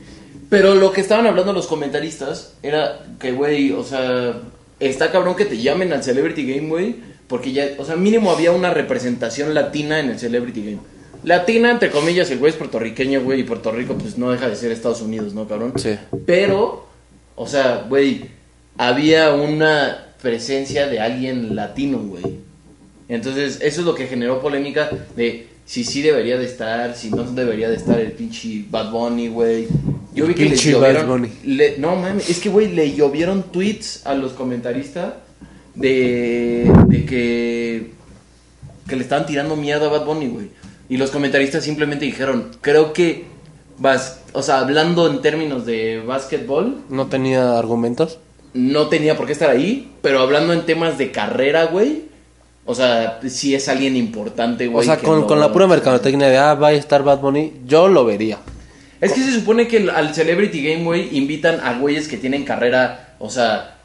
Pero 0.49 0.75
lo 0.75 0.93
que 0.93 1.01
estaban 1.01 1.27
hablando 1.27 1.53
los 1.53 1.67
comentaristas 1.67 2.55
era 2.63 3.01
que, 3.19 3.33
güey, 3.33 3.73
o 3.73 3.85
sea, 3.85 4.41
está 4.81 5.11
cabrón 5.11 5.35
que 5.37 5.45
te 5.45 5.59
llamen 5.59 5.93
al 5.93 6.03
Celebrity 6.03 6.47
Game, 6.55 6.69
güey, 6.69 6.97
porque 7.27 7.53
ya, 7.53 7.69
o 7.79 7.85
sea, 7.85 7.97
mínimo 7.97 8.31
había 8.31 8.53
una 8.53 8.71
representación 8.71 9.53
latina 9.53 10.01
en 10.01 10.11
el 10.11 10.19
Celebrity 10.19 10.63
Game. 10.65 10.79
Latina, 11.25 11.71
entre 11.71 11.91
comillas, 11.91 12.31
el 12.31 12.39
güey 12.39 12.51
es 12.53 12.57
puertorriqueño, 12.57 13.23
güey, 13.23 13.41
y 13.41 13.45
Puerto 13.45 13.71
Rico, 13.73 13.95
pues 13.95 14.17
no 14.19 14.31
deja 14.31 14.49
de 14.49 14.57
ser 14.57 14.71
Estados 14.73 15.03
Unidos, 15.03 15.35
¿no, 15.35 15.47
cabrón? 15.49 15.73
Sí. 15.77 15.97
Pero, 16.27 16.87
o 17.37 17.47
sea, 17.47 17.85
güey, 17.89 18.25
había 18.77 19.35
una 19.35 20.07
presencia 20.23 20.87
de 20.87 21.01
alguien 21.01 21.55
latino, 21.57 21.99
güey. 21.99 22.25
Entonces, 23.09 23.59
eso 23.63 23.81
es 23.81 23.87
lo 23.87 23.95
que 23.95 24.07
generó 24.07 24.41
polémica 24.41 24.91
de 25.17 25.47
si 25.67 25.85
sí 25.85 26.01
debería 26.03 26.39
de 26.39 26.45
estar, 26.47 26.95
si 26.97 27.11
no 27.11 27.25
debería 27.25 27.69
de 27.69 27.77
estar 27.77 27.99
el 28.01 28.13
pinche 28.13 28.65
Bad 28.71 28.91
Bunny, 28.91 29.29
güey. 29.29 29.69
Yo 30.15 30.27
vi 30.27 30.35
que 30.35 30.45
le 30.45 30.51
Pinche 30.51 30.75
Bad 30.75 30.81
llovieron... 30.95 31.09
Bunny. 31.09 31.33
le- 31.45 31.79
no, 31.79 31.95
mames, 31.97 32.29
es 32.31 32.39
que, 32.41 32.49
güey, 32.49 32.69
le 32.75 32.95
llovieron 32.95 33.43
tweets 33.53 34.07
a 34.07 34.15
los 34.15 34.33
comentaristas 34.33 35.15
de, 35.75 36.73
de 36.89 37.05
que, 37.05 37.91
que 38.89 38.97
le 38.97 39.03
estaban 39.03 39.27
tirando 39.27 39.57
mierda 39.57 39.87
a 39.87 39.91
Bad 39.91 40.07
Bunny, 40.07 40.29
güey. 40.29 40.49
Y 40.89 40.97
los 40.97 41.11
comentaristas 41.11 41.65
simplemente 41.65 42.05
dijeron, 42.05 42.51
creo 42.61 42.93
que, 42.93 43.27
vas, 43.79 44.21
o 44.33 44.43
sea, 44.43 44.61
hablando 44.61 45.09
en 45.11 45.21
términos 45.21 45.67
de 45.67 46.01
básquetbol, 46.07 46.79
No 46.89 47.07
tenía 47.09 47.59
argumentos. 47.59 48.19
no 48.55 48.89
tenía 48.89 49.17
por 49.17 49.27
qué 49.27 49.33
estar 49.33 49.51
ahí, 49.51 49.91
pero 50.03 50.21
hablando 50.21 50.53
en 50.53 50.65
temas 50.65 50.97
de 50.99 51.11
carrera, 51.13 51.65
güey, 51.67 52.05
o 52.65 52.75
sea, 52.75 53.21
sí 53.29 53.55
es 53.55 53.69
alguien 53.69 53.97
importante, 53.97 54.67
güey. 54.67 54.81
o 54.83 54.85
sea, 54.87 54.99
con, 54.99 55.21
no- 55.21 55.27
con 55.27 55.41
la 55.41 55.53
pura 55.53 55.67
mercadotecnia 55.67 56.29
de, 56.29 56.39
ah, 56.39 56.55
va 56.55 56.69
a 56.69 56.73
estar 56.73 57.03
Bad 57.03 57.19
Bunny, 57.21 57.53
yo 57.67 57.89
lo 57.89 58.05
vería. 58.05 58.39
Es 59.01 59.13
que 59.13 59.21
se 59.23 59.33
supone 59.33 59.69
que 59.69 59.89
al 59.91 60.13
Celebrity 60.15 60.63
Game, 60.63 60.85
güey, 60.85 61.17
invitan 61.17 61.61
a 61.61 61.79
güeyes 61.79 62.09
que 62.09 62.17
tienen 62.17 62.45
carrera, 62.45 63.15
o 63.21 63.31
sea, 63.31 63.78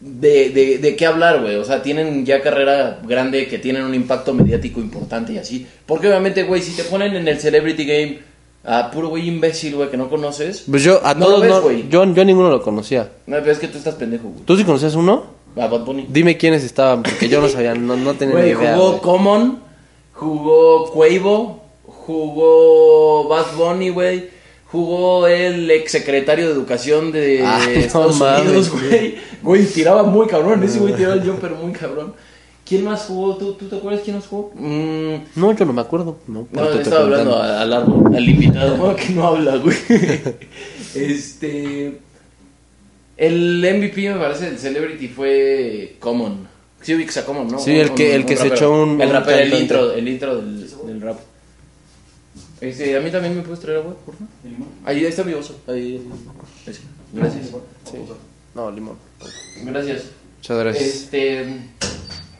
de, 0.00 0.50
de, 0.50 0.78
de 0.78 0.96
qué 0.96 1.06
hablar, 1.06 1.40
güey. 1.42 1.56
O 1.56 1.64
sea, 1.64 1.82
tienen 1.82 2.24
ya 2.26 2.42
carrera 2.42 3.00
grande, 3.06 3.48
que 3.48 3.58
tienen 3.58 3.82
un 3.84 3.94
impacto 3.94 4.34
mediático 4.34 4.80
importante 4.80 5.32
y 5.32 5.38
así. 5.38 5.66
Porque 5.86 6.08
obviamente, 6.08 6.42
güey, 6.44 6.62
si 6.62 6.76
te 6.76 6.84
ponen 6.84 7.14
en 7.16 7.26
el 7.28 7.38
Celebrity 7.40 7.84
Game 7.86 8.18
a 8.64 8.90
puro 8.90 9.08
güey 9.10 9.28
imbécil, 9.28 9.76
güey, 9.76 9.90
que 9.90 9.96
no 9.96 10.10
conoces. 10.10 10.64
Pues 10.68 10.82
yo, 10.82 11.00
a 11.04 11.14
No 11.14 11.26
todos 11.26 11.40
ves, 11.42 11.50
no, 11.50 11.62
güey. 11.62 11.88
yo, 11.88 12.04
yo 12.12 12.22
a 12.22 12.24
ninguno 12.24 12.50
lo 12.50 12.62
conocía. 12.62 13.10
No, 13.26 13.36
pero 13.38 13.52
es 13.52 13.58
que 13.58 13.68
tú 13.68 13.78
estás 13.78 13.94
pendejo, 13.94 14.28
güey. 14.28 14.44
¿Tú 14.44 14.56
sí 14.56 14.64
conocías 14.64 14.94
uno? 14.94 15.24
A 15.56 15.66
Bad 15.68 15.84
Bunny. 15.84 16.06
Dime 16.10 16.36
quiénes 16.36 16.64
estaban, 16.64 17.02
porque 17.02 17.28
yo 17.28 17.40
no 17.40 17.48
sabía, 17.48 17.74
no, 17.74 17.96
no 17.96 18.14
tenía 18.14 18.34
Güey, 18.34 18.54
ni 18.54 18.60
idea. 18.60 18.74
jugó 18.74 18.88
güey. 18.90 19.00
Common, 19.00 19.58
jugó 20.12 20.92
Quavo, 20.92 21.62
jugó 21.86 23.28
Bad 23.28 23.46
Bunny, 23.56 23.88
güey. 23.90 24.35
Jugó 24.72 25.26
el 25.28 25.70
ex 25.70 25.92
secretario 25.92 26.46
de 26.46 26.52
educación 26.52 27.12
de 27.12 27.42
Ah, 27.44 27.60
no 27.64 27.70
Estados 27.70 28.20
Unidos, 28.20 28.70
güey. 28.70 29.14
güey. 29.42 29.64
Tiraba 29.66 30.02
muy 30.02 30.26
cabrón. 30.26 30.62
Ese 30.64 30.78
güey 30.80 30.94
tiraba 30.94 31.14
el 31.14 31.20
jumper 31.28 31.52
muy 31.52 31.72
cabrón. 31.72 32.14
¿Quién 32.68 32.82
más 32.84 33.02
jugó? 33.04 33.36
¿Tú, 33.36 33.52
tú 33.52 33.66
te 33.68 33.76
acuerdas 33.76 34.00
quién 34.04 34.16
más 34.16 34.26
jugó? 34.26 34.50
Mm, 34.56 35.14
No, 35.36 35.54
yo 35.56 35.64
no 35.64 35.72
me 35.72 35.80
acuerdo. 35.82 36.18
No, 36.26 36.48
no, 36.50 36.66
te 36.66 36.82
estaba 36.82 37.02
hablando 37.02 37.40
al 37.40 37.72
árbol, 37.72 38.14
al 38.16 38.28
invitado, 38.28 38.96
que 38.96 39.10
no 39.10 39.24
habla, 39.28 39.56
güey. 39.58 39.76
Este. 40.94 42.00
El 43.16 43.60
MVP, 43.60 44.12
me 44.12 44.18
parece, 44.20 44.46
del 44.46 44.58
Celebrity 44.58 45.08
fue 45.08 45.96
Common. 46.00 46.48
Sí, 46.82 46.94
ubicas 46.94 47.16
a 47.18 47.24
Common, 47.24 47.48
¿no? 47.48 47.58
Sí, 47.58 47.78
el 47.78 47.92
que- 47.94 48.14
el 48.14 48.26
que 48.26 48.36
se 48.36 48.48
echó 48.48 48.70
un- 48.72 49.00
El 49.00 49.10
rapero, 49.10 49.38
el 49.38 49.54
intro, 49.54 49.92
el 49.92 50.06
intro 50.08 50.36
del, 50.36 50.68
del 50.86 51.00
rap. 51.00 51.18
Este, 52.60 52.96
a 52.96 53.00
mí 53.00 53.10
también 53.10 53.36
me 53.36 53.42
puedes 53.42 53.60
traer 53.60 53.78
agua, 53.78 53.94
por 54.04 54.14
favor. 54.14 54.32
Ahí 54.84 55.04
está 55.04 55.24
mi 55.24 55.34
oso. 55.34 55.60
Ahí. 55.66 56.06
Ese. 56.66 56.80
Gracias. 57.12 57.46
Sí. 57.90 57.98
No, 58.54 58.70
limón. 58.70 58.96
Gracias. 59.64 60.04
Muchas 60.38 60.58
gracias. 60.58 60.84
Este, 60.84 61.46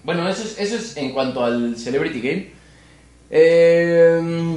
bueno, 0.04 0.28
eso 0.28 0.42
es, 0.42 0.58
eso 0.58 0.76
es 0.76 0.96
en 0.96 1.12
cuanto 1.12 1.44
al 1.44 1.76
Celebrity 1.76 2.20
Game. 2.20 2.50
Eh, 3.30 4.56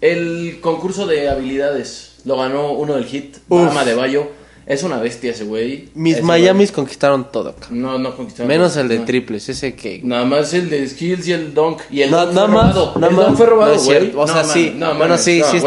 el 0.00 0.60
concurso 0.60 1.06
de 1.06 1.28
habilidades 1.28 2.16
lo 2.24 2.36
ganó 2.38 2.72
uno 2.72 2.94
del 2.94 3.04
hit, 3.04 3.36
Uf. 3.48 3.66
Bama 3.66 3.84
de 3.84 3.94
Bayo. 3.94 4.30
Es 4.66 4.82
una 4.82 4.98
bestia 4.98 5.30
ese 5.30 5.44
güey. 5.44 5.88
Mis 5.94 6.14
Ese 6.16 6.22
Miamis 6.24 6.72
conquistaron 6.72 7.30
todo, 7.30 7.54
cabrón. 7.54 7.80
No, 7.82 7.98
no 8.00 8.16
conquistaron. 8.16 8.48
Menos 8.48 8.76
el 8.76 8.88
de 8.88 8.98
no. 8.98 9.04
triples, 9.04 9.48
ese 9.48 9.74
que... 9.76 10.00
Nada 10.02 10.24
más 10.24 10.52
el 10.54 10.68
de 10.68 10.88
skills 10.88 11.28
y 11.28 11.32
el 11.32 11.54
dunk. 11.54 11.82
Y 11.88 12.02
el 12.02 12.10
No, 12.10 12.26
dunk 12.26 12.34
nada 12.34 12.46
fue 12.48 12.54
más, 12.56 12.74
robado. 12.74 12.92
nada 12.98 13.08
el 13.10 13.16
más. 13.16 13.26
dunk 13.26 13.36
fue 13.36 13.46
robado, 13.46 13.74
No 13.76 13.82
güey. 13.82 14.12
O 14.16 14.26
sea, 14.26 14.42
sí. 14.44 14.74
bueno, 14.76 15.16
sí, 15.18 15.40
sí. 15.50 15.58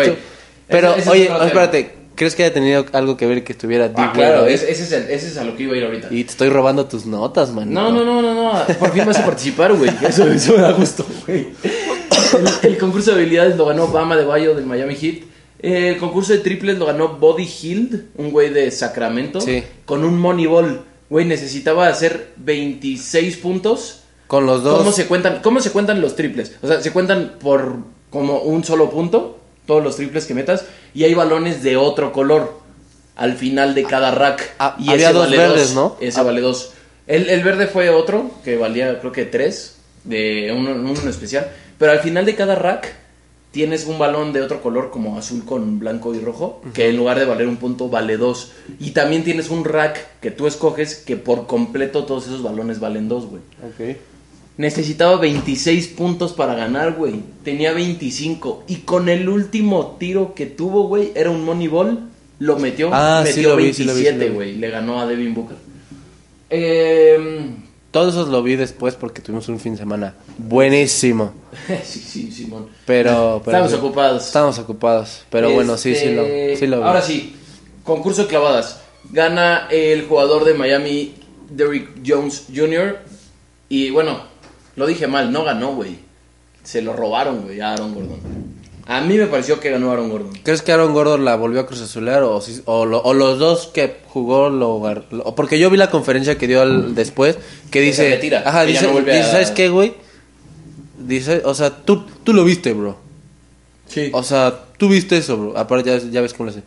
Pero, 0.68 0.90
Ese- 0.90 1.00
ese 1.00 1.00
es 1.00 1.08
oye, 1.08 1.46
espérate. 1.46 2.00
¿Crees 2.16 2.36
que 2.36 2.44
haya 2.44 2.54
tenido 2.54 2.86
algo 2.92 3.16
que 3.16 3.26
ver 3.26 3.46
que 3.46 3.54
estuviera 3.54 3.86
Ah, 3.86 3.88
Deep 4.02 4.12
claro, 4.12 4.44
ahí? 4.44 4.54
es- 4.54 4.64
ese, 4.64 4.84
es 4.84 4.92
el- 4.92 5.10
ese 5.10 5.28
es 5.30 5.38
a 5.38 5.46
lo 5.46 5.56
que 5.56 5.64
iba 5.64 5.74
a 5.74 5.78
ir 5.78 5.86
ahorita. 5.86 6.10
Y 6.12 6.26
te 6.26 6.32
estoy 6.32 6.50
robando 6.50 6.86
tus 6.86 7.06
notas, 7.06 7.52
man. 7.54 7.74
No, 7.74 7.94
no, 7.94 8.04
no, 8.04 8.22
no, 8.22 8.34
no. 8.34 8.66
Por 8.78 8.92
fin 8.92 9.06
vas 9.06 9.18
a 9.20 9.26
participar, 9.26 9.74
güey. 9.74 9.90
Eso, 10.06 10.28
eso 10.30 10.52
me 10.58 10.62
da 10.62 10.74
gusto, 10.74 11.06
güey. 11.26 11.48
El, 12.64 12.72
el 12.72 12.78
concurso 12.78 13.12
de 13.12 13.22
habilidades 13.22 13.56
lo 13.56 13.66
ganó 13.66 13.88
Bama 13.88 14.18
de 14.18 14.26
Bayo 14.26 14.54
del 14.54 14.66
Miami 14.66 14.96
Heat. 14.96 15.20
El 15.60 15.98
concurso 15.98 16.32
de 16.34 16.40
triples 16.40 16.78
lo 16.78 16.86
ganó 16.86 17.18
Body 17.18 17.46
Hield, 17.46 18.06
un 18.16 18.32
güey 18.32 18.50
de 18.50 18.72
Sacramento. 18.72 19.42
Sí. 19.42 19.64
Con 19.86 20.04
un 20.04 20.18
Moneyball. 20.18 20.82
Güey, 21.10 21.26
necesitaba 21.26 21.88
hacer 21.88 22.30
26 22.38 23.38
puntos. 23.38 24.02
Con 24.28 24.46
los 24.46 24.64
dos. 24.64 24.78
¿Cómo 24.78 24.92
se 24.92 25.08
cuentan? 25.08 25.40
¿Cómo 25.42 25.60
se 25.60 25.72
cuentan 25.72 26.02
los 26.02 26.16
triples? 26.16 26.54
O 26.62 26.68
sea, 26.68 26.82
se 26.82 26.92
cuentan 26.92 27.36
por 27.40 27.78
como 28.10 28.40
un 28.42 28.64
solo 28.64 28.90
punto, 28.90 29.40
todos 29.66 29.84
los 29.84 29.96
triples 29.96 30.26
que 30.26 30.34
metas, 30.34 30.66
y 30.94 31.04
hay 31.04 31.14
balones 31.14 31.62
de 31.64 31.78
otro 31.78 32.12
color 32.14 32.60
al 33.16 33.34
final 33.36 33.76
de 33.76 33.84
cada 33.84 34.12
rack. 34.12 34.54
Ah, 34.60 34.76
y 34.80 34.90
había 34.90 35.08
ese 35.10 35.14
dos 35.14 35.24
vale 35.26 35.38
verdes, 35.38 35.74
dos. 35.74 35.76
¿no? 35.76 35.98
Ese 36.00 36.20
Ah. 36.20 36.24
vale 36.24 36.42
dos. 36.42 36.72
El, 37.08 37.30
el 37.30 37.44
verde 37.44 37.68
fue 37.68 37.90
otro, 37.90 38.32
que 38.44 38.56
valía 38.56 39.00
creo 39.00 39.12
que 39.12 39.26
tres, 39.26 39.78
de 40.04 40.54
uno, 40.56 40.72
uno 40.72 41.10
especial. 41.10 41.50
Pero 41.80 41.92
al 41.92 42.00
final 42.00 42.26
de 42.26 42.36
cada 42.36 42.56
rack 42.56 42.94
tienes 43.52 43.86
un 43.86 43.98
balón 43.98 44.34
de 44.34 44.42
otro 44.42 44.62
color, 44.62 44.92
como 44.92 45.18
azul 45.18 45.44
con 45.46 45.80
blanco 45.80 46.14
y 46.14 46.20
rojo, 46.20 46.62
que 46.74 46.90
en 46.90 46.98
lugar 46.98 47.20
de 47.20 47.26
valer 47.26 47.48
un 47.48 47.58
punto 47.58 47.90
vale 47.90 48.18
dos. 48.18 48.52
Y 48.80 48.92
también 48.92 49.24
tienes 49.24 49.50
un 49.50 49.66
rack 49.66 50.20
que 50.22 50.32
tú 50.32 50.48
escoges, 50.48 50.96
que 50.96 51.18
por 51.18 51.48
completo 51.48 52.06
todos 52.06 52.28
esos 52.28 52.44
balones 52.44 52.80
valen 52.80 53.08
dos, 53.08 53.26
güey. 53.26 53.42
Ok. 53.64 53.98
Necesitaba 54.58 55.16
26 55.18 55.88
puntos 55.88 56.34
para 56.34 56.54
ganar, 56.54 56.94
güey. 56.94 57.22
Tenía 57.44 57.72
25. 57.72 58.66
Y 58.68 58.78
con 58.78 59.08
el 59.08 59.30
último 59.30 59.96
tiro 59.98 60.34
que 60.36 60.46
tuvo, 60.46 60.88
güey, 60.88 61.12
era 61.16 61.30
un 61.30 61.46
Moneyball. 61.46 62.10
Lo 62.40 62.58
metió. 62.58 62.90
Ah, 62.94 63.24
sí 63.26 63.30
metió 63.30 63.44
sí 63.44 63.50
lo 63.50 63.56
vi, 63.56 63.74
sí 63.74 63.86
27, 63.86 64.18
lo 64.18 64.26
vi. 64.26 64.36
güey. 64.36 64.56
Le 64.58 64.70
ganó 64.70 65.00
a 65.00 65.08
Devin 65.08 65.34
Booker. 65.34 65.58
Eh, 66.50 67.18
Todos 67.92 68.14
esos 68.14 68.30
lo 68.30 68.44
vi 68.44 68.56
después 68.56 68.96
porque 68.96 69.22
tuvimos 69.22 69.50
un 69.50 69.60
fin 69.60 69.74
de 69.74 69.80
semana 69.80 70.14
buenísimo. 70.38 71.34
sí, 71.84 72.00
sí, 72.00 72.32
Simón. 72.32 72.68
Pero. 72.86 73.42
pero 73.46 73.58
Estamos 73.58 73.74
ocupados. 73.74 74.26
Estamos 74.28 74.60
ocupados. 74.60 75.24
Pero 75.30 75.52
bueno, 75.52 75.78
sí, 75.78 75.96
sí 75.96 76.14
lo, 76.14 76.22
Este, 76.24 76.58
sí 76.58 76.68
lo 76.68 76.78
vi. 76.78 76.84
Ahora 76.84 77.02
sí, 77.02 77.36
concurso 77.84 78.24
de 78.24 78.28
clavadas. 78.28 78.82
Gana 79.12 79.68
el 79.72 80.06
jugador 80.06 80.46
de 80.46 80.54
Miami, 80.54 81.16
Derrick 81.50 82.02
Jones 82.06 82.46
Jr. 82.54 83.00
Y 83.70 83.90
bueno, 83.90 84.22
Lo 84.76 84.86
dije 84.86 85.08
mal, 85.08 85.32
no 85.32 85.44
ganó, 85.44 85.74
güey. 85.74 85.98
Se 86.64 86.82
lo 86.82 86.94
robaron, 86.94 87.42
güey, 87.42 87.60
a 87.60 87.74
Aaron 87.74 87.94
Gordon. 87.94 88.20
A 88.90 89.02
mí 89.02 89.18
me 89.20 89.28
pareció 89.28 89.60
que 89.60 89.70
ganó 89.70 89.92
Aaron 89.92 90.10
Gordon. 90.10 90.32
¿Crees 90.44 90.64
que 90.64 90.72
Aaron 90.72 90.94
Gordon 90.94 91.24
la 91.24 91.36
volvió 91.36 91.60
a 91.62 91.68
cruzazulear 91.68 92.24
o, 92.24 92.42
si- 92.42 92.62
o, 92.66 92.86
lo- 92.88 93.02
o 93.04 93.14
los 93.14 93.38
dos 93.38 93.68
que 93.72 93.98
jugó 94.08 94.50
lo, 94.50 94.82
lo- 95.12 95.36
Porque 95.36 95.60
yo 95.60 95.70
vi 95.70 95.78
la 95.78 95.92
conferencia 95.92 96.40
que 96.40 96.48
dio 96.48 96.62
al- 96.64 96.96
después 96.96 97.38
que 97.70 97.82
dice... 97.82 98.04
se 98.04 98.10
retira, 98.16 98.42
Ajá, 98.44 98.66
que 98.66 98.74
ya 98.74 98.82
dice, 98.82 98.92
no 98.94 99.00
dice, 99.02 99.20
a- 99.22 99.32
¿sabes 99.32 99.52
qué, 99.52 99.70
güey? 99.70 99.94
Dice, 100.98 101.44
o 101.46 101.54
sea, 101.54 101.70
tú, 101.70 102.04
tú 102.24 102.34
lo 102.34 102.44
viste, 102.44 102.74
bro. 102.74 102.98
Sí. 103.88 104.10
O 104.12 104.24
sea, 104.24 104.60
tú 104.78 104.90
viste 104.90 105.18
eso, 105.18 105.38
bro. 105.38 105.58
Aparte 105.58 105.90
ya, 105.92 106.10
ya 106.10 106.22
ves 106.22 106.34
cómo 106.34 106.50
le 106.50 106.58
hace. 106.58 106.64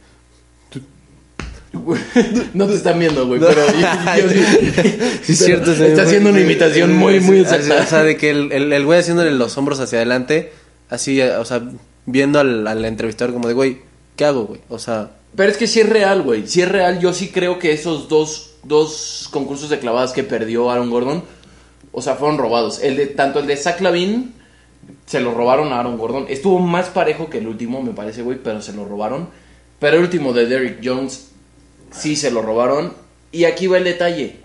no 2.55 2.67
te 2.67 2.75
están 2.75 2.99
viendo, 2.99 3.27
güey, 3.27 3.41
pero 3.41 3.67
yo, 3.67 3.73
yo 4.23 4.31
sí. 5.23 5.33
Es 5.33 5.39
cierto. 5.45 5.73
Está 5.73 6.03
haciendo 6.03 6.31
una 6.31 6.41
imitación 6.41 6.95
muy, 6.95 7.19
muy 7.21 7.41
exacta. 7.41 7.83
O 7.83 7.87
sea, 7.87 8.03
de 8.05 8.17
que 8.17 8.31
el, 8.31 8.53
el, 8.53 8.73
el 8.73 8.85
güey 8.85 9.01
haciéndole 9.01 9.31
los 9.33 9.57
hombros 9.57 9.81
hacia 9.81 9.99
adelante, 9.99 10.53
así, 10.91 11.21
o 11.21 11.45
sea, 11.45 11.63
viendo 12.07 12.41
al, 12.41 12.67
al 12.67 12.85
entrevistador 12.85 13.35
como 13.35 13.49
de, 13.49 13.55
güey, 13.55 13.79
¿qué 14.17 14.25
hago, 14.25 14.45
güey? 14.45 14.61
O 14.69 14.79
sea, 14.79 15.13
Pero 15.37 15.51
es 15.51 15.57
que 15.57 15.67
sí 15.67 15.81
es 15.81 15.89
real, 15.89 16.23
güey. 16.23 16.47
Si 16.47 16.61
es 16.63 16.69
real, 16.69 17.01
yo 17.01 17.13
sí 17.13 17.29
creo 17.31 17.59
que 17.59 17.73
esos 17.73 18.09
dos, 18.09 18.55
dos 18.65 19.29
concursos 19.31 19.71
de 19.71 19.79
clavadas 19.79 20.13
que 20.13 20.23
perdió 20.25 20.71
Aaron 20.71 20.91
Gordon, 20.91 21.23
o 21.93 22.03
sea, 22.03 22.15
fueron 22.17 22.39
robados. 22.39 22.81
El 22.83 22.97
de, 22.97 23.07
tanto 23.07 23.39
el 23.41 23.47
de 23.47 23.57
Zach 23.57 23.81
Lavin, 23.81 24.35
se 25.07 25.21
lo 25.21 25.33
robaron 25.35 25.73
a 25.73 25.79
Aaron 25.81 25.99
Gordon. 25.99 26.27
Estuvo 26.29 26.59
más 26.59 26.89
parejo 26.89 27.29
que 27.31 27.39
el 27.39 27.47
último, 27.47 27.83
me 27.83 27.93
parece, 27.93 28.23
güey, 28.23 28.39
pero 28.43 28.63
se 28.63 28.73
lo 28.73 28.85
robaron. 28.85 29.29
Pero 29.79 29.97
el 29.97 30.03
último 30.03 30.33
de 30.33 30.47
Derrick 30.47 30.81
Jones, 30.83 31.29
sí 31.91 32.17
se 32.17 32.31
lo 32.31 32.43
robaron. 32.43 32.95
Y 33.31 33.45
aquí 33.45 33.67
va 33.67 33.79
el 33.79 33.85
detalle. 33.85 34.37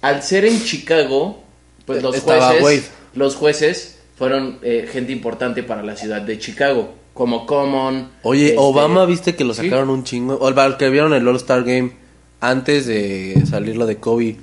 Al 0.00 0.22
ser 0.22 0.44
en 0.44 0.62
Chicago, 0.62 1.42
pues 1.86 2.02
los 2.02 2.16
Estaba 2.16 2.48
jueces, 2.48 2.62
Wade. 2.62 2.82
los 3.14 3.36
jueces 3.36 3.97
fueron 4.18 4.58
eh, 4.62 4.88
gente 4.90 5.12
importante 5.12 5.62
para 5.62 5.82
la 5.82 5.96
ciudad 5.96 6.20
de 6.20 6.38
Chicago. 6.38 6.94
Como 7.14 7.46
Common. 7.46 8.10
Oye, 8.22 8.46
este, 8.48 8.58
Obama, 8.58 9.04
¿viste 9.06 9.34
que 9.34 9.44
lo 9.44 9.54
sí. 9.54 9.64
sacaron 9.64 9.90
un 9.90 10.04
chingo? 10.04 10.34
O 10.40 10.76
que 10.76 10.88
vieron 10.90 11.12
el 11.14 11.26
All-Star 11.26 11.64
Game 11.64 11.92
antes 12.40 12.86
de 12.86 13.42
salir 13.48 13.76
lo 13.76 13.86
de 13.86 13.96
Kobe. 13.96 14.36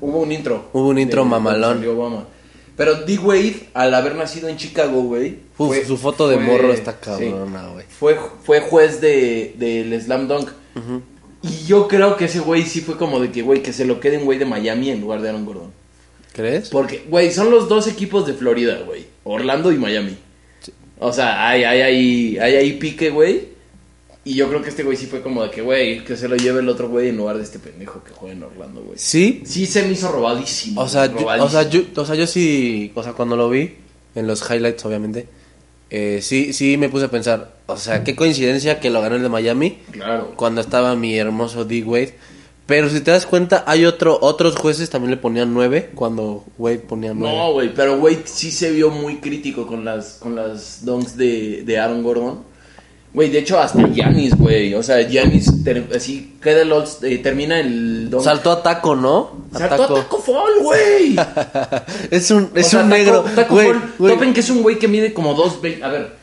Hubo 0.00 0.18
un 0.20 0.32
intro. 0.32 0.68
Hubo 0.72 0.88
un 0.88 0.98
intro 0.98 1.22
de- 1.22 1.30
mamalón. 1.30 1.86
Obama. 1.86 2.24
Pero 2.76 2.94
D. 3.06 3.18
Wade, 3.18 3.68
al 3.72 3.94
haber 3.94 4.16
nacido 4.16 4.48
en 4.48 4.56
Chicago, 4.56 5.02
güey. 5.02 5.38
Su 5.86 5.96
foto 5.96 6.28
de 6.28 6.36
fue- 6.36 6.44
morro 6.44 6.72
está 6.72 6.98
cabrona, 6.98 7.68
güey. 7.68 7.86
Fue, 7.88 8.18
fue 8.42 8.60
juez 8.60 9.00
de, 9.00 9.54
del 9.58 9.98
Slam 10.00 10.28
Dunk. 10.28 10.50
Y 11.42 11.64
yo 11.66 11.86
creo 11.88 12.16
que 12.16 12.26
ese 12.26 12.40
güey 12.40 12.62
sí 12.64 12.80
fue 12.80 12.96
como 12.96 13.20
de 13.20 13.30
que, 13.30 13.42
güey, 13.42 13.62
que 13.62 13.72
se 13.72 13.84
lo 13.84 14.00
quede 14.00 14.18
un 14.18 14.24
güey 14.24 14.38
de 14.38 14.44
Miami 14.44 14.90
en 14.90 15.00
lugar 15.00 15.22
de 15.22 15.28
Aaron 15.28 15.46
Gordon. 15.46 15.70
¿Crees? 16.36 16.68
Porque, 16.68 17.02
güey, 17.08 17.30
son 17.32 17.50
los 17.50 17.66
dos 17.66 17.88
equipos 17.88 18.26
de 18.26 18.34
Florida, 18.34 18.80
güey. 18.84 19.06
Orlando 19.24 19.72
y 19.72 19.78
Miami. 19.78 20.14
O 20.98 21.10
sea, 21.10 21.48
hay, 21.48 21.64
hay, 21.64 21.80
hay, 21.80 22.38
hay 22.38 22.54
ahí 22.56 22.72
pique, 22.74 23.08
güey. 23.08 23.48
Y 24.22 24.34
yo 24.34 24.46
creo 24.48 24.60
que 24.60 24.68
este 24.68 24.82
güey 24.82 24.98
sí 24.98 25.06
fue 25.06 25.22
como 25.22 25.42
de 25.42 25.50
que, 25.50 25.62
güey, 25.62 26.04
que 26.04 26.14
se 26.16 26.28
lo 26.28 26.36
lleve 26.36 26.60
el 26.60 26.68
otro 26.68 26.90
güey 26.90 27.08
en 27.08 27.16
lugar 27.16 27.38
de 27.38 27.42
este 27.44 27.58
pendejo 27.58 28.04
que 28.04 28.10
juega 28.12 28.34
en 28.34 28.42
Orlando, 28.42 28.82
güey. 28.82 28.98
Sí. 28.98 29.42
Sí 29.46 29.64
se 29.64 29.82
me 29.84 29.92
hizo 29.92 30.12
robadísimo. 30.12 30.82
O 30.82 30.88
sea, 30.88 31.06
güey, 31.06 31.20
yo, 31.20 31.26
o, 31.26 31.30
robadísimo. 31.30 31.62
sea, 31.62 31.70
yo, 31.70 31.80
o 31.96 32.04
sea, 32.04 32.14
yo 32.16 32.26
sí, 32.26 32.92
o 32.94 33.02
sea, 33.02 33.12
cuando 33.14 33.36
lo 33.36 33.48
vi, 33.48 33.76
en 34.14 34.26
los 34.26 34.42
highlights, 34.50 34.84
obviamente, 34.84 35.28
eh, 35.88 36.18
sí, 36.20 36.52
sí 36.52 36.76
me 36.76 36.88
puse 36.90 37.06
a 37.06 37.10
pensar, 37.10 37.54
o 37.66 37.76
sea, 37.78 38.04
qué 38.04 38.14
coincidencia 38.14 38.80
que 38.80 38.90
lo 38.90 39.00
ganó 39.00 39.16
el 39.16 39.22
de 39.22 39.28
Miami 39.30 39.78
Claro. 39.92 40.34
cuando 40.36 40.60
estaba 40.60 40.96
mi 40.96 41.16
hermoso 41.16 41.64
D. 41.64 42.12
Wade. 42.68 42.80
Pero 42.80 42.90
si 42.90 43.00
te 43.00 43.10
das 43.12 43.26
cuenta, 43.26 43.64
hay 43.66 43.84
otro, 43.84 44.18
otros 44.20 44.56
jueces 44.56 44.90
también 44.90 45.12
le 45.12 45.16
ponían 45.16 45.54
nueve 45.54 45.90
cuando 45.94 46.44
Wade 46.58 46.78
ponía 46.80 47.14
nueve. 47.14 47.36
No, 47.36 47.52
güey, 47.52 47.72
pero 47.74 47.98
güey 47.98 48.18
sí 48.24 48.50
se 48.50 48.70
vio 48.72 48.90
muy 48.90 49.16
crítico 49.18 49.66
con 49.66 49.84
las 49.84 50.14
con 50.20 50.34
las 50.34 50.84
dunks 50.84 51.16
de, 51.16 51.62
de 51.64 51.78
Aaron 51.78 52.02
Gordon. 52.02 52.56
Güey, 53.14 53.30
de 53.30 53.38
hecho 53.38 53.58
hasta 53.58 53.86
Giannis, 53.88 54.36
güey, 54.36 54.74
o 54.74 54.82
sea, 54.82 55.00
Giannis 55.08 55.64
ter- 55.64 55.88
así 55.96 56.36
queda 56.42 56.60
el 56.60 56.72
eh, 57.02 57.16
termina 57.18 57.58
el 57.60 58.10
dunk. 58.10 58.22
Saltó 58.22 58.52
a 58.52 58.62
taco, 58.62 58.94
¿no? 58.94 59.46
A 59.54 59.58
Saltó 59.58 59.84
a 59.84 60.02
Taco 60.02 60.18
Fall, 60.18 60.52
güey. 60.60 61.16
es 62.10 62.30
un, 62.30 62.50
es 62.54 62.66
O 62.66 62.70
sea, 62.70 62.80
un 62.82 62.90
Taco- 62.90 62.98
negro. 62.98 63.24
Taco 63.34 63.54
güey, 63.54 63.68
Fall, 63.68 64.10
topen 64.10 64.34
que 64.34 64.40
es 64.40 64.50
un 64.50 64.62
güey 64.62 64.78
que 64.78 64.86
mide 64.86 65.14
como 65.14 65.32
dos 65.32 65.58
A 65.82 65.88
ver, 65.88 66.14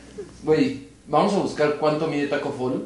güey, 0.44 0.86
vamos 1.08 1.32
a 1.34 1.38
buscar 1.38 1.78
cuánto 1.80 2.06
mide 2.06 2.28
Taco 2.28 2.54
Fall. 2.56 2.84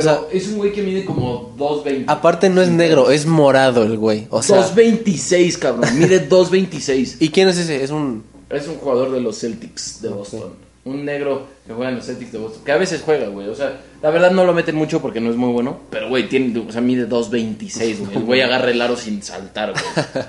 Pero 0.00 0.14
sea- 0.14 0.20
es 0.32 0.48
un 0.48 0.58
güey 0.58 0.72
que 0.72 0.82
mide 0.82 1.04
como 1.04 1.54
2.20. 1.56 2.04
Aparte 2.08 2.48
no 2.48 2.62
es 2.62 2.68
negro, 2.68 3.10
es 3.10 3.26
morado 3.26 3.82
el 3.84 3.96
güey. 3.98 4.26
O 4.30 4.42
sea, 4.42 4.58
2.26, 4.74 5.58
cabrón. 5.58 5.98
Mide 5.98 6.28
2.26. 6.28 7.16
¿y 7.20 7.28
quién 7.30 7.48
es 7.48 7.58
ese? 7.58 7.82
Es 7.82 7.90
un 7.90 8.24
Es 8.50 8.68
un 8.68 8.76
jugador 8.76 9.12
de 9.12 9.20
los 9.20 9.38
Celtics 9.40 10.00
de 10.02 10.08
Boston. 10.08 10.52
Un 10.84 11.04
negro 11.04 11.46
que 11.66 11.72
juega 11.72 11.90
en 11.90 11.96
los 11.96 12.06
Celtics 12.06 12.30
de 12.30 12.38
Boston. 12.38 12.62
Que 12.64 12.70
a 12.72 12.76
veces 12.76 13.02
juega, 13.04 13.26
güey. 13.26 13.48
O 13.48 13.54
sea, 13.56 13.80
la 14.02 14.10
verdad 14.10 14.30
no 14.30 14.44
lo 14.44 14.54
meten 14.54 14.76
mucho 14.76 15.02
porque 15.02 15.20
no 15.20 15.30
es 15.30 15.36
muy 15.36 15.52
bueno. 15.52 15.80
Pero, 15.90 16.08
güey, 16.08 16.28
tiene, 16.28 16.56
o 16.60 16.70
sea, 16.70 16.80
mide 16.80 17.08
2.26, 17.08 17.98
güey. 17.98 18.16
El 18.16 18.22
güey 18.22 18.40
agarra 18.42 18.70
el 18.70 18.80
aro 18.80 18.96
sin 18.96 19.22
saltar, 19.22 19.72
güey. 19.72 19.84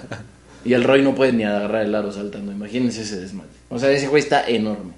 Y 0.65 0.73
el 0.73 0.83
Roy 0.83 1.01
no 1.01 1.15
puede 1.15 1.31
ni 1.31 1.45
agarrar 1.45 1.85
el 1.85 1.95
aro 1.95 2.11
saltando. 2.11 2.51
Imagínense 2.51 3.03
ese 3.03 3.21
desmadre. 3.21 3.51
O 3.69 3.79
sea, 3.79 3.89
ese 3.91 4.07
güey 4.09 4.21
está 4.21 4.45
enorme. 4.49 4.91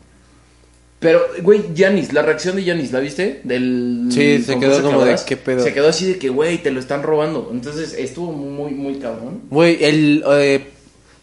Pero, 0.99 1.21
güey, 1.43 1.61
Yanis, 1.73 2.11
la 2.11 2.21
reacción 2.23 2.57
de 2.57 2.65
Yanis, 2.65 2.91
¿la 2.91 2.99
viste? 2.99 3.39
Del 3.45 4.07
Sí, 4.11 4.41
se 4.43 4.59
quedó 4.59 4.81
como 4.83 5.05
de. 5.05 5.15
¿qué 5.25 5.37
pedo? 5.37 5.63
Se 5.63 5.73
quedó 5.73 5.87
así 5.87 6.05
de 6.07 6.17
que, 6.19 6.27
güey, 6.29 6.61
te 6.61 6.71
lo 6.71 6.79
están 6.81 7.03
robando. 7.03 7.49
Entonces, 7.53 7.93
estuvo 7.97 8.31
muy, 8.33 8.71
muy 8.71 8.95
cabrón. 8.95 9.41
Güey, 9.49 9.81
el 9.81 10.23
eh, 10.29 10.65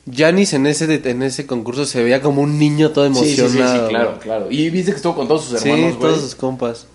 Giannis 0.07 0.55
en 0.55 0.67
ese 0.67 1.01
en 1.05 1.23
ese 1.23 1.47
concurso 1.47 1.85
se 1.85 2.03
veía 2.03 2.23
como 2.23 2.41
un 2.41 2.59
niño 2.59 2.93
todo 2.93 3.07
Sí, 3.13 3.21
sí, 3.21 3.35
sí, 3.35 3.41
emocionado. 3.43 3.83
sí, 3.87 3.91
claro, 3.91 4.19
claro. 4.19 4.47
Y 4.51 4.71
viste 4.71 4.93
que 4.93 4.97
estuvo 4.97 5.15
con 5.15 5.29
todos 5.29 5.45
sus 5.45 5.61
Sí, 5.61 5.69
hermanos, 5.69 5.97
güey. 5.99 6.01
todos 6.11 6.21
sus 6.23 6.35
compas. 6.35 6.87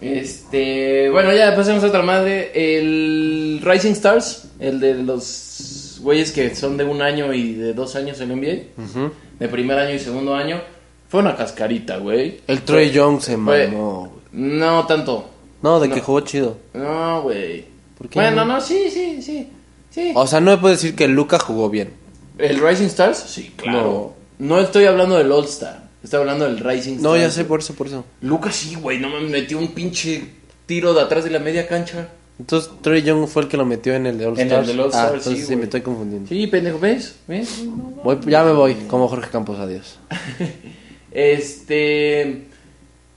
Este, 0.00 1.08
bueno, 1.10 1.32
ya 1.34 1.54
pasemos 1.56 1.82
a 1.84 1.86
otra 1.86 2.02
madre. 2.02 2.50
El 2.54 3.60
Rising 3.64 3.92
Stars, 3.92 4.48
el 4.60 4.80
de 4.80 4.94
los 4.94 5.98
güeyes 6.02 6.30
que 6.32 6.54
son 6.54 6.76
de 6.76 6.84
un 6.84 7.00
año 7.02 7.32
y 7.32 7.54
de 7.54 7.72
dos 7.74 7.96
años 7.96 8.20
en 8.20 8.30
NBA, 8.32 8.82
Ujú. 8.82 9.12
de 9.38 9.48
primer 9.48 9.78
año 9.78 9.94
y 9.94 9.98
segundo 9.98 10.34
año, 10.34 10.60
fue 11.08 11.20
una 11.20 11.36
cascarita, 11.36 11.96
güey. 11.98 12.40
El 12.46 12.62
Troy 12.62 12.86
Fue- 12.86 12.94
Young 12.94 13.20
se 13.20 13.36
mamó. 13.36 14.00
güey. 14.08 14.18
No 14.32 14.86
tanto. 14.86 15.28
No, 15.62 15.80
de 15.80 15.88
que 15.90 16.00
jugó 16.00 16.20
chido. 16.20 16.56
No, 16.74 17.22
güey. 17.22 17.64
¿Por 17.96 18.08
qué 18.08 18.20
Bueno, 18.20 18.44
no? 18.44 18.54
no, 18.54 18.60
sí, 18.60 18.84
sí, 18.90 19.20
sí. 19.22 19.48
Sí. 19.90 20.12
O 20.14 20.26
sea, 20.26 20.40
no 20.40 20.52
me 20.52 20.58
puedes 20.58 20.80
decir 20.82 20.94
que 20.94 21.08
Luca 21.08 21.38
jugó 21.38 21.68
bien. 21.70 21.92
¿El 22.38 22.60
Rising 22.60 22.86
Stars? 22.86 23.18
Sí, 23.26 23.52
claro. 23.56 24.12
No, 24.38 24.60
estoy 24.60 24.84
hablando 24.84 25.16
del 25.16 25.32
All 25.32 25.44
Star. 25.46 25.88
Estoy 26.04 26.20
hablando 26.20 26.44
del 26.44 26.58
Rising 26.58 26.96
Stars. 26.96 27.02
No, 27.02 27.16
ya 27.16 27.30
sé, 27.30 27.44
por 27.44 27.58
eso, 27.60 27.74
por 27.74 27.88
eso. 27.88 28.04
Lucas 28.20 28.54
sí, 28.54 28.76
güey. 28.76 28.98
No 29.00 29.08
me 29.08 29.20
metió 29.22 29.58
un 29.58 29.68
pinche 29.68 30.22
tiro 30.66 30.94
de 30.94 31.00
atrás 31.00 31.24
de 31.24 31.30
la 31.30 31.40
media 31.40 31.66
cancha. 31.66 32.10
Entonces, 32.38 32.70
Troy 32.82 33.02
Young 33.02 33.26
fue 33.26 33.42
el 33.42 33.48
que 33.48 33.56
lo 33.56 33.64
metió 33.64 33.94
en 33.94 34.06
el 34.06 34.16
de 34.18 34.26
All 34.26 34.34
En 34.34 34.42
el 34.42 34.46
Stars. 34.46 34.66
del 34.68 34.78
All 34.78 34.86
ah, 34.86 34.88
Stars, 34.90 35.14
entonces 35.14 35.40
sí, 35.40 35.46
sí, 35.48 35.56
me 35.56 35.64
estoy 35.64 35.80
confundiendo. 35.80 36.28
Sí, 36.28 36.46
pendejo, 36.46 36.78
¿ves? 36.78 37.16
¿Ves? 37.26 37.64
Voy- 38.04 38.20
ya 38.26 38.44
me 38.44 38.52
voy, 38.52 38.74
como 38.86 39.08
Jorge 39.08 39.28
Campos, 39.30 39.58
adiós. 39.58 39.98
Este. 41.12 42.44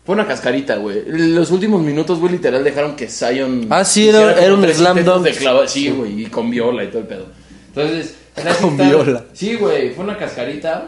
Fue 0.06 0.16
una 0.16 0.26
cascarita, 0.28 0.78
güey. 0.78 1.04
Los 1.06 1.52
últimos 1.52 1.82
minutos, 1.84 2.20
güey, 2.20 2.32
literal 2.34 2.64
dejaron 2.64 2.96
que 2.96 3.08
Zion. 3.08 3.68
Ah, 3.70 3.86
sí, 3.86 4.10
era- 4.10 4.44
era 4.44 4.54
un 4.54 4.66
slam 4.68 5.04
dunk. 5.06 5.24
de 5.26 5.32
clava- 5.34 5.68
Sí, 5.68 5.90
güey, 5.90 6.24
y 6.24 6.26
con 6.26 6.50
viola 6.50 6.84
y 6.84 6.88
todo 6.88 7.00
el 7.00 7.08
pedo. 7.08 7.26
Entonces. 7.68 8.16
Con 8.62 8.72
Star- 8.72 8.88
viola. 8.90 9.26
Sí, 9.34 9.56
güey, 9.56 9.92
fue 9.94 10.04
una 10.04 10.18
cascarita. 10.18 10.88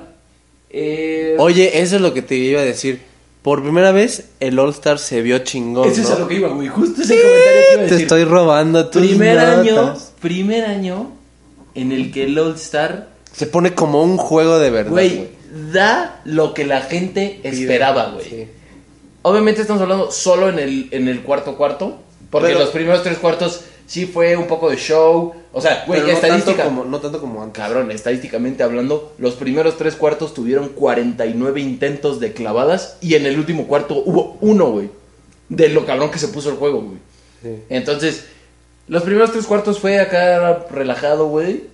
Eh, 0.70 1.36
Oye, 1.38 1.80
eso 1.82 1.98
es 1.98 2.02
lo 2.02 2.14
que 2.14 2.22
te 2.24 2.36
iba 2.36 2.62
a 2.62 2.66
decir. 2.66 3.02
Por 3.44 3.62
primera 3.62 3.92
vez, 3.92 4.30
el 4.40 4.58
All 4.58 4.70
Star 4.72 4.98
se 4.98 5.22
vio 5.22 5.40
chingón. 5.40 5.88
Eso 5.90 6.02
es 6.02 6.10
¿no? 6.10 6.16
a 6.16 6.20
lo 6.20 6.28
que 6.28 6.36
iba, 6.36 6.48
güey. 6.48 6.70
Justo 6.70 7.02
ese 7.02 7.14
comentario 7.22 7.44
que 7.44 7.74
iba 7.74 7.82
a 7.82 7.86
Te 7.86 7.92
decir. 7.92 8.02
estoy 8.04 8.24
robando 8.24 8.90
tus 8.90 9.02
primer 9.06 9.38
año, 9.38 9.76
notas. 9.76 10.14
primer 10.22 10.64
año 10.66 11.12
en 11.76 11.92
el 11.92 12.12
que 12.12 12.24
el 12.24 12.40
All 12.40 12.56
Star, 12.56 13.10
Se 13.34 13.46
pone 13.46 13.74
como 13.76 14.02
un 14.04 14.18
juego 14.18 14.58
de 14.60 14.70
verdad, 14.72 14.92
güey. 14.92 15.28
Da 15.72 16.22
lo 16.26 16.54
que 16.54 16.66
la 16.66 16.82
gente 16.82 17.40
esperaba, 17.44 18.12
güey. 18.12 18.26
Sí. 18.30 18.48
Obviamente 19.22 19.62
estamos 19.62 19.82
hablando 19.82 20.12
solo 20.12 20.50
en 20.50 20.60
el, 20.60 20.88
en 20.92 21.08
el 21.08 21.22
cuarto 21.22 21.56
cuarto, 21.56 22.00
porque 22.30 22.48
Pero- 22.50 22.60
los 22.60 22.70
primeros 22.70 23.04
tres 23.04 23.18
cuartos 23.20 23.62
sí 23.86 24.06
fue 24.06 24.36
un 24.36 24.48
poco 24.48 24.70
de 24.70 24.78
show. 24.78 25.34
O 25.54 25.62
sea, 25.62 25.84
güey, 25.86 26.02
Pero 26.02 26.14
no 26.14 26.20
tanto, 26.20 26.28
estadística. 26.36 26.64
como, 26.66 26.84
no 26.86 27.00
tanto 27.00 27.20
como 27.22 27.44
antes. 27.44 27.62
Cabrón, 27.64 27.92
estadísticamente 27.92 28.64
hablando, 28.64 29.14
los 29.20 29.36
primeros 29.36 29.78
tres 29.78 29.96
cuartos 29.96 30.34
tuvieron 30.34 30.70
49 30.70 31.62
intentos 31.62 32.20
de 32.20 32.34
clavadas 32.34 32.98
y 33.02 33.14
en 33.16 33.26
el 33.28 33.38
último 33.38 33.68
cuarto 33.68 34.02
hubo 34.04 34.38
uno, 34.42 34.72
güey. 34.72 34.90
De 35.50 35.70
lo 35.70 35.86
cabrón 35.86 36.10
que 36.10 36.18
se 36.20 36.30
puso 36.30 36.50
el 36.50 36.56
juego, 36.56 36.82
güey. 36.82 36.98
Sí. 37.44 37.64
Entonces, 37.70 38.26
los 38.88 39.04
primeros 39.04 39.32
tres 39.32 39.46
cuartos 39.46 39.80
fue 39.80 40.00
acá 40.00 40.66
relajado, 40.72 41.28
güey. 41.28 41.66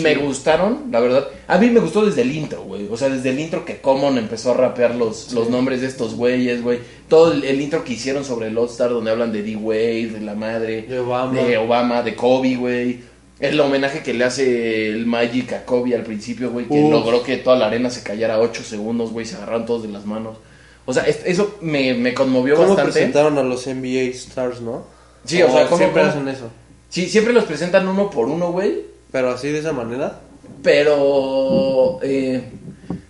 Me 0.00 0.14
gustaron, 0.16 0.84
la 0.90 1.00
verdad. 1.00 1.28
A 1.48 1.58
mí 1.58 1.68
me 1.68 1.80
gustó 1.80 2.04
desde 2.06 2.22
el 2.22 2.34
intro, 2.34 2.62
güey. 2.62 2.88
O 2.90 2.96
sea, 2.96 3.08
desde 3.10 3.28
el 3.30 3.38
intro 3.40 3.64
que 3.64 3.80
Common 3.80 4.16
empezó 4.16 4.52
a 4.52 4.54
rapear 4.54 4.94
los, 4.94 5.32
los 5.32 5.50
nombres 5.50 5.80
de 5.82 5.88
estos 5.88 6.14
güeyes, 6.14 6.62
güey. 6.62 6.78
Todo 7.08 7.32
el, 7.32 7.44
el 7.44 7.60
intro 7.60 7.84
que 7.84 7.92
hicieron 7.92 8.24
sobre 8.24 8.46
el 8.48 8.56
All 8.56 8.68
Star, 8.68 8.88
donde 8.90 9.10
hablan 9.10 9.32
de 9.32 9.42
D-Wade, 9.42 10.06
de 10.12 10.20
la 10.20 10.34
madre, 10.34 10.82
De 10.82 10.98
Obama. 11.00 11.42
de 11.42 11.58
Obama, 11.58 12.02
de 12.02 12.14
Kobe, 12.14 12.54
güey. 12.56 13.00
El 13.38 13.58
homenaje 13.60 14.02
que 14.02 14.14
le 14.14 14.24
hace 14.24 14.88
el 14.88 15.04
Magic 15.04 15.52
a 15.52 15.64
Kobe 15.64 15.94
al 15.96 16.04
principio, 16.04 16.50
güey, 16.52 16.66
que 16.66 16.74
Uf. 16.80 16.90
logró 16.92 17.22
que 17.22 17.36
toda 17.38 17.56
la 17.56 17.66
arena 17.66 17.90
se 17.90 18.02
callara 18.02 18.38
8 18.40 18.62
segundos, 18.62 19.10
güey, 19.10 19.26
se 19.26 19.34
agarraron 19.36 19.66
todos 19.66 19.82
de 19.82 19.88
las 19.88 20.06
manos. 20.06 20.38
O 20.86 20.92
sea, 20.94 21.02
es- 21.04 21.22
eso 21.26 21.56
me, 21.60 21.92
me 21.94 22.14
conmovió 22.14 22.54
¿Cómo 22.54 22.68
bastante. 22.68 22.92
presentaron 22.92 23.36
a 23.38 23.42
los 23.42 23.66
NBA 23.66 24.10
Stars, 24.14 24.60
no? 24.60 24.84
Sí, 25.24 25.42
o 25.42 25.50
sea, 25.50 25.64
¿cómo- 25.66 25.76
siempre 25.76 26.02
cómo? 26.02 26.12
hacen 26.12 26.28
eso. 26.28 26.50
Sí, 26.88 27.08
siempre 27.08 27.32
los 27.32 27.44
presentan 27.44 27.86
uno 27.88 28.10
por 28.10 28.26
uno, 28.28 28.52
güey. 28.52 28.91
Pero 29.12 29.30
así 29.30 29.48
de 29.48 29.58
esa 29.58 29.72
manera. 29.72 30.20
Pero, 30.62 32.00
eh, 32.02 32.42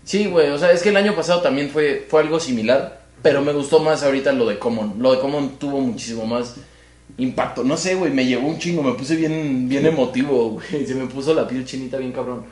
sí, 0.05 0.27
güey, 0.27 0.51
o 0.51 0.59
sea, 0.59 0.73
es 0.73 0.83
que 0.83 0.89
el 0.89 0.97
año 0.97 1.15
pasado 1.15 1.41
también 1.41 1.71
fue, 1.71 2.05
fue 2.09 2.21
algo 2.21 2.41
similar, 2.41 3.03
pero 3.23 3.41
me 3.41 3.53
gustó 3.53 3.79
más 3.79 4.03
ahorita 4.03 4.33
lo 4.33 4.47
de 4.47 4.59
Common. 4.59 4.97
Lo 4.99 5.13
de 5.13 5.21
Common 5.21 5.59
tuvo 5.59 5.81
muchísimo 5.81 6.27
más 6.27 6.57
impacto. 7.19 7.63
No 7.63 7.77
sé, 7.77 7.95
güey, 7.95 8.13
me 8.13 8.27
llegó 8.27 8.47
un 8.47 8.59
chingo, 8.59 8.83
me 8.83 8.95
puse 8.95 9.17
bien, 9.17 9.69
bien 9.69 9.87
emotivo, 9.87 10.51
güey, 10.73 10.87
se 10.87 10.95
me 10.95 11.07
puso 11.07 11.35
la 11.35 11.47
piel 11.47 11.65
chinita 11.65 11.99
bien 11.99 12.13
cabrón. 12.13 12.45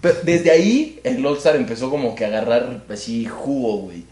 Pero 0.00 0.16
desde 0.24 0.50
ahí 0.50 0.98
el 1.04 1.24
All-Star 1.24 1.54
empezó 1.54 1.88
como 1.88 2.16
que 2.16 2.24
a 2.24 2.28
agarrar 2.28 2.84
así 2.90 3.26
jugo, 3.26 3.82
güey. 3.82 4.04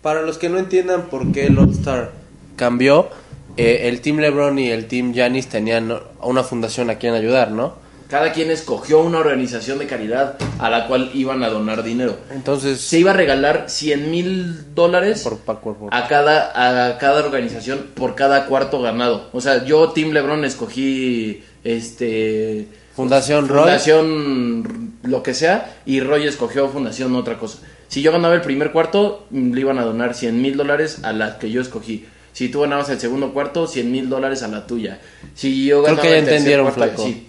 Para 0.00 0.22
los 0.22 0.38
que 0.38 0.48
no 0.48 0.58
entiendan 0.58 1.08
por 1.08 1.30
qué 1.32 1.46
el 1.46 1.58
All-Star 1.58 2.12
cambió, 2.56 3.08
eh, 3.56 3.88
el 3.88 4.00
Team 4.00 4.18
LeBron 4.18 4.58
y 4.58 4.70
el 4.70 4.86
Team 4.86 5.12
Giannis 5.12 5.48
tenían 5.48 5.92
una 6.22 6.42
fundación 6.42 6.90
a 6.90 6.96
quien 6.96 7.14
ayudar, 7.14 7.50
¿no? 7.50 7.83
Cada 8.08 8.32
quien 8.32 8.50
escogió 8.50 9.00
una 9.00 9.18
organización 9.18 9.78
de 9.78 9.86
caridad 9.86 10.36
a 10.58 10.70
la 10.70 10.86
cual 10.86 11.10
iban 11.14 11.42
a 11.42 11.48
donar 11.48 11.82
dinero. 11.82 12.16
Entonces, 12.32 12.80
Se 12.80 12.98
iba 12.98 13.10
a 13.12 13.14
regalar 13.14 13.64
100 13.68 14.10
mil 14.10 14.74
dólares 14.74 15.22
por, 15.22 15.38
por, 15.38 15.76
a 15.90 16.06
cada, 16.06 16.88
a 16.90 16.98
cada 16.98 17.24
organización 17.24 17.86
por 17.94 18.14
cada 18.14 18.46
cuarto 18.46 18.80
ganado. 18.82 19.30
O 19.32 19.40
sea, 19.40 19.64
yo, 19.64 19.90
Team 19.90 20.10
LeBron, 20.10 20.44
escogí 20.44 21.42
este 21.64 22.68
Fundación 22.94 23.48
Roy. 23.48 23.62
Fundación 23.64 24.92
lo 25.02 25.22
que 25.22 25.34
sea 25.34 25.74
y 25.84 26.00
Roy 26.00 26.26
escogió 26.26 26.68
Fundación 26.68 27.14
otra 27.16 27.38
cosa. 27.38 27.58
Si 27.88 28.02
yo 28.02 28.12
ganaba 28.12 28.34
el 28.34 28.40
primer 28.40 28.70
cuarto, 28.72 29.26
mm, 29.30 29.52
le 29.52 29.60
iban 29.60 29.78
a 29.78 29.84
donar 29.84 30.14
100 30.14 30.40
mil 30.40 30.56
dólares 30.56 31.00
a 31.02 31.12
la 31.12 31.38
que 31.38 31.50
yo 31.50 31.60
escogí. 31.60 32.06
Si 32.32 32.48
tú 32.48 32.60
ganabas 32.62 32.90
el 32.90 32.98
segundo 32.98 33.32
cuarto, 33.32 33.66
100 33.66 33.90
mil 33.92 34.08
dólares 34.08 34.42
a 34.42 34.48
la 34.48 34.66
tuya. 34.66 34.98
Si 35.34 35.66
yo 35.66 35.82
Creo 35.84 35.96
ganaba 35.96 36.02
que 36.02 36.08
ya 36.10 36.18
el 36.18 36.24
entendieron, 36.28 36.66
cuarto, 36.66 36.82
flaco. 36.84 37.04
sí. 37.04 37.28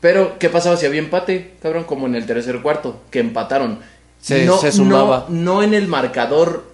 Pero, 0.00 0.38
¿qué 0.38 0.48
pasaba 0.48 0.76
si 0.76 0.86
había 0.86 1.00
empate? 1.00 1.54
Cabrón, 1.60 1.84
como 1.84 2.06
en 2.06 2.14
el 2.14 2.24
tercer 2.26 2.60
cuarto, 2.62 3.00
que 3.10 3.18
empataron. 3.20 3.80
Se- 4.20 4.48
se 4.58 4.72
sumaba. 4.72 5.26
No, 5.28 5.54
no 5.56 5.62
en 5.62 5.74
el 5.74 5.88
marcador 5.88 6.64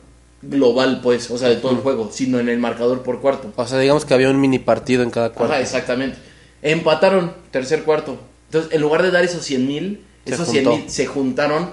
global, 0.43 1.01
pues, 1.03 1.31
o 1.31 1.39
sea, 1.39 1.49
de 1.49 1.57
todo 1.57 1.73
el 1.73 1.79
juego, 1.79 2.11
sino 2.13 2.39
en 2.39 2.49
el 2.49 2.59
marcador 2.59 3.03
por 3.03 3.21
cuarto. 3.21 3.51
O 3.57 3.67
sea, 3.67 3.79
digamos 3.79 4.05
que 4.05 4.13
había 4.15 4.29
un 4.31 4.41
mini 4.41 4.59
partido 4.59 5.03
en 5.03 5.11
cada 5.11 5.31
cuarto. 5.31 5.53
Ajá, 5.55 5.63
exactamente. 5.63 6.19
Empataron, 6.63 7.33
tercer 7.51 7.83
cuarto. 7.85 8.19
Entonces, 8.47 8.73
en 8.73 8.81
lugar 8.83 9.03
de 9.03 9.11
dar 9.11 9.25
esos 9.25 9.43
100 9.43 9.67
mil, 9.67 10.05
esos 10.27 10.49
100 10.49 10.65
juntó. 10.65 10.79
mil 10.81 10.91
se 10.91 11.07
juntaron 11.07 11.71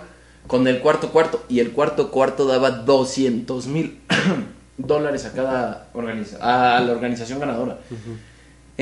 con 0.47 0.67
el 0.67 0.79
cuarto 0.79 1.09
cuarto. 1.11 1.43
Y 1.49 1.59
el 1.59 1.71
cuarto 1.71 2.11
cuarto 2.11 2.45
daba 2.45 2.71
200 2.71 3.67
mil 3.67 3.99
dólares 4.77 5.25
a 5.25 5.31
cada 5.33 5.89
organización, 5.93 6.41
a 6.41 6.79
la 6.79 6.91
organización 6.93 7.39
ganadora. 7.39 7.79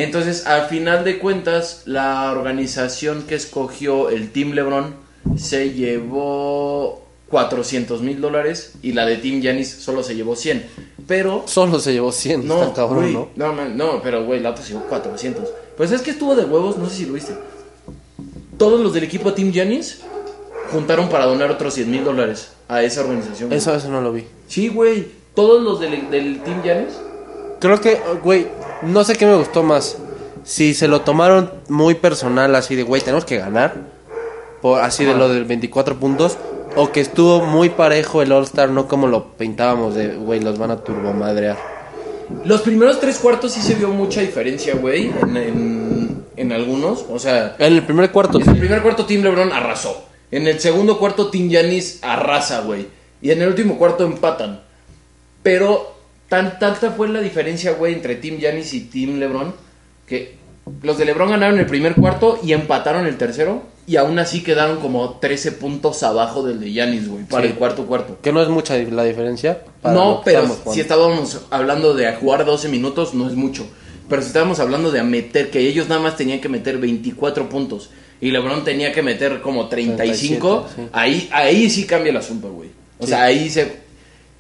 Entonces, 0.04 0.46
al 0.46 0.68
final 0.68 1.04
de 1.04 1.20
cuentas, 1.20 1.82
la 1.86 2.32
organización 2.32 3.24
que 3.24 3.36
escogió 3.36 4.10
el 4.10 4.32
Team 4.32 4.52
LeBron 4.52 4.96
se 5.38 5.72
llevó 5.74 7.06
400 7.30 8.02
mil 8.02 8.22
dólares 8.22 8.76
y 8.82 8.94
la 8.94 9.06
de 9.06 9.18
Team 9.18 9.42
Giannis 9.42 9.70
solo 9.70 10.02
se 10.02 10.16
llevó 10.16 10.38
100. 10.38 10.66
Pero 11.06 11.44
Solo 11.48 11.80
se 11.80 11.92
llevó 11.92 12.12
100, 12.12 12.48
no, 12.48 12.64
está 12.64 12.76
cabrón, 12.76 13.12
¿no? 13.12 13.30
no, 13.36 13.54
man, 13.54 13.76
no, 13.76 14.02
pero 14.02 14.26
güey, 14.26 14.40
la 14.40 14.52
otra 14.52 14.64
se 14.64 14.74
llevó 14.74 14.86
400. 14.86 15.44
Pues 15.76 15.92
es 15.92 16.02
que 16.02 16.12
estuvo 16.12 16.34
de 16.34 16.46
huevos, 16.46 16.78
no 16.78 16.88
sé 16.90 16.96
si 16.96 17.06
lo 17.06 17.14
viste. 17.14 17.34
Todos 18.58 18.80
los 18.80 18.94
del 18.94 19.04
equipo 19.04 19.34
Team 19.34 19.52
Giannis 19.52 20.00
juntaron 20.72 21.10
para 21.10 21.26
donar 21.26 21.52
otros 21.52 21.74
100 21.74 21.92
mil 21.92 22.04
dólares 22.06 22.52
a 22.70 22.84
esa 22.84 23.02
organización. 23.02 23.52
Eso, 23.52 23.76
eso 23.76 23.90
no 23.90 24.02
lo 24.02 24.14
vi. 24.14 24.24
Sí, 24.48 24.70
güey, 24.70 25.08
todos 25.34 25.62
los 25.62 25.80
del, 25.80 26.10
del 26.10 26.42
Team 26.42 26.64
Giannis. 26.64 26.94
Creo 27.60 27.82
que, 27.82 28.00
güey, 28.24 28.48
no 28.82 29.04
sé 29.04 29.16
qué 29.16 29.26
me 29.26 29.36
gustó 29.36 29.64
más. 29.64 29.98
Si 30.44 30.74
se 30.74 30.88
lo 30.88 31.02
tomaron 31.02 31.52
muy 31.68 31.96
personal, 31.96 32.56
así 32.56 32.76
de, 32.76 32.84
güey, 32.84 33.02
tenemos 33.02 33.26
que 33.26 33.38
ganar. 33.38 33.76
Por, 34.62 34.82
así 34.82 35.06
de 35.06 35.14
lo 35.14 35.30
del 35.30 35.46
24 35.46 35.96
puntos. 35.98 36.38
O 36.76 36.92
que 36.92 37.02
estuvo 37.02 37.46
muy 37.46 37.70
parejo 37.70 38.22
el 38.22 38.32
All-Star, 38.32 38.70
no 38.70 38.88
como 38.88 39.08
lo 39.08 39.34
pintábamos 39.34 39.96
de, 39.96 40.16
güey, 40.16 40.40
los 40.40 40.58
van 40.58 40.72
a 40.72 40.78
turbomadrear. 40.78 41.58
Los 42.46 42.62
primeros 42.62 43.00
tres 43.00 43.18
cuartos 43.18 43.54
sí 43.54 43.62
se 43.62 43.74
vio 43.76 43.90
mucha 43.90 44.22
diferencia, 44.22 44.76
güey, 44.76 45.12
en, 45.22 45.36
en, 45.36 46.26
en 46.36 46.52
algunos. 46.52 47.06
O 47.10 47.18
sea, 47.18 47.56
En 47.58 47.74
el 47.74 47.84
primer 47.84 48.12
cuarto, 48.12 48.40
en 48.40 48.48
el 48.48 48.58
primer 48.58 48.82
cuarto 48.82 49.06
Team 49.06 49.24
LeBron 49.24 49.52
arrasó. 49.52 50.04
En 50.32 50.48
el 50.48 50.60
segundo 50.60 51.00
cuarto 51.00 51.30
Team 51.32 51.50
Giannis 51.50 52.00
arrasa, 52.04 52.62
güey. 52.62 52.88
Y 53.22 53.32
en 53.32 53.42
el 53.42 53.48
último 53.50 53.78
cuarto 53.78 54.06
empatan. 54.06 54.62
Pero 55.42 55.99
tan, 56.30 56.58
tanta 56.60 56.92
fue 56.92 57.10
la 57.10 57.20
diferencia, 57.22 57.74
güey, 57.74 57.94
entre 57.94 58.16
Team 58.16 58.38
Giannis 58.38 58.74
y 58.74 58.82
Team 58.82 59.20
LeBron 59.20 59.54
que 60.08 60.38
los 60.84 60.98
de 60.98 61.06
LeBron 61.06 61.30
ganaron 61.32 61.60
el 61.60 61.66
primer 61.66 61.96
cuarto 61.96 62.40
y 62.44 62.54
empataron 62.54 63.06
el 63.08 63.18
tercero. 63.18 63.64
Y 63.88 63.96
aún 63.96 64.20
así 64.20 64.44
quedaron 64.44 64.80
como 64.82 65.18
13 65.20 65.54
puntos 65.54 66.04
abajo 66.04 66.44
del 66.44 66.60
de 66.60 66.72
Giannis, 66.72 67.08
güey, 67.10 67.24
para 67.26 67.44
Sí. 67.44 67.50
el 67.50 67.56
cuarto 67.56 67.88
cuarto. 67.88 68.20
que 68.22 68.32
no 68.32 68.40
es 68.42 68.48
mucha 68.48 68.78
la 68.78 69.04
diferencia. 69.04 69.64
No, 69.84 70.22
pero 70.24 70.46
si 70.72 70.80
estábamos 70.80 71.42
hablando 71.50 71.96
de 71.96 72.12
jugar 72.14 72.46
12 72.46 72.70
minutos, 72.70 73.16
no 73.16 73.28
es 73.28 73.34
mucho. 73.36 73.66
Pero 74.08 74.22
si 74.22 74.28
estábamos 74.28 74.60
hablando 74.60 74.92
de 74.92 75.02
meter, 75.04 75.50
que 75.50 75.60
ellos 75.60 75.88
nada 75.90 76.02
más 76.02 76.18
tenían 76.18 76.40
que 76.40 76.50
meter 76.50 76.78
24 76.78 77.50
puntos 77.50 77.90
y 78.22 78.30
LeBron 78.30 78.64
tenía 78.64 78.92
que 78.92 79.02
meter 79.02 79.42
como 79.42 79.68
35, 79.70 80.62
37, 80.76 80.82
sí. 80.84 80.90
ahí, 80.94 81.30
ahí 81.32 81.70
sí 81.72 81.86
cambia 81.88 82.12
el 82.12 82.18
asunto, 82.18 82.52
güey. 82.52 82.70
O 83.00 83.06
Sí. 83.06 83.10
sea, 83.10 83.24
ahí 83.24 83.50
se... 83.50 83.89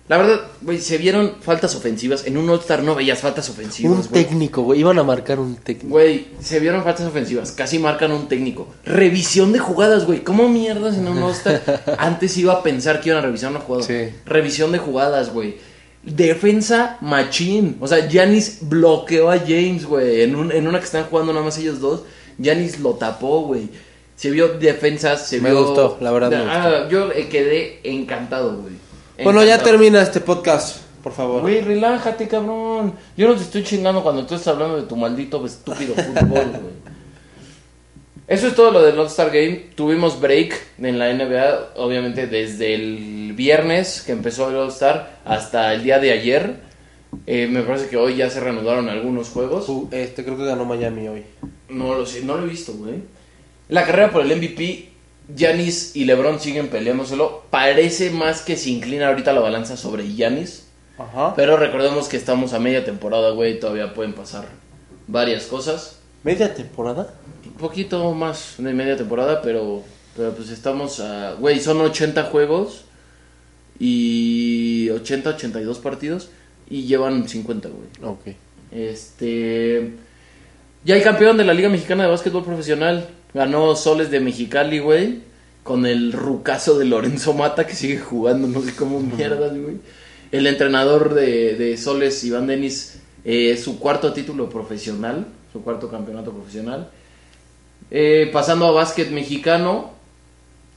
La 0.09 0.17
verdad, 0.17 0.41
güey, 0.61 0.79
se 0.79 0.97
vieron 0.97 1.35
faltas 1.39 1.75
ofensivas. 1.75 2.25
En 2.25 2.35
un 2.37 2.49
All-Star 2.49 2.81
no 2.83 2.95
veías 2.95 3.19
faltas 3.19 3.47
Un 3.49 3.55
ofensivas, 3.55 4.09
güey. 4.09 4.23
técnico, 4.25 4.63
güey, 4.63 4.79
iban 4.79 4.97
a 4.99 5.03
marcar 5.03 5.39
un 5.39 5.55
técnico. 5.55 5.89
Güey, 5.89 6.25
se 6.41 6.59
vieron 6.59 6.83
faltas 6.83 7.05
ofensivas. 7.05 7.51
Casi 7.51 7.77
marcan 7.79 8.11
un 8.11 8.27
técnico. 8.27 8.67
Revisión 8.85 9.51
de 9.53 9.59
jugadas, 9.59 10.05
güey. 10.07 10.23
¿Cómo 10.23 10.49
mierdas 10.49 10.97
en 10.97 11.07
un 11.07 11.19
All-Star 11.21 11.83
antes 11.99 12.35
iba 12.37 12.53
a 12.53 12.63
pensar 12.63 12.99
que 13.01 13.09
iban 13.09 13.23
a 13.23 13.25
revisar 13.27 13.51
una 13.51 13.59
jugada? 13.59 13.85
Sí. 13.85 14.09
Revisión 14.25 14.71
de 14.71 14.79
jugadas, 14.79 15.31
güey. 15.31 15.57
Defensa 16.03 16.97
machín. 17.01 17.77
O 17.79 17.87
sea, 17.87 18.07
Janis 18.11 18.59
bloqueó 18.61 19.29
a 19.29 19.37
James, 19.37 19.85
güey. 19.85 20.21
En, 20.23 20.35
un- 20.35 20.51
en 20.51 20.67
una 20.67 20.79
que 20.79 20.85
están 20.85 21.03
jugando 21.05 21.33
nada 21.33 21.45
más 21.45 21.57
ellos 21.59 21.79
dos. 21.79 22.01
Janis 22.41 22.79
lo 22.79 22.95
tapó, 22.95 23.41
güey. 23.41 23.69
Se 24.15 24.31
vio 24.31 24.47
defensas, 24.57 25.27
se 25.27 25.39
Me 25.39 25.51
vio... 25.51 25.65
gustó, 25.65 25.97
la 26.01 26.11
verdad 26.11 26.29
me 26.31 26.37
Ah, 26.37 26.87
Yo 26.89 27.11
eh, 27.11 27.29
quedé 27.29 27.79
encantado, 27.83 28.57
güey. 28.61 28.73
Bueno, 29.23 29.43
ya 29.43 29.57
termina 29.57 30.01
este 30.01 30.19
podcast, 30.21 30.77
por 31.03 31.11
favor. 31.13 31.41
Güey, 31.41 31.61
relájate, 31.61 32.27
cabrón. 32.27 32.93
Yo 33.17 33.27
no 33.27 33.35
te 33.35 33.43
estoy 33.43 33.63
chingando 33.63 34.01
cuando 34.03 34.25
tú 34.25 34.35
estás 34.35 34.53
hablando 34.53 34.77
de 34.77 34.83
tu 34.83 34.95
maldito 34.95 35.45
estúpido 35.45 35.93
fútbol, 35.95 36.29
güey. 36.61 36.79
Eso 38.27 38.47
es 38.47 38.55
todo 38.55 38.69
lo 38.71 38.81
del 38.83 38.97
All-Star 38.99 39.31
Game. 39.31 39.69
Tuvimos 39.75 40.21
break 40.21 40.55
en 40.77 40.99
la 40.99 41.11
NBA, 41.11 41.73
obviamente 41.77 42.27
desde 42.27 42.75
el 42.75 43.33
viernes 43.35 44.03
que 44.05 44.11
empezó 44.11 44.49
el 44.49 44.55
All-Star 44.55 45.19
hasta 45.25 45.73
el 45.73 45.83
día 45.83 45.99
de 45.99 46.11
ayer. 46.11 46.69
Eh, 47.25 47.47
me 47.49 47.63
parece 47.63 47.87
que 47.87 47.97
hoy 47.97 48.17
ya 48.17 48.29
se 48.29 48.39
reanudaron 48.39 48.87
algunos 48.87 49.29
juegos. 49.29 49.67
Uh, 49.67 49.89
Este 49.91 50.23
creo 50.23 50.37
que 50.37 50.45
ganó 50.45 50.63
Miami 50.63 51.07
hoy. 51.07 51.23
No 51.69 51.95
lo 51.95 52.05
sé, 52.05 52.21
no 52.23 52.37
lo 52.37 52.45
he 52.45 52.49
visto, 52.49 52.73
güey. 52.73 52.95
La 53.67 53.83
carrera 53.85 54.11
por 54.11 54.23
el 54.23 54.35
MVP, 54.37 54.88
Giannis 55.35 55.95
y 55.95 56.05
LeBron 56.05 56.39
siguen 56.39 56.69
peleándoselo. 56.69 57.43
Parece 57.49 58.09
más 58.09 58.41
que 58.41 58.55
se 58.55 58.69
inclina 58.69 59.07
ahorita 59.07 59.33
la 59.33 59.41
balanza 59.41 59.77
sobre. 59.77 60.05
Ajá. 60.97 61.33
Pero 61.35 61.57
recordemos 61.57 62.07
que 62.07 62.17
estamos 62.17 62.53
a 62.53 62.59
media 62.59 62.83
temporada, 62.83 63.31
güey. 63.31 63.59
Todavía 63.59 63.93
pueden 63.93 64.13
pasar 64.13 64.45
varias 65.07 65.45
cosas. 65.45 65.99
¿Media 66.23 66.53
temporada? 66.53 67.13
Un 67.45 67.53
poquito 67.53 68.13
más 68.13 68.55
de 68.57 68.73
media 68.73 68.97
temporada, 68.97 69.41
pero, 69.41 69.83
pero 70.15 70.31
pues 70.33 70.49
estamos 70.49 70.99
a... 70.99 71.33
Güey, 71.33 71.59
son 71.59 71.79
80 71.79 72.23
juegos 72.23 72.85
y 73.79 74.89
80, 74.89 75.29
82 75.31 75.79
partidos 75.79 76.29
y 76.69 76.83
llevan 76.83 77.27
50, 77.27 77.69
güey. 77.69 78.11
Ok. 78.11 78.35
Este... 78.71 79.93
Ya 80.83 80.95
hay 80.95 81.01
campeón 81.01 81.37
de 81.37 81.43
la 81.43 81.53
Liga 81.53 81.69
Mexicana 81.69 82.03
de 82.03 82.09
Básquetbol 82.09 82.43
Profesional. 82.43 83.07
Ganó 83.33 83.75
Soles 83.75 84.11
de 84.11 84.19
Mexicali, 84.19 84.79
güey. 84.79 85.19
Con 85.63 85.85
el 85.85 86.13
rucazo 86.13 86.79
de 86.79 86.85
Lorenzo 86.85 87.33
Mata 87.33 87.67
que 87.67 87.75
sigue 87.75 87.99
jugando, 87.99 88.47
no 88.47 88.61
sé 88.61 88.75
cómo 88.75 88.99
mierdas, 89.01 89.51
güey. 89.55 89.75
El 90.31 90.47
entrenador 90.47 91.13
de, 91.13 91.55
de 91.55 91.77
Soles, 91.77 92.23
Iván 92.23 92.47
Denis, 92.47 92.99
eh, 93.25 93.55
su 93.57 93.77
cuarto 93.79 94.13
título 94.13 94.49
profesional, 94.49 95.27
su 95.53 95.61
cuarto 95.61 95.89
campeonato 95.89 96.31
profesional. 96.31 96.89
Eh, 97.91 98.29
pasando 98.31 98.65
a 98.67 98.71
básquet 98.71 99.09
mexicano, 99.11 99.91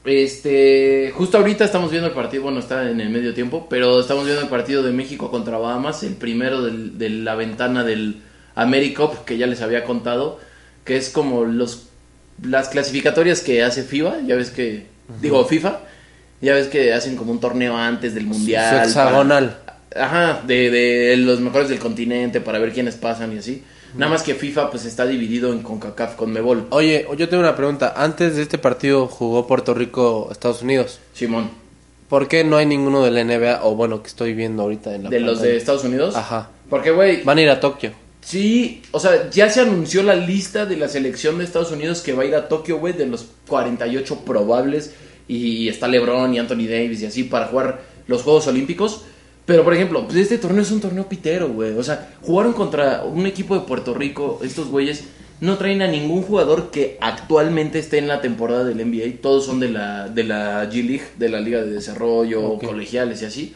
este, 0.05 1.11
justo 1.15 1.37
ahorita 1.37 1.63
estamos 1.63 1.89
viendo 1.89 2.07
el 2.09 2.13
partido, 2.13 2.43
bueno, 2.43 2.59
está 2.59 2.89
en 2.89 2.99
el 2.99 3.09
medio 3.09 3.33
tiempo, 3.33 3.67
pero 3.69 3.99
estamos 4.01 4.25
viendo 4.25 4.41
el 4.43 4.49
partido 4.49 4.83
de 4.83 4.91
México 4.91 5.31
contra 5.31 5.57
Bahamas, 5.57 6.03
el 6.03 6.15
primero 6.15 6.61
del- 6.61 6.97
de 6.97 7.09
la 7.09 7.35
ventana 7.35 7.83
del 7.83 8.21
AmeriCup 8.55 9.23
que 9.25 9.37
ya 9.37 9.47
les 9.47 9.61
había 9.61 9.83
contado, 9.85 10.39
que 10.83 10.97
es 10.97 11.09
como 11.09 11.45
los 11.45 11.87
las 12.41 12.69
clasificatorias 12.69 13.41
que 13.41 13.63
hace 13.63 13.83
FIBA, 13.83 14.21
ya 14.25 14.35
ves 14.35 14.49
que, 14.49 14.87
digo 15.21 15.43
FIFA, 15.45 15.79
ya 16.41 16.53
ves 16.55 16.67
que 16.67 16.93
hacen 16.93 17.15
como 17.15 17.31
un 17.31 17.39
torneo 17.39 17.77
antes 17.77 18.13
del 18.15 18.25
mundial. 18.25 18.83
Su 18.83 18.89
hexagonal. 18.89 19.57
para- 19.93 20.05
ajá, 20.05 20.41
de, 20.45 20.69
de 20.71 21.17
los 21.17 21.39
mejores 21.39 21.69
del 21.69 21.79
continente 21.79 22.41
para 22.41 22.59
ver 22.59 22.73
quiénes 22.73 22.95
pasan 22.95 23.33
y 23.33 23.37
así. 23.39 23.63
Nada 23.95 24.11
más 24.11 24.23
que 24.23 24.33
FIFA 24.33 24.71
pues 24.71 24.85
está 24.85 25.05
dividido 25.05 25.53
en 25.53 25.59
CONCACAF 25.61 26.15
con 26.15 26.31
Mebol. 26.31 26.65
Oye, 26.71 27.05
yo 27.15 27.29
tengo 27.29 27.41
una 27.43 27.55
pregunta. 27.55 27.93
Antes 27.95 28.35
de 28.35 28.41
este 28.41 28.57
partido 28.57 29.05
jugó 29.07 29.45
Puerto 29.45 29.75
Rico, 29.75 30.29
Estados 30.31 30.63
Unidos. 30.63 30.99
Simón, 31.13 31.51
¿Por 32.09 32.27
qué 32.27 32.43
no 32.43 32.57
hay 32.57 32.65
ninguno 32.65 33.03
de 33.03 33.11
la 33.11 33.23
NBA 33.23 33.61
o 33.63 33.75
bueno 33.75 34.01
que 34.01 34.07
estoy 34.07 34.33
viendo 34.33 34.63
ahorita 34.63 34.93
en 34.95 35.03
la 35.03 35.09
de 35.11 35.19
los 35.19 35.41
de 35.41 35.57
Estados 35.57 35.83
Unidos. 35.83 36.15
Ajá. 36.15 36.49
Porque, 36.69 36.89
güey, 36.91 37.21
Van 37.23 37.37
a 37.37 37.41
ir 37.43 37.49
a 37.49 37.59
Tokio. 37.59 37.91
Sí, 38.23 38.81
o 38.91 38.99
sea, 38.99 39.29
ya 39.29 39.49
se 39.49 39.59
anunció 39.59 40.01
la 40.01 40.15
lista 40.15 40.65
de 40.65 40.77
la 40.77 40.87
selección 40.87 41.37
de 41.37 41.43
Estados 41.43 41.71
Unidos 41.71 42.01
que 42.01 42.13
va 42.13 42.23
a 42.23 42.25
ir 42.25 42.35
a 42.35 42.47
Tokio, 42.47 42.79
güey, 42.79 42.93
de 42.93 43.05
los 43.05 43.27
48 43.47 44.21
probables. 44.25 44.93
Y 45.27 45.67
está 45.67 45.87
LeBron 45.87 46.33
y 46.33 46.39
Anthony 46.39 46.67
Davis 46.67 47.01
y 47.01 47.05
así 47.05 47.23
para 47.23 47.47
jugar 47.47 47.81
los 48.07 48.23
Juegos 48.23 48.47
Olímpicos. 48.47 49.03
Pero, 49.45 49.63
por 49.63 49.73
ejemplo, 49.73 50.05
pues 50.05 50.17
este 50.17 50.37
torneo 50.37 50.61
es 50.61 50.71
un 50.71 50.79
torneo 50.79 51.07
pitero, 51.09 51.49
güey. 51.49 51.77
O 51.77 51.83
sea, 51.83 52.13
jugaron 52.21 52.53
contra 52.53 53.03
un 53.03 53.25
equipo 53.25 53.55
de 53.55 53.61
Puerto 53.61 53.93
Rico. 53.93 54.39
Estos 54.41 54.69
güeyes 54.69 55.03
no 55.41 55.57
traen 55.57 55.81
a 55.81 55.87
ningún 55.87 56.23
jugador 56.23 56.71
que 56.71 56.97
actualmente 57.01 57.79
esté 57.79 57.97
en 57.97 58.07
la 58.07 58.21
temporada 58.21 58.63
del 58.63 58.77
NBA. 58.77 59.21
Todos 59.21 59.45
son 59.45 59.59
de 59.59 59.69
la, 59.69 60.07
de 60.07 60.23
la 60.23 60.69
G-League, 60.69 61.03
de 61.17 61.27
la 61.27 61.41
Liga 61.41 61.61
de 61.61 61.71
Desarrollo, 61.71 62.57
colegiales 62.59 63.21
y 63.21 63.25
así. 63.25 63.55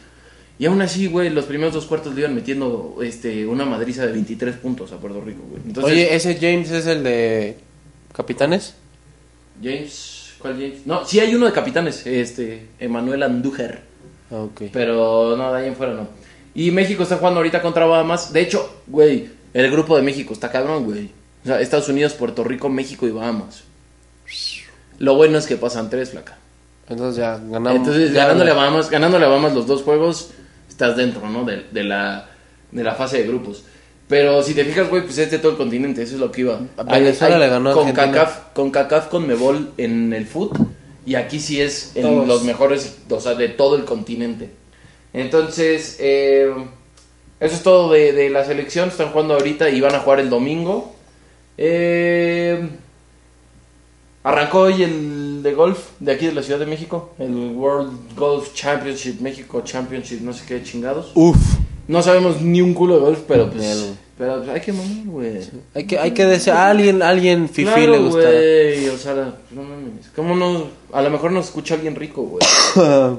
Y 0.58 0.66
aún 0.66 0.80
así, 0.82 1.06
güey, 1.06 1.30
los 1.30 1.44
primeros 1.44 1.72
dos 1.74 1.86
cuartos 1.86 2.14
le 2.14 2.22
iban 2.22 2.34
metiendo 2.34 2.96
este, 3.02 3.46
una 3.46 3.64
madriza 3.64 4.04
de 4.04 4.12
23 4.12 4.56
puntos 4.56 4.90
a 4.92 4.96
Puerto 4.96 5.20
Rico, 5.20 5.42
güey. 5.48 5.62
Entonces, 5.64 5.92
Oye, 5.92 6.14
ese 6.16 6.34
James 6.34 6.70
es 6.72 6.86
el 6.86 7.04
de 7.04 7.56
Capitanes. 8.12 8.74
James, 9.62 10.32
¿cuál 10.38 10.54
James? 10.54 10.84
No, 10.86 11.04
sí 11.04 11.20
hay 11.20 11.34
uno 11.34 11.46
de 11.46 11.52
capitanes, 11.52 12.04
este, 12.06 12.66
Emanuel 12.80 13.22
Andújar. 13.22 13.82
Ah, 14.30 14.40
Ok. 14.42 14.62
Pero 14.72 15.36
no, 15.36 15.52
de 15.52 15.60
ahí 15.62 15.68
en 15.68 15.76
fuera 15.76 15.94
no. 15.94 16.08
Y 16.54 16.70
México 16.72 17.04
está 17.04 17.18
jugando 17.18 17.38
ahorita 17.38 17.62
contra 17.62 17.86
Bahamas. 17.86 18.32
De 18.32 18.40
hecho, 18.40 18.82
güey, 18.88 19.30
el 19.54 19.70
grupo 19.70 19.96
de 19.96 20.02
México 20.02 20.32
está 20.32 20.50
cabrón, 20.50 20.84
güey. 20.84 21.10
O 21.44 21.46
sea, 21.46 21.60
Estados 21.60 21.88
Unidos, 21.88 22.14
Puerto 22.14 22.42
Rico, 22.42 22.68
México 22.68 23.06
y 23.06 23.12
Bahamas. 23.12 23.62
Lo 24.98 25.14
bueno 25.14 25.38
es 25.38 25.46
que 25.46 25.56
pasan 25.56 25.88
tres, 25.88 26.10
flaca. 26.10 26.36
Entonces 26.88 27.16
ya 27.18 27.36
ganamos. 27.38 27.76
Entonces, 27.76 28.12
ya- 28.12 28.22
ganándole 28.24 28.50
a 28.50 28.54
Bahamas, 28.54 28.90
ganándole 28.90 29.24
a 29.24 29.28
Bahamas 29.28 29.54
los 29.54 29.66
dos 29.66 29.82
juegos, 29.82 30.30
estás 30.78 30.96
dentro, 30.96 31.28
¿no? 31.28 31.44
De, 31.44 31.64
de 31.72 31.82
la, 31.82 32.28
de 32.70 32.84
la 32.84 32.94
fase 32.94 33.18
de 33.18 33.26
grupos. 33.26 33.64
Pero 34.06 34.44
si 34.44 34.54
te 34.54 34.64
fijas, 34.64 34.88
güey, 34.88 35.02
pues 35.02 35.18
es 35.18 35.28
de 35.28 35.38
todo 35.40 35.52
el 35.52 35.58
continente, 35.58 36.02
eso 36.02 36.14
es 36.14 36.20
lo 36.20 36.30
que 36.30 36.42
iba. 36.42 36.60
A 36.76 36.84
Venezuela 36.84 37.36
le 37.36 37.48
ganó 37.48 37.70
a 37.70 37.74
con. 37.74 37.92
CACAF, 37.92 38.38
con 38.54 38.70
CACAF, 38.70 39.08
con 39.08 39.26
Mebol 39.26 39.72
en 39.76 40.12
el 40.12 40.24
foot, 40.24 40.56
y 41.04 41.16
aquí 41.16 41.40
sí 41.40 41.60
es 41.60 41.92
en 41.96 42.02
Todos. 42.02 42.28
los 42.28 42.44
mejores, 42.44 42.96
o 43.10 43.20
sea, 43.20 43.34
de 43.34 43.48
todo 43.48 43.76
el 43.76 43.84
continente. 43.84 44.50
Entonces, 45.12 45.96
eh, 45.98 46.48
eso 47.40 47.54
es 47.54 47.62
todo 47.64 47.92
de, 47.92 48.12
de 48.12 48.30
la 48.30 48.44
selección, 48.44 48.88
están 48.88 49.10
jugando 49.10 49.34
ahorita 49.34 49.68
y 49.70 49.80
van 49.80 49.96
a 49.96 49.98
jugar 49.98 50.20
el 50.20 50.30
domingo. 50.30 50.94
Eh, 51.58 52.68
Arrancó 54.22 54.60
hoy 54.60 54.82
el 54.82 55.27
de 55.42 55.54
golf 55.54 55.90
de 56.00 56.12
aquí 56.12 56.26
de 56.26 56.32
la 56.32 56.42
Ciudad 56.42 56.60
de 56.60 56.66
México, 56.66 57.14
el 57.18 57.52
World 57.54 58.16
Golf 58.16 58.54
Championship, 58.54 59.20
México 59.20 59.62
Championship, 59.62 60.20
no 60.20 60.32
sé 60.32 60.44
qué 60.46 60.62
chingados. 60.62 61.12
Uf. 61.14 61.36
No 61.88 62.02
sabemos 62.02 62.42
ni 62.42 62.60
un 62.60 62.74
culo 62.74 62.96
de 62.96 63.00
golf, 63.00 63.20
pero 63.26 63.50
pues, 63.50 63.94
pero 64.18 64.38
pues, 64.38 64.48
hay 64.50 64.60
que 64.60 64.72
mamar, 64.72 65.06
güey. 65.06 65.40
Hay 65.74 65.84
que, 65.84 65.98
hay 65.98 66.10
que 66.10 66.26
decir, 66.26 66.52
a 66.52 66.68
alguien, 66.68 67.02
alguien 67.02 67.48
fifi 67.48 67.64
Claro, 67.64 67.92
le 67.92 67.98
gustará. 67.98 68.30
güey, 68.30 68.88
o 68.90 68.98
sea, 68.98 69.14
no 69.50 69.62
mames. 69.62 70.10
¿Cómo 70.14 70.36
no? 70.36 70.66
A 70.92 71.00
lo 71.00 71.08
mejor 71.08 71.32
nos 71.32 71.46
escucha 71.46 71.74
alguien 71.74 71.94
rico, 71.94 72.22
güey. 72.22 72.42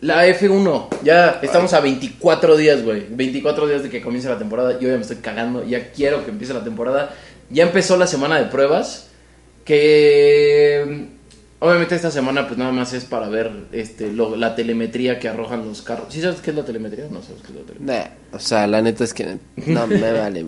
La 0.00 0.26
F1, 0.28 0.88
ya 1.02 1.40
estamos 1.42 1.72
a 1.72 1.80
24 1.80 2.58
días, 2.58 2.84
güey. 2.84 3.06
24 3.08 3.66
días 3.66 3.82
de 3.82 3.88
que 3.88 4.02
comience 4.02 4.28
la 4.28 4.36
temporada. 4.36 4.78
Yo 4.78 4.88
ya 4.88 4.96
me 4.96 5.00
estoy 5.00 5.16
cagando, 5.16 5.64
ya 5.64 5.92
quiero 5.92 6.22
que 6.26 6.30
empiece 6.30 6.52
la 6.52 6.62
temporada. 6.62 7.14
Ya 7.48 7.62
empezó 7.62 7.96
la 7.96 8.06
semana 8.06 8.38
de 8.38 8.44
pruebas. 8.44 9.08
Que 9.64 11.06
obviamente 11.60 11.94
esta 11.94 12.10
semana, 12.10 12.46
pues 12.46 12.58
nada 12.58 12.72
más 12.72 12.92
es 12.92 13.04
para 13.04 13.28
ver 13.28 13.50
este 13.72 14.12
lo- 14.12 14.36
la 14.36 14.54
telemetría 14.54 15.18
que 15.18 15.28
arrojan 15.28 15.66
los 15.66 15.80
carros. 15.82 16.12
¿Sí 16.12 16.20
sabes 16.20 16.40
qué 16.40 16.50
es 16.50 16.56
la 16.56 16.64
telemetría? 16.64 17.06
No 17.10 17.22
sabes 17.22 17.40
qué 17.42 17.52
es 17.52 17.58
la 17.58 17.62
telemetría. 17.62 18.10
Nah, 18.30 18.36
o 18.36 18.38
sea, 18.38 18.66
la 18.66 18.82
neta 18.82 19.04
es 19.04 19.14
que 19.14 19.38
no 19.66 19.86
me 19.86 20.12
vale. 20.12 20.44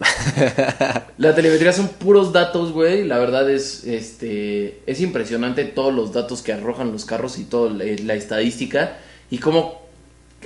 La 1.19 1.35
telemetría 1.35 1.73
son 1.73 1.89
puros 1.89 2.33
datos, 2.35 2.73
güey. 2.73 3.05
La 3.05 3.19
verdad 3.19 3.51
es, 3.51 3.85
este, 3.85 4.83
es 4.87 5.01
impresionante 5.01 5.65
todos 5.65 5.95
los 5.95 6.13
datos 6.13 6.43
que 6.43 6.53
arrojan 6.53 6.93
los 6.93 7.07
carros 7.07 7.39
y 7.39 7.45
toda 7.45 7.71
la, 7.73 7.85
la 8.05 8.15
estadística 8.15 8.99
y 9.31 9.39
cómo 9.39 9.81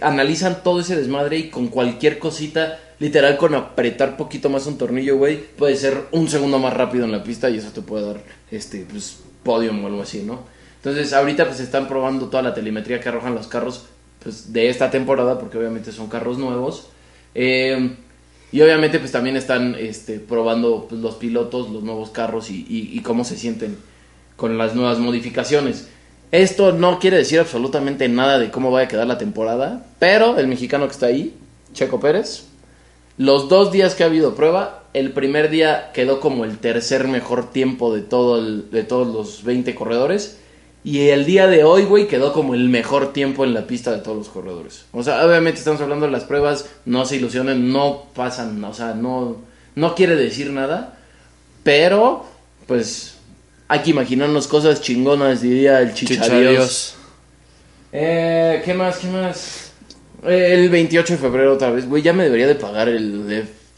analizan 0.00 0.62
todo 0.62 0.80
ese 0.80 0.94
desmadre 0.96 1.38
y 1.38 1.50
con 1.50 1.66
cualquier 1.68 2.20
cosita, 2.20 2.78
literal 3.00 3.36
con 3.36 3.54
apretar 3.54 4.16
poquito 4.16 4.48
más 4.48 4.66
un 4.66 4.78
tornillo, 4.78 5.16
güey, 5.16 5.38
puede 5.56 5.74
ser 5.76 6.04
un 6.12 6.28
segundo 6.28 6.58
más 6.60 6.72
rápido 6.74 7.04
en 7.04 7.12
la 7.12 7.24
pista 7.24 7.50
y 7.50 7.56
eso 7.58 7.70
te 7.70 7.80
puede 7.82 8.06
dar, 8.06 8.22
este, 8.50 8.86
pues, 8.88 9.18
podium 9.42 9.82
o 9.82 9.86
algo 9.88 10.02
así, 10.02 10.22
¿no? 10.22 10.40
Entonces, 10.76 11.12
ahorita 11.12 11.46
pues 11.46 11.60
están 11.60 11.88
probando 11.88 12.28
toda 12.28 12.42
la 12.42 12.54
telemetría 12.54 13.00
que 13.00 13.08
arrojan 13.08 13.34
los 13.34 13.48
carros, 13.48 13.86
pues, 14.22 14.52
de 14.52 14.68
esta 14.70 14.90
temporada, 14.90 15.38
porque 15.38 15.58
obviamente 15.58 15.92
son 15.92 16.08
carros 16.08 16.38
nuevos. 16.38 16.88
Eh, 17.34 17.96
y 18.52 18.60
obviamente 18.62 18.98
pues 18.98 19.12
también 19.12 19.36
están 19.36 19.76
este, 19.78 20.18
probando 20.18 20.86
pues, 20.88 21.00
los 21.00 21.14
pilotos, 21.14 21.70
los 21.70 21.82
nuevos 21.84 22.10
carros 22.10 22.50
y, 22.50 22.66
y- 22.68 22.90
y 22.98 23.00
cómo 23.02 23.24
se 23.24 23.36
sienten 23.36 23.76
con 24.36 24.58
las 24.58 24.74
nuevas 24.74 24.98
modificaciones. 24.98 25.88
Esto 26.32 26.72
no 26.72 26.98
quiere 26.98 27.16
decir 27.18 27.40
absolutamente 27.40 28.08
nada 28.08 28.38
de 28.38 28.50
cómo 28.50 28.70
va 28.72 28.82
a 28.82 28.88
quedar 28.88 29.06
la 29.06 29.18
temporada, 29.18 29.86
pero 29.98 30.38
el 30.38 30.48
mexicano 30.48 30.86
que 30.86 30.92
está 30.92 31.06
ahí, 31.06 31.34
Checo 31.72 32.00
Pérez, 32.00 32.44
los 33.20 33.50
dos 33.50 33.70
días 33.70 33.94
que 33.94 34.02
ha 34.02 34.06
habido 34.06 34.34
prueba, 34.34 34.84
el 34.94 35.12
primer 35.12 35.50
día 35.50 35.90
quedó 35.92 36.20
como 36.20 36.46
el 36.46 36.56
tercer 36.56 37.06
mejor 37.06 37.52
tiempo 37.52 37.94
de, 37.94 38.00
todo 38.00 38.38
el- 38.38 38.70
de 38.70 38.82
todos 38.82 39.06
los 39.08 39.44
20 39.44 39.74
corredores. 39.74 40.38
Y 40.84 41.08
el 41.10 41.26
día 41.26 41.46
de 41.46 41.62
hoy, 41.62 41.82
güey, 41.84 42.08
quedó 42.08 42.32
como 42.32 42.54
el 42.54 42.70
mejor 42.70 43.12
tiempo 43.12 43.44
en 43.44 43.52
la 43.52 43.66
pista 43.66 43.90
de 43.92 43.98
todos 43.98 44.16
los 44.16 44.28
corredores. 44.30 44.86
O 44.92 45.02
sea, 45.02 45.26
obviamente 45.26 45.58
estamos 45.58 45.82
hablando 45.82 46.06
de 46.06 46.12
las 46.12 46.24
pruebas, 46.24 46.64
no 46.86 47.04
se 47.04 47.16
ilusionen, 47.16 47.70
no 47.70 48.06
pasan, 48.14 48.64
o 48.64 48.72
sea, 48.72 48.94
no, 48.94 49.36
no 49.74 49.94
quiere 49.94 50.16
decir 50.16 50.50
nada. 50.50 50.96
Pero, 51.62 52.24
pues, 52.66 53.16
hay 53.68 53.80
que 53.80 53.90
imaginarnos 53.90 54.48
cosas 54.48 54.80
chingonas, 54.80 55.42
diría 55.42 55.80
el 55.80 55.92
chichadios. 55.92 56.94
Eh, 57.92 58.62
¿qué 58.64 58.72
más? 58.72 58.96
¿Qué 58.96 59.08
más? 59.08 59.69
El 60.26 60.68
28 60.68 61.14
de 61.14 61.18
febrero 61.18 61.54
otra 61.54 61.70
vez, 61.70 61.88
güey, 61.88 62.02
ya 62.02 62.12
me 62.12 62.24
debería 62.24 62.46
de 62.46 62.54
pagar 62.54 62.88
el 62.88 63.26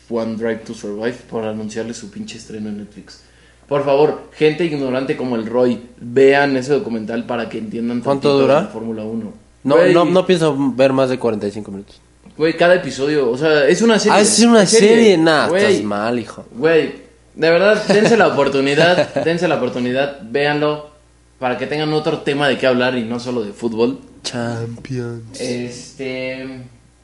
F1 0.09 0.37
Drive 0.37 0.63
to 0.67 0.75
Survive 0.75 1.17
por 1.31 1.45
anunciarle 1.45 1.95
su 1.95 2.11
pinche 2.11 2.39
estreno 2.39 2.69
en 2.69 2.79
Netflix. 2.79 3.23
Por 3.69 3.85
favor, 3.85 4.25
gente 4.33 4.65
ignorante 4.65 5.17
como 5.17 5.37
el 5.37 5.47
Roy, 5.47 5.81
vean 5.99 6.57
ese 6.57 6.73
documental 6.73 7.25
para 7.25 7.49
que 7.49 7.59
entiendan 7.59 8.01
¿Cuánto 8.01 8.39
dura? 8.39 8.65
Fórmula 8.65 9.05
1. 9.05 9.33
No, 9.65 9.77
Güey, 9.77 9.95
no, 9.95 10.05
no 10.05 10.27
pienso 10.27 10.57
ver 10.75 10.93
más 10.93 11.09
de 11.09 11.19
45 11.19 11.71
minutos. 11.71 12.01
Güey, 12.37 12.57
cada 12.57 12.75
episodio, 12.75 13.31
o 13.31 13.39
sea, 13.39 13.67
es 13.69 13.81
una 13.81 13.99
serie. 13.99 14.19
Ah, 14.19 14.21
es 14.21 14.41
una 14.41 14.67
serie. 14.67 15.17
Nah, 15.17 15.49
Güey, 15.49 15.65
estás 15.65 15.85
mal, 15.85 16.19
hijo. 16.19 16.45
Güey, 16.51 16.95
de 17.35 17.51
verdad, 17.51 17.87
dense 17.87 18.17
la 18.17 18.29
oportunidad, 18.29 19.15
dense 19.25 19.47
la 19.47 19.57
oportunidad, 19.57 20.19
véanlo, 20.23 20.91
para 21.39 21.57
que 21.57 21.67
tengan 21.67 21.93
otro 21.93 22.19
tema 22.19 22.49
de 22.49 22.59
qué 22.59 22.67
hablar 22.67 22.99
y 22.99 23.05
no 23.05 23.21
solo 23.21 23.43
de 23.43 23.53
fútbol. 23.53 24.01
Champions. 24.23 25.41
Este. 25.41 26.47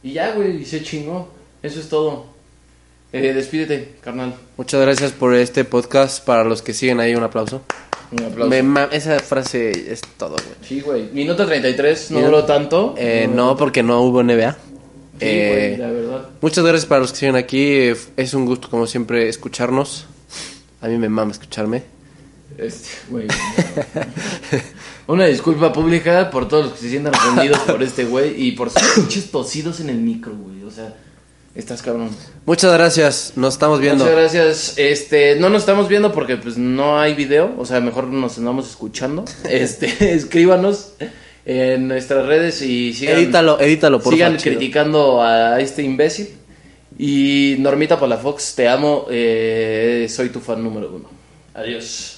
Y 0.03 0.13
ya, 0.13 0.33
güey, 0.35 0.65
se 0.65 0.83
chingó. 0.83 1.29
Eso 1.63 1.81
es 1.81 1.89
todo. 1.89 2.27
Eh, 3.13 3.33
despídete, 3.33 3.95
carnal. 4.03 4.35
Muchas 4.57 4.81
gracias 4.81 5.13
por 5.13 5.35
este 5.35 5.65
podcast. 5.65 6.25
Para 6.25 6.45
los 6.45 6.63
que 6.63 6.75
siguen 6.75 7.01
ahí, 7.01 7.15
un 7.15 7.23
aplauso. 7.25 7.63
Un 8.13 8.23
aplauso. 8.25 8.51
Me 8.63 8.97
esa 8.97 9.19
frase 9.19 9.93
es 9.93 10.01
todo, 10.17 10.33
güey. 10.33 10.45
Sí, 10.63 10.81
güey. 10.81 11.11
Minuto 11.13 11.45
33, 11.47 12.11
no 12.13 12.21
duró 12.21 12.45
tanto. 12.45 12.95
Eh, 12.99 13.29
no, 13.33 13.57
porque 13.57 13.83
no 13.83 14.03
hubo 14.03 14.23
NBA. 14.23 14.53
Sí, 14.53 14.59
Eh, 15.21 15.75
güey, 15.79 15.89
la 15.89 15.91
verdad. 15.93 16.29
muchas 16.41 16.65
gracias 16.65 16.87
para 16.87 17.01
los 17.01 17.13
que 17.13 17.19
siguen 17.19 17.37
aquí. 17.37 17.61
Eh, 17.63 17.97
Es 18.17 18.35
un 18.35 18.45
gusto, 18.47 18.71
como 18.71 18.87
siempre, 18.87 19.29
escucharnos. 19.29 20.07
A 20.81 20.87
mí 20.89 20.97
me 20.97 21.09
mama 21.09 21.33
escucharme. 21.33 21.83
Este, 22.57 22.89
güey. 23.11 23.27
Una 25.09 25.25
disculpa 25.25 25.73
pública 25.73 26.31
por 26.31 26.49
todos 26.49 26.67
los 26.67 26.75
que 26.75 26.81
se 26.81 26.91
sientan 26.91 27.15
ofendidos 27.15 27.59
por 27.61 27.83
este 27.83 28.05
güey 28.05 28.47
y 28.47 28.53
por 28.53 28.69
sus 28.69 28.83
pinches 28.95 29.31
tosidos 29.31 29.81
en 29.81 29.89
el 29.89 29.97
micro, 29.97 30.37
güey. 30.37 30.63
O 30.65 30.71
sea, 30.71 30.95
estás 31.55 31.81
cabrón. 31.81 32.11
Muchas 32.45 32.75
gracias. 32.75 33.33
Nos 33.35 33.55
estamos 33.55 33.81
viendo. 33.81 34.05
Muchas 34.05 34.19
gracias. 34.19 34.75
Este, 34.77 35.37
no 35.37 35.49
nos 35.49 35.63
estamos 35.63 35.89
viendo 35.89 36.13
porque 36.13 36.37
pues 36.37 36.59
no 36.59 37.01
hay 37.01 37.15
video, 37.15 37.55
o 37.57 37.65
sea, 37.65 37.81
mejor 37.81 38.09
nos 38.09 38.37
andamos 38.37 38.69
escuchando. 38.69 39.25
Este, 39.49 39.87
escríbanos 40.13 40.93
en 41.47 41.89
nuestras 41.89 42.27
redes 42.27 42.61
y 42.61 42.93
sigan 42.93 43.17
Edítalo, 43.17 43.59
edítalo, 43.59 44.03
por 44.03 44.13
sigan 44.13 44.37
criticando 44.37 45.23
a 45.23 45.59
este 45.59 45.83
imbécil. 45.83 46.29
Y 46.99 47.57
Normita 47.61 47.99
Palafox, 47.99 48.57
te 48.57 48.69
amo, 48.69 49.07
eh, 49.09 50.07
soy 50.11 50.29
tu 50.29 50.41
fan 50.41 50.63
número 50.63 50.93
uno. 50.95 51.09
Adiós. 51.55 52.18